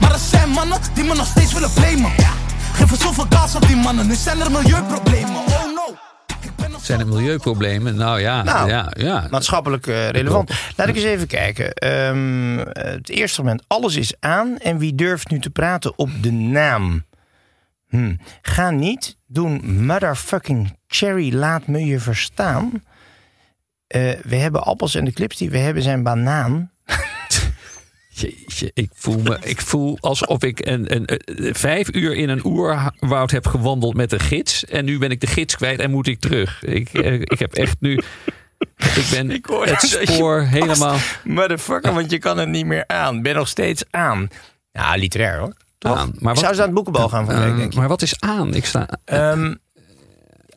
Maar 0.00 0.12
er 0.12 0.18
zijn 0.18 0.48
mannen 0.48 0.78
die 0.94 1.04
me 1.04 1.14
nog 1.14 1.26
steeds 1.26 1.52
willen 1.52 1.72
blamen. 1.72 2.12
Geef 2.72 2.90
er 2.90 2.96
zoveel 2.96 3.26
gas 3.28 3.54
op 3.54 3.66
die 3.66 3.76
mannen, 3.76 4.06
nu 4.06 4.14
zijn 4.14 4.40
er 4.40 4.50
milieuproblemen. 4.50 5.36
Oh 5.36 5.64
no. 5.74 5.96
zijn 6.80 7.00
er 7.00 7.06
milieuproblemen? 7.06 7.96
Nou 7.96 8.20
ja, 8.20 8.42
Nou, 8.42 8.68
ja, 8.68 8.92
ja. 8.96 9.26
Maatschappelijk 9.30 9.86
eh, 9.86 10.08
relevant. 10.08 10.50
Laat 10.76 10.88
ik 10.88 10.94
eens 10.94 11.04
even 11.04 11.26
kijken. 11.26 11.72
Ehm, 11.72 12.58
het 12.72 13.08
eerste 13.08 13.42
moment, 13.42 13.64
alles 13.66 13.96
is 13.96 14.14
aan. 14.20 14.58
En 14.58 14.78
wie 14.78 14.94
durft 14.94 15.30
nu 15.30 15.38
te 15.38 15.50
praten 15.50 15.98
op 15.98 16.10
de 16.20 16.32
naam? 16.32 17.04
Hm. 17.88 18.14
Ga 18.42 18.70
niet 18.70 19.16
doen 19.26 19.84
motherfucking 19.86 20.78
Cherry, 20.94 21.34
laat 21.34 21.66
me 21.66 21.84
je 21.84 21.98
verstaan. 22.00 22.82
Eh, 23.86 24.10
we 24.22 24.36
hebben 24.36 24.62
appels 24.64 24.94
en 24.94 25.04
de 25.04 25.12
clips 25.12 25.36
die 25.36 25.50
we 25.50 25.58
hebben 25.58 25.82
zijn 25.82 26.02
banaan. 26.02 26.70
Jeetje, 28.08 28.70
ik 28.74 28.90
voel 28.94 29.18
me, 29.22 29.38
ik 29.42 29.60
voel 29.60 29.98
alsof 30.00 30.42
ik 30.42 30.66
een, 30.66 30.94
een, 30.94 31.02
een- 31.24 31.54
vijf 31.54 31.94
uur 31.94 32.14
in 32.16 32.28
een 32.28 32.44
oerwoud 32.44 33.30
heb 33.30 33.46
gewandeld 33.46 33.94
met 33.94 34.12
een 34.12 34.20
gids. 34.20 34.64
En 34.64 34.84
nu 34.84 34.98
ben 34.98 35.10
ik 35.10 35.20
de 35.20 35.26
gids 35.26 35.56
kwijt 35.56 35.80
en 35.80 35.90
moet 35.90 36.06
ik 36.06 36.20
terug. 36.20 36.62
Ik, 36.62 36.88
eh, 36.92 37.12
ik 37.14 37.38
heb 37.38 37.54
echt 37.54 37.76
nu. 37.80 37.92
Ik 38.76 39.06
ben 39.10 39.30
het 39.70 39.98
spoor 40.02 40.40
helemaal. 40.42 40.96
Motherfucker, 41.24 41.92
want 41.94 42.10
je 42.10 42.18
kan 42.18 42.38
het 42.38 42.48
niet 42.48 42.66
meer 42.66 42.84
aan. 42.86 43.22
Ben 43.22 43.34
nog 43.34 43.48
steeds 43.48 43.84
aan. 43.90 44.28
Ja, 44.72 44.94
literair 44.94 45.38
hoor. 45.38 45.52
Toch? 45.78 45.96
Aan. 45.98 46.12
Maar 46.18 46.36
Zou 46.36 46.54
ze 46.54 46.60
aan 46.60 46.66
het 46.66 46.74
boekenbal 46.74 47.08
gaan 47.08 47.26
van 47.26 47.34
week, 47.38 47.50
Eh, 47.50 47.56
denk 47.56 47.72
je? 47.72 47.78
maar 47.78 47.88
wat 47.88 48.02
is 48.02 48.20
aan? 48.20 48.54
Ik 48.54 48.64
sta. 48.64 48.88
Ehm, 49.04 49.54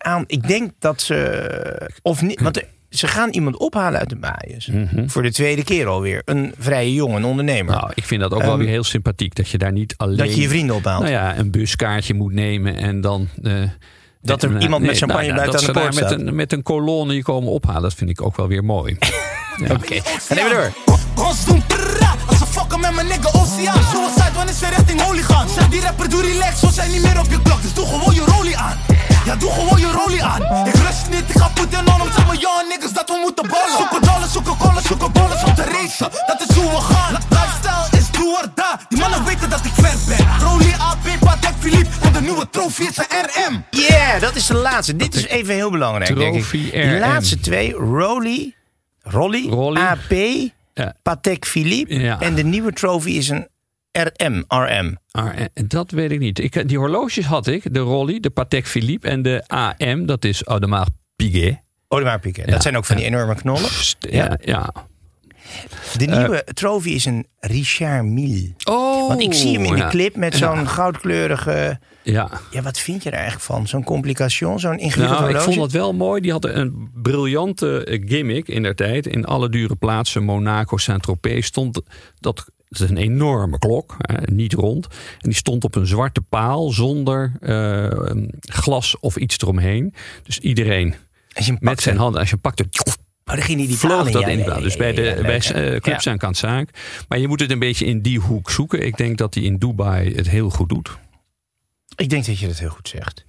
aan, 0.04 0.24
ik 0.28 0.48
denk 0.48 0.72
dat 0.80 1.02
ze. 1.02 1.90
Of 2.02 2.22
niet, 2.22 2.42
want 2.42 2.58
er- 2.58 2.68
ze 2.90 3.08
gaan 3.08 3.30
iemand 3.30 3.58
ophalen 3.58 4.00
uit 4.00 4.10
de 4.10 4.16
baaiers. 4.16 4.70
Voor 5.06 5.22
de 5.24 5.32
tweede 5.32 5.64
keer 5.64 5.88
alweer. 5.88 6.22
Een 6.26 6.54
vrije 6.60 6.94
jongen, 6.94 7.16
een 7.18 7.26
ondernemer. 7.26 7.76
Nou, 7.76 7.92
ik 7.96 8.04
vind 8.04 8.22
dat 8.22 8.32
ook 8.34 8.42
wel 8.42 8.50
Ehm, 8.50 8.60
weer 8.60 8.68
heel 8.68 8.84
sympathiek 8.84 9.36
dat 9.36 9.50
je 9.50 9.58
daar 9.58 9.72
niet 9.72 9.94
alleen. 9.98 10.18
dat 10.18 10.36
je 10.36 10.42
je 10.42 10.48
vrienden 10.50 10.76
ophaalt. 10.76 11.02
Nou 11.02 11.14
ja, 11.14 11.38
een 11.38 11.52
buskaartje 11.52 12.14
moet 12.14 12.34
nemen 12.34 12.76
en 12.78 13.02
dan. 13.02 13.28
eh, 13.44 13.54
Dat 14.22 14.44
er 14.44 14.50
iemand 14.62 14.82
met 14.82 14.92
nee, 14.92 15.00
champagne 15.00 15.28
nou, 15.28 15.36
buiten 15.38 15.60
dat 15.60 15.68
aan 15.70 15.74
de 15.74 15.80
ze 15.80 15.86
poort 15.86 15.96
staat. 16.06 16.18
met 16.18 16.28
een, 16.28 16.36
met 16.36 16.52
een 16.54 16.62
kolonne 16.64 17.14
je 17.16 17.24
komen 17.24 17.50
ophalen. 17.52 17.82
Dat 17.82 17.94
vind 17.94 18.10
ik 18.10 18.22
ook 18.22 18.36
wel 18.38 18.48
weer 18.48 18.64
mooi. 18.64 18.98
Oké, 19.72 20.00
gaan 20.04 20.38
even 20.38 20.50
door. 20.50 20.72
Ons 21.26 21.46
doen 21.46 21.64
prrra, 21.68 22.16
als 22.28 22.38
ze 22.38 22.46
fucken 22.46 22.80
met 22.80 22.94
mijn 22.96 23.08
nigga 23.08 23.30
Oceaan. 23.40 23.84
Suicide 23.84 24.36
wanneer 24.36 24.54
ze 24.54 24.68
richting 24.70 25.02
holy 25.02 25.22
gaan. 25.22 25.50
Zeg 25.50 25.68
die 25.70 25.82
rapper 25.82 26.10
doe 26.10 26.22
relax, 26.22 26.62
we 26.62 26.72
zijn 26.72 26.92
niet 26.92 27.02
meer 27.04 27.20
op 27.20 27.26
je 27.30 27.42
klok. 27.42 27.62
Dus 27.62 27.74
doe 27.74 27.86
gewoon 27.86 28.14
je 28.16 28.22
rollie 28.26 28.58
aan. 28.58 28.78
Ja, 29.26 29.36
doe 29.36 29.52
gewoon 29.52 29.80
je 29.80 29.92
rollie 29.92 30.24
aan. 30.24 30.68
Ik 30.68 30.74
rust 30.76 31.10
niet, 31.10 31.24
ik 31.28 31.38
ga 31.38 31.48
put 31.54 31.74
in 31.74 31.88
on 31.94 32.02
om 32.02 32.12
zeg 32.12 32.26
maar 32.28 32.40
ja 32.40 32.64
niggas 32.70 32.94
dat 32.94 33.10
we 33.10 33.18
moeten 33.22 33.48
ballen. 33.48 33.78
Zoeken 33.78 34.02
dollars, 34.02 34.32
zoeken 34.32 34.58
collen, 34.58 34.82
zoeken 34.84 35.12
ballen 35.12 35.46
om 35.46 35.56
te 35.56 35.64
racen. 35.64 36.10
Dat 36.28 36.46
is 36.48 36.56
hoe 36.56 36.70
we 36.70 36.82
gaan. 36.82 37.12
Lifestyle 37.30 38.00
is 38.00 38.12
do 38.12 38.26
or 38.32 38.48
die. 38.56 38.78
Die 38.90 38.98
mannen 39.00 39.26
weten 39.26 39.50
dat 39.50 39.66
ik 39.66 39.72
ver 39.74 39.98
ben. 40.08 40.40
Rollie 40.40 40.76
AP, 40.76 41.06
Patek 41.20 41.54
Philippe 41.60 41.90
en 42.02 42.14
de 42.14 42.22
nieuwe 42.22 42.50
trofee 42.50 42.88
is 42.88 42.98
een 42.98 43.06
RM. 43.10 43.64
Yeah, 43.70 44.22
dat 44.22 44.36
is 44.36 44.46
de 44.46 44.54
laatste. 44.56 44.96
Dit 44.96 45.16
is 45.16 45.26
even 45.28 45.54
heel 45.54 45.72
belangrijk, 45.72 46.16
denk 46.16 46.36
ik. 46.36 46.40
Trofee 46.42 46.72
Die 46.72 46.82
RM. 46.94 47.00
laatste 47.00 47.40
twee, 47.40 47.72
Rolly, 47.74 48.56
Rolly, 49.02 49.50
Rolly. 49.50 49.80
AP, 49.80 50.12
Ja. 50.74 50.94
Patek 51.04 51.46
Philippe. 51.46 52.00
Ja. 52.00 52.20
En 52.20 52.36
de 52.36 52.44
nieuwe 52.44 52.74
trophy 52.74 53.10
is 53.10 53.30
een 53.30 53.48
RM, 53.94 54.44
RM. 54.48 54.98
Maar 55.12 55.36
eh, 55.36 55.46
dat 55.68 55.92
weet 55.92 56.12
ik 56.12 56.20
niet. 56.20 56.40
Ik, 56.40 56.68
die 56.68 56.78
horloges 56.78 57.26
had 57.26 57.48
ik. 57.48 57.74
De 57.74 57.80
Rolly, 57.80 58.20
de 58.20 58.30
Patek 58.30 58.68
Philippe 58.68 59.08
en 59.08 59.22
de 59.22 59.44
AM. 59.48 60.06
Dat 60.06 60.26
is 60.26 60.44
Audemars 60.44 60.90
Piguet. 61.16 61.58
Audemars 61.88 62.22
Piguet. 62.22 62.46
Ja. 62.46 62.52
Dat 62.52 62.62
zijn 62.62 62.78
ook 62.78 62.86
van 62.86 62.96
die 62.96 63.06
enorme 63.06 63.36
knollen. 63.36 63.70
Ja, 64.00 64.38
ja. 64.42 64.74
De 65.98 66.06
nieuwe 66.06 66.44
trophy 66.54 66.90
is 66.90 67.06
een 67.06 67.28
Richard 67.40 68.06
Mille. 68.06 68.54
Oh, 68.64 69.08
Want 69.08 69.22
ik 69.22 69.34
zie 69.34 69.54
hem 69.60 69.66
in 69.66 69.76
de 69.76 69.88
clip 69.88 70.16
met 70.16 70.36
zo'n 70.36 70.56
Ja. 70.60 70.66
goudkleurige... 70.66 71.80
Ja. 72.02 72.30
Ja, 72.52 72.62
wat 72.62 72.80
vind 72.80 73.04
je 73.04 73.10
er 73.10 73.16
eigenlijk 73.16 73.46
van? 73.46 73.68
Zo'n 73.68 73.84
complication, 73.84 74.60
zo'n 74.60 74.80
ingewikkeld 74.80 75.20
Nou, 75.20 75.34
ik 75.34 75.40
vond 75.40 75.56
dat 75.56 75.72
wel 75.72 75.94
mooi. 75.94 76.22
Die 76.22 76.32
hadden 76.32 76.60
een 76.60 76.90
briljante 76.94 77.84
eh, 77.86 78.02
gimmick 78.06 78.48
in 78.48 78.64
der 78.64 78.76
tijd. 78.76 79.08
In 79.08 79.26
alle 79.26 79.50
dure 79.50 79.76
plaatsen, 79.76 80.24
Monaco, 80.24 80.78
Saint-Tropez, 80.78 81.46
stond 81.46 81.82
dat. 82.20 82.46
Het 82.74 82.82
is 82.82 82.90
een 82.90 82.98
enorme 82.98 83.60
klok, 83.60 83.98
niet 84.26 84.54
rond. 84.54 84.88
En 84.88 85.30
die 85.30 85.34
stond 85.34 85.64
op 85.64 85.76
een 85.76 85.88
zwarte 85.88 86.22
paal 86.22 86.70
zonder 86.70 87.32
eh, 87.40 88.12
glas 88.42 89.00
of 89.00 89.16
iets 89.16 89.38
eromheen. 89.38 89.94
Dus 90.24 90.40
iedereen 90.40 90.96
met 91.36 91.60
pakte. 91.60 91.82
zijn 91.82 91.98
handen, 91.98 92.20
als 92.20 92.30
je 92.30 92.38
hem 92.42 92.52
pakte, 92.52 92.66
Oh, 93.26 93.34
dan 93.34 93.44
ging 93.44 93.58
hij 93.58 93.68
die 93.68 93.78
vloog 93.78 94.12
dat 94.12 94.22
Ja, 94.22 94.28
in 94.28 94.40
ja, 94.40 94.60
Dus 94.60 94.76
bij, 94.76 94.94
de, 94.94 95.02
ja, 95.02 95.22
bij 95.22 95.80
clubs 95.80 96.06
en 96.06 96.18
Kanszaak. 96.18 96.70
Maar 97.08 97.20
je 97.20 97.28
moet 97.28 97.40
het 97.40 97.52
een 97.52 97.60
beetje 97.60 97.86
in 97.86 98.02
die 98.02 98.20
hoek 98.20 98.50
zoeken. 98.50 98.86
Ik 98.86 98.98
denk 98.98 99.18
dat 99.18 99.34
hij 99.34 99.44
in 99.44 99.58
Dubai 99.58 100.16
het 100.16 100.30
heel 100.30 100.50
goed 100.50 100.70
doet. 100.70 100.98
Ik 101.96 102.10
denk 102.10 102.26
dat 102.26 102.40
je 102.40 102.48
dat 102.48 102.60
heel 102.60 102.70
goed 102.70 102.88
zegt. 102.88 103.26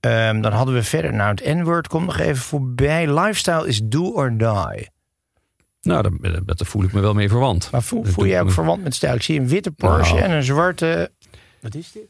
Ehm, 0.00 0.40
dan 0.40 0.52
hadden 0.52 0.74
we 0.74 0.82
verder, 0.82 1.14
nou 1.14 1.30
het 1.30 1.44
N-word 1.44 1.88
komt 1.88 2.06
nog 2.06 2.18
even 2.18 2.42
voorbij. 2.42 3.20
Lifestyle 3.20 3.68
is 3.68 3.80
do 3.84 4.10
or 4.10 4.38
die. 4.38 4.92
Nou, 5.84 6.02
daar, 6.20 6.44
daar 6.44 6.56
voel 6.66 6.82
ik 6.82 6.92
me 6.92 7.00
wel 7.00 7.14
mee 7.14 7.28
verwant. 7.28 7.68
Maar 7.70 7.82
voel, 7.82 8.02
jij 8.04 8.14
doet 8.14 8.38
ook 8.38 8.44
me- 8.44 8.50
verwant 8.50 8.82
met 8.82 8.94
stijl? 8.94 9.14
Ik 9.14 9.22
zie 9.22 9.40
een 9.40 9.48
witte 9.48 9.70
Porsche 9.70 10.14
Nou. 10.14 10.24
en 10.26 10.30
een 10.36 10.42
zwarte... 10.42 11.10
Wat 11.60 11.74
is 11.74 11.92
dit? 11.92 12.02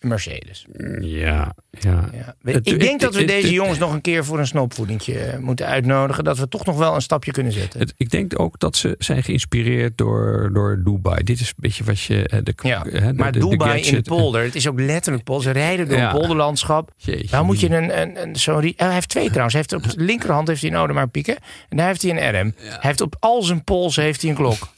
Mercedes. 0.00 0.66
Ja, 1.00 1.54
ja. 1.70 2.08
Ja. 2.12 2.34
Ik 2.62 2.80
denk 2.80 3.00
dat 3.00 3.14
we 3.14 3.24
deze 3.24 3.52
jongens 3.52 3.78
nog 3.78 3.92
een 3.92 4.00
keer 4.00 4.24
voor 4.24 4.38
een 4.38 4.46
snoopvoedingje 4.46 5.18
eh, 5.18 5.38
moeten 5.38 5.66
uitnodigen. 5.66 6.24
Dat 6.24 6.38
we 6.38 6.48
toch 6.48 6.64
nog 6.64 6.76
wel 6.76 6.94
een 6.94 7.00
stapje 7.02 7.32
kunnen 7.32 7.52
zetten. 7.52 7.92
Ik 7.96 8.10
denk 8.10 8.40
ook 8.40 8.58
dat 8.58 8.76
ze 8.76 8.94
zijn 8.98 9.22
geïnspireerd 9.22 9.98
door, 9.98 10.50
door 10.52 10.80
Dubai. 10.84 11.22
Dit 11.22 11.40
is 11.40 11.48
een 11.48 11.54
beetje 11.56 11.84
wat 11.84 12.00
je... 12.00 12.28
eh, 12.28 12.38
De, 12.42 12.54
Ja, 12.62 12.82
hè, 12.90 13.00
de- 13.00 13.12
maar 13.12 13.32
de- 13.32 13.38
de 13.38 13.48
Dubai 13.48 13.82
in 13.82 13.94
de 13.94 14.02
polder. 14.02 14.42
Het 14.42 14.54
is 14.54 14.68
ook 14.68 14.80
letterlijk 14.80 15.24
polder. 15.24 15.44
Ze 15.44 15.50
rijden 15.50 15.88
door 15.88 15.98
Ja. 15.98 16.04
een 16.12 16.18
polderlandschap. 16.18 16.90
Jeetje, 16.96 17.28
Daar 17.30 17.44
moet 17.44 17.60
je 17.60 17.70
een, 17.70 18.00
een, 18.00 18.22
een 18.22 18.36
zo'n... 18.36 18.60
rie- 18.60 18.74
Hij 18.76 18.92
heeft 18.92 19.08
twee 19.08 19.26
trouwens. 19.34 19.52
Hij 19.54 19.64
heeft 19.68 19.84
op 19.86 19.92
de 19.92 20.04
linkerhand 20.04 20.48
heeft 20.48 20.60
hij 20.60 20.70
een 20.70 20.76
Audemars 20.76 21.08
Piguet. 21.10 21.38
En 21.68 21.76
daar 21.76 21.86
heeft 21.86 22.02
hij 22.02 22.10
een 22.10 22.40
RM. 22.40 22.54
Hij 22.58 22.76
heeft 22.80 23.00
op 23.00 23.16
al 23.20 23.42
zijn 23.42 23.64
polsen 23.64 24.02
heeft 24.02 24.20
hij 24.20 24.30
een 24.30 24.36
klok. 24.36 24.58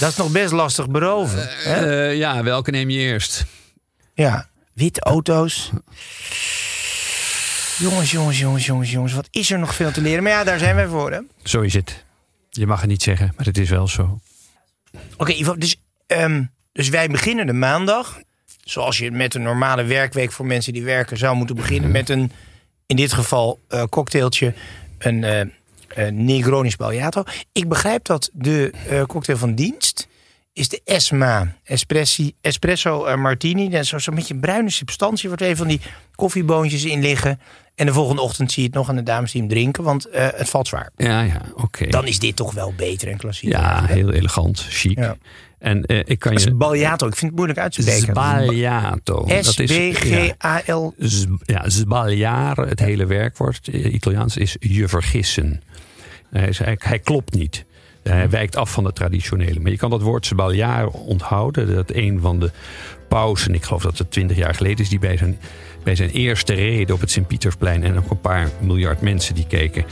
Dat 0.00 0.10
is 0.10 0.16
nog 0.16 0.32
best 0.32 0.52
lastig 0.52 0.88
beroven. 0.90 1.48
Eh, 1.64 2.16
ja, 2.16 2.42
welke 2.42 2.70
neem 2.70 2.90
je 2.90 2.98
eerst? 2.98 3.44
Ja, 4.14 4.48
witte 4.72 5.00
auto's. 5.00 5.70
Jongens, 7.78 8.10
jongens, 8.10 8.38
jongens, 8.38 8.66
jongens, 8.66 8.90
jongens. 8.90 9.12
Wat 9.12 9.28
is 9.30 9.50
er 9.50 9.58
nog 9.58 9.74
veel 9.74 9.90
te 9.90 10.00
leren? 10.00 10.22
Maar 10.22 10.32
ja, 10.32 10.44
daar 10.44 10.58
zijn 10.58 10.74
wij 10.76 10.86
voor, 10.86 11.12
hè? 11.12 11.20
Zo 11.42 11.60
is 11.60 11.74
het. 11.74 12.04
Je 12.50 12.66
mag 12.66 12.80
het 12.80 12.90
niet 12.90 13.02
zeggen, 13.02 13.32
maar 13.36 13.46
het 13.46 13.58
is 13.58 13.70
wel 13.70 13.88
zo. 13.88 14.20
Oké, 15.16 15.32
Ivo, 15.32 15.56
dus, 15.56 15.76
ehm, 16.06 16.44
dus 16.72 16.88
wij 16.88 17.08
beginnen 17.08 17.46
de 17.46 17.52
maandag. 17.52 18.20
Zoals 18.64 18.98
je 18.98 19.10
met 19.10 19.34
een 19.34 19.42
normale 19.42 19.84
werkweek 19.84 20.32
voor 20.32 20.46
mensen 20.46 20.72
die 20.72 20.84
werken 20.84 21.16
zou 21.16 21.36
moeten 21.36 21.56
beginnen. 21.56 21.90
Met 21.90 22.08
een, 22.08 22.32
in 22.86 22.96
dit 22.96 23.12
geval, 23.12 23.60
eh 23.68 23.84
cocktailtje. 23.84 24.54
Een 24.98 25.24
eh 25.24 25.46
eh, 25.94 26.12
Negroni 26.12 26.70
Sbagliato. 26.70 27.22
Ik 27.52 27.68
begrijp 27.68 28.04
dat 28.04 28.30
de 28.32 28.72
eh, 28.88 29.04
cocktail 29.04 29.38
van 29.38 29.54
dienst 29.54 30.08
is 30.54 30.68
de 30.68 30.80
Esma 30.84 31.56
Espressi, 31.64 32.34
Espresso 32.40 33.04
eh, 33.04 33.16
Martini. 33.16 33.68
Dat 33.68 33.80
is 33.80 33.88
zo- 33.88 33.98
zo'n 33.98 34.14
beetje 34.14 34.34
bruine 34.38 34.70
substantie. 34.70 35.28
Waar 35.28 35.38
twee 35.38 35.56
van 35.56 35.68
die 35.68 35.80
koffieboontjes 36.14 36.84
in 36.84 37.00
liggen. 37.00 37.40
En 37.74 37.86
de 37.86 37.92
volgende 37.92 38.22
ochtend 38.22 38.52
zie 38.52 38.62
je 38.62 38.68
het 38.68 38.76
nog 38.78 38.88
aan 38.88 38.96
de 38.96 39.02
dames 39.02 39.32
die 39.32 39.40
hem 39.40 39.50
drinken. 39.50 39.82
Want 39.84 40.08
eh, 40.08 40.28
het 40.34 40.48
valt 40.48 40.68
zwaar. 40.68 40.90
Ja, 40.96 41.20
ja, 41.20 41.40
oké. 41.54 41.86
Dan 41.86 42.06
is 42.06 42.18
dit 42.18 42.36
toch 42.36 42.52
wel 42.52 42.72
beter 42.76 43.08
en 43.08 43.16
klassiek. 43.16 43.50
Ja, 43.50 43.84
heel 43.86 44.12
elegant, 44.12 44.66
chic. 44.68 44.98
Ja. 44.98 45.16
En 45.58 45.84
eh, 45.84 45.98
ik 46.04 46.18
kan 46.18 46.32
je... 46.32 46.38
Sbagliato, 46.38 47.06
ik 47.06 47.12
vind 47.16 47.26
het 47.26 47.34
moeilijk 47.34 47.58
uit 47.58 47.72
te 47.72 47.82
spreken. 47.82 48.00
Sbagliato. 48.14 49.26
S-B-G-A-L. 49.40 50.94
Ja, 51.44 51.68
sbagliare, 51.68 52.66
het 52.66 52.78
hele 52.80 53.06
werkwoord, 53.06 53.66
Italiaans, 53.68 54.36
is 54.36 54.56
je 54.60 54.88
vergissen. 54.88 55.62
Hij, 56.30 56.48
is, 56.48 56.58
hij, 56.58 56.76
hij 56.78 56.98
klopt 56.98 57.34
niet. 57.34 57.64
Hij 58.04 58.30
wijkt 58.30 58.56
af 58.56 58.72
van 58.72 58.84
het 58.84 58.94
traditionele. 58.94 59.60
Maar 59.60 59.70
je 59.70 59.76
kan 59.76 59.90
dat 59.90 60.02
woord 60.02 60.26
sbagliare 60.26 60.92
onthouden. 60.92 61.74
Dat 61.74 61.92
een 61.92 62.20
van 62.20 62.40
de 62.40 62.50
pausen, 63.08 63.54
ik 63.54 63.64
geloof 63.64 63.82
dat 63.82 63.98
het 63.98 64.10
twintig 64.10 64.36
jaar 64.36 64.54
geleden 64.54 64.78
is... 64.78 64.88
die 64.88 64.98
bij 64.98 65.16
zijn, 65.16 65.38
bij 65.82 65.94
zijn 65.94 66.10
eerste 66.10 66.54
reden 66.54 66.94
op 66.94 67.00
het 67.00 67.10
Sint-Pietersplein... 67.10 67.82
en 67.82 67.94
nog 67.94 68.10
een 68.10 68.20
paar 68.20 68.50
miljard 68.60 69.00
mensen 69.00 69.34
die 69.34 69.46
keken... 69.46 69.84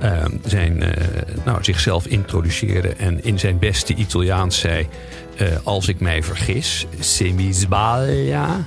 eh, 0.00 0.24
zijn, 0.44 0.82
eh, 0.82 1.06
nou, 1.44 1.64
zichzelf 1.64 2.06
introduceerde 2.06 2.88
en 2.88 3.24
in 3.24 3.38
zijn 3.38 3.58
beste 3.58 3.94
Italiaans 3.94 4.58
zei... 4.58 4.86
eh, 5.36 5.46
als 5.62 5.88
ik 5.88 6.00
mij 6.00 6.22
vergis, 6.22 6.86
se 7.00 7.32
mi 7.32 7.52
sbaglia... 7.52 8.64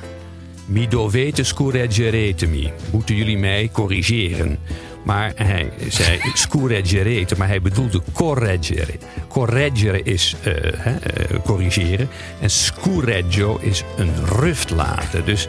Mi 0.66 0.88
dovete 0.88 1.44
scorreggeretemi. 1.44 2.72
Moeten 2.92 3.16
jullie 3.16 3.38
mij 3.38 3.70
corrigeren? 3.72 4.58
Maar 5.04 5.32
hij 5.36 5.70
zei 5.88 6.20
scorreggere, 6.34 7.26
maar 7.38 7.48
hij 7.48 7.62
bedoelde 7.62 8.02
correggere. 8.14 8.94
Correggere 9.28 10.04
is 10.04 10.36
uh, 10.48 10.54
uh, 10.56 11.40
corrigeren. 11.44 12.10
En 12.40 12.50
scureggio 12.50 13.58
is 13.62 13.84
een 13.98 14.14
rust 14.26 14.70
laten. 14.70 15.26
Dus 15.26 15.48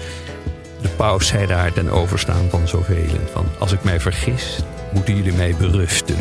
de 0.82 0.88
paus 0.88 1.26
zei 1.26 1.46
daar 1.46 1.72
ten 1.72 1.90
overstaan 1.90 2.50
van 2.50 2.68
zoveel. 2.68 3.06
Van, 3.32 3.46
als 3.58 3.72
ik 3.72 3.84
mij 3.84 4.00
vergis, 4.00 4.58
moeten 4.92 5.16
jullie 5.16 5.32
mij 5.32 5.54
berusten. 5.58 6.16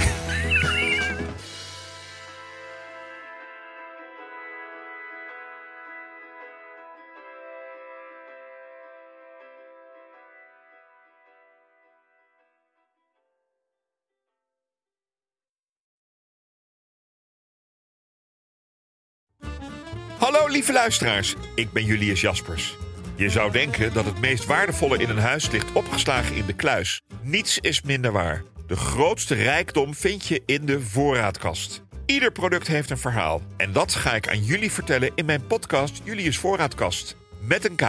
Luisteraars, 20.73 21.35
ik 21.55 21.71
ben 21.71 21.85
Julius 21.85 22.21
Jaspers. 22.21 22.77
Je 23.15 23.29
zou 23.29 23.51
denken 23.51 23.93
dat 23.93 24.05
het 24.05 24.19
meest 24.19 24.45
waardevolle 24.45 24.97
in 24.97 25.09
een 25.09 25.17
huis 25.17 25.51
ligt 25.51 25.71
opgeslagen 25.71 26.35
in 26.35 26.45
de 26.45 26.53
kluis. 26.53 27.01
Niets 27.21 27.59
is 27.59 27.81
minder 27.81 28.11
waar. 28.11 28.43
De 28.67 28.75
grootste 28.75 29.35
rijkdom 29.35 29.93
vind 29.93 30.25
je 30.25 30.41
in 30.45 30.65
de 30.65 30.81
voorraadkast. 30.81 31.81
Ieder 32.05 32.31
product 32.31 32.67
heeft 32.67 32.89
een 32.89 32.97
verhaal. 32.97 33.41
En 33.57 33.71
dat 33.71 33.93
ga 33.93 34.15
ik 34.15 34.29
aan 34.29 34.43
jullie 34.43 34.71
vertellen 34.71 35.11
in 35.15 35.25
mijn 35.25 35.47
podcast 35.47 36.01
Julius 36.03 36.37
Voorraadkast. 36.37 37.15
Met 37.39 37.69
een 37.69 37.75
K. 37.75 37.83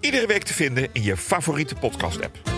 Iedere 0.00 0.26
week 0.26 0.42
te 0.42 0.54
vinden 0.54 0.88
in 0.92 1.02
je 1.02 1.16
favoriete 1.16 1.74
podcast-app. 1.74 2.57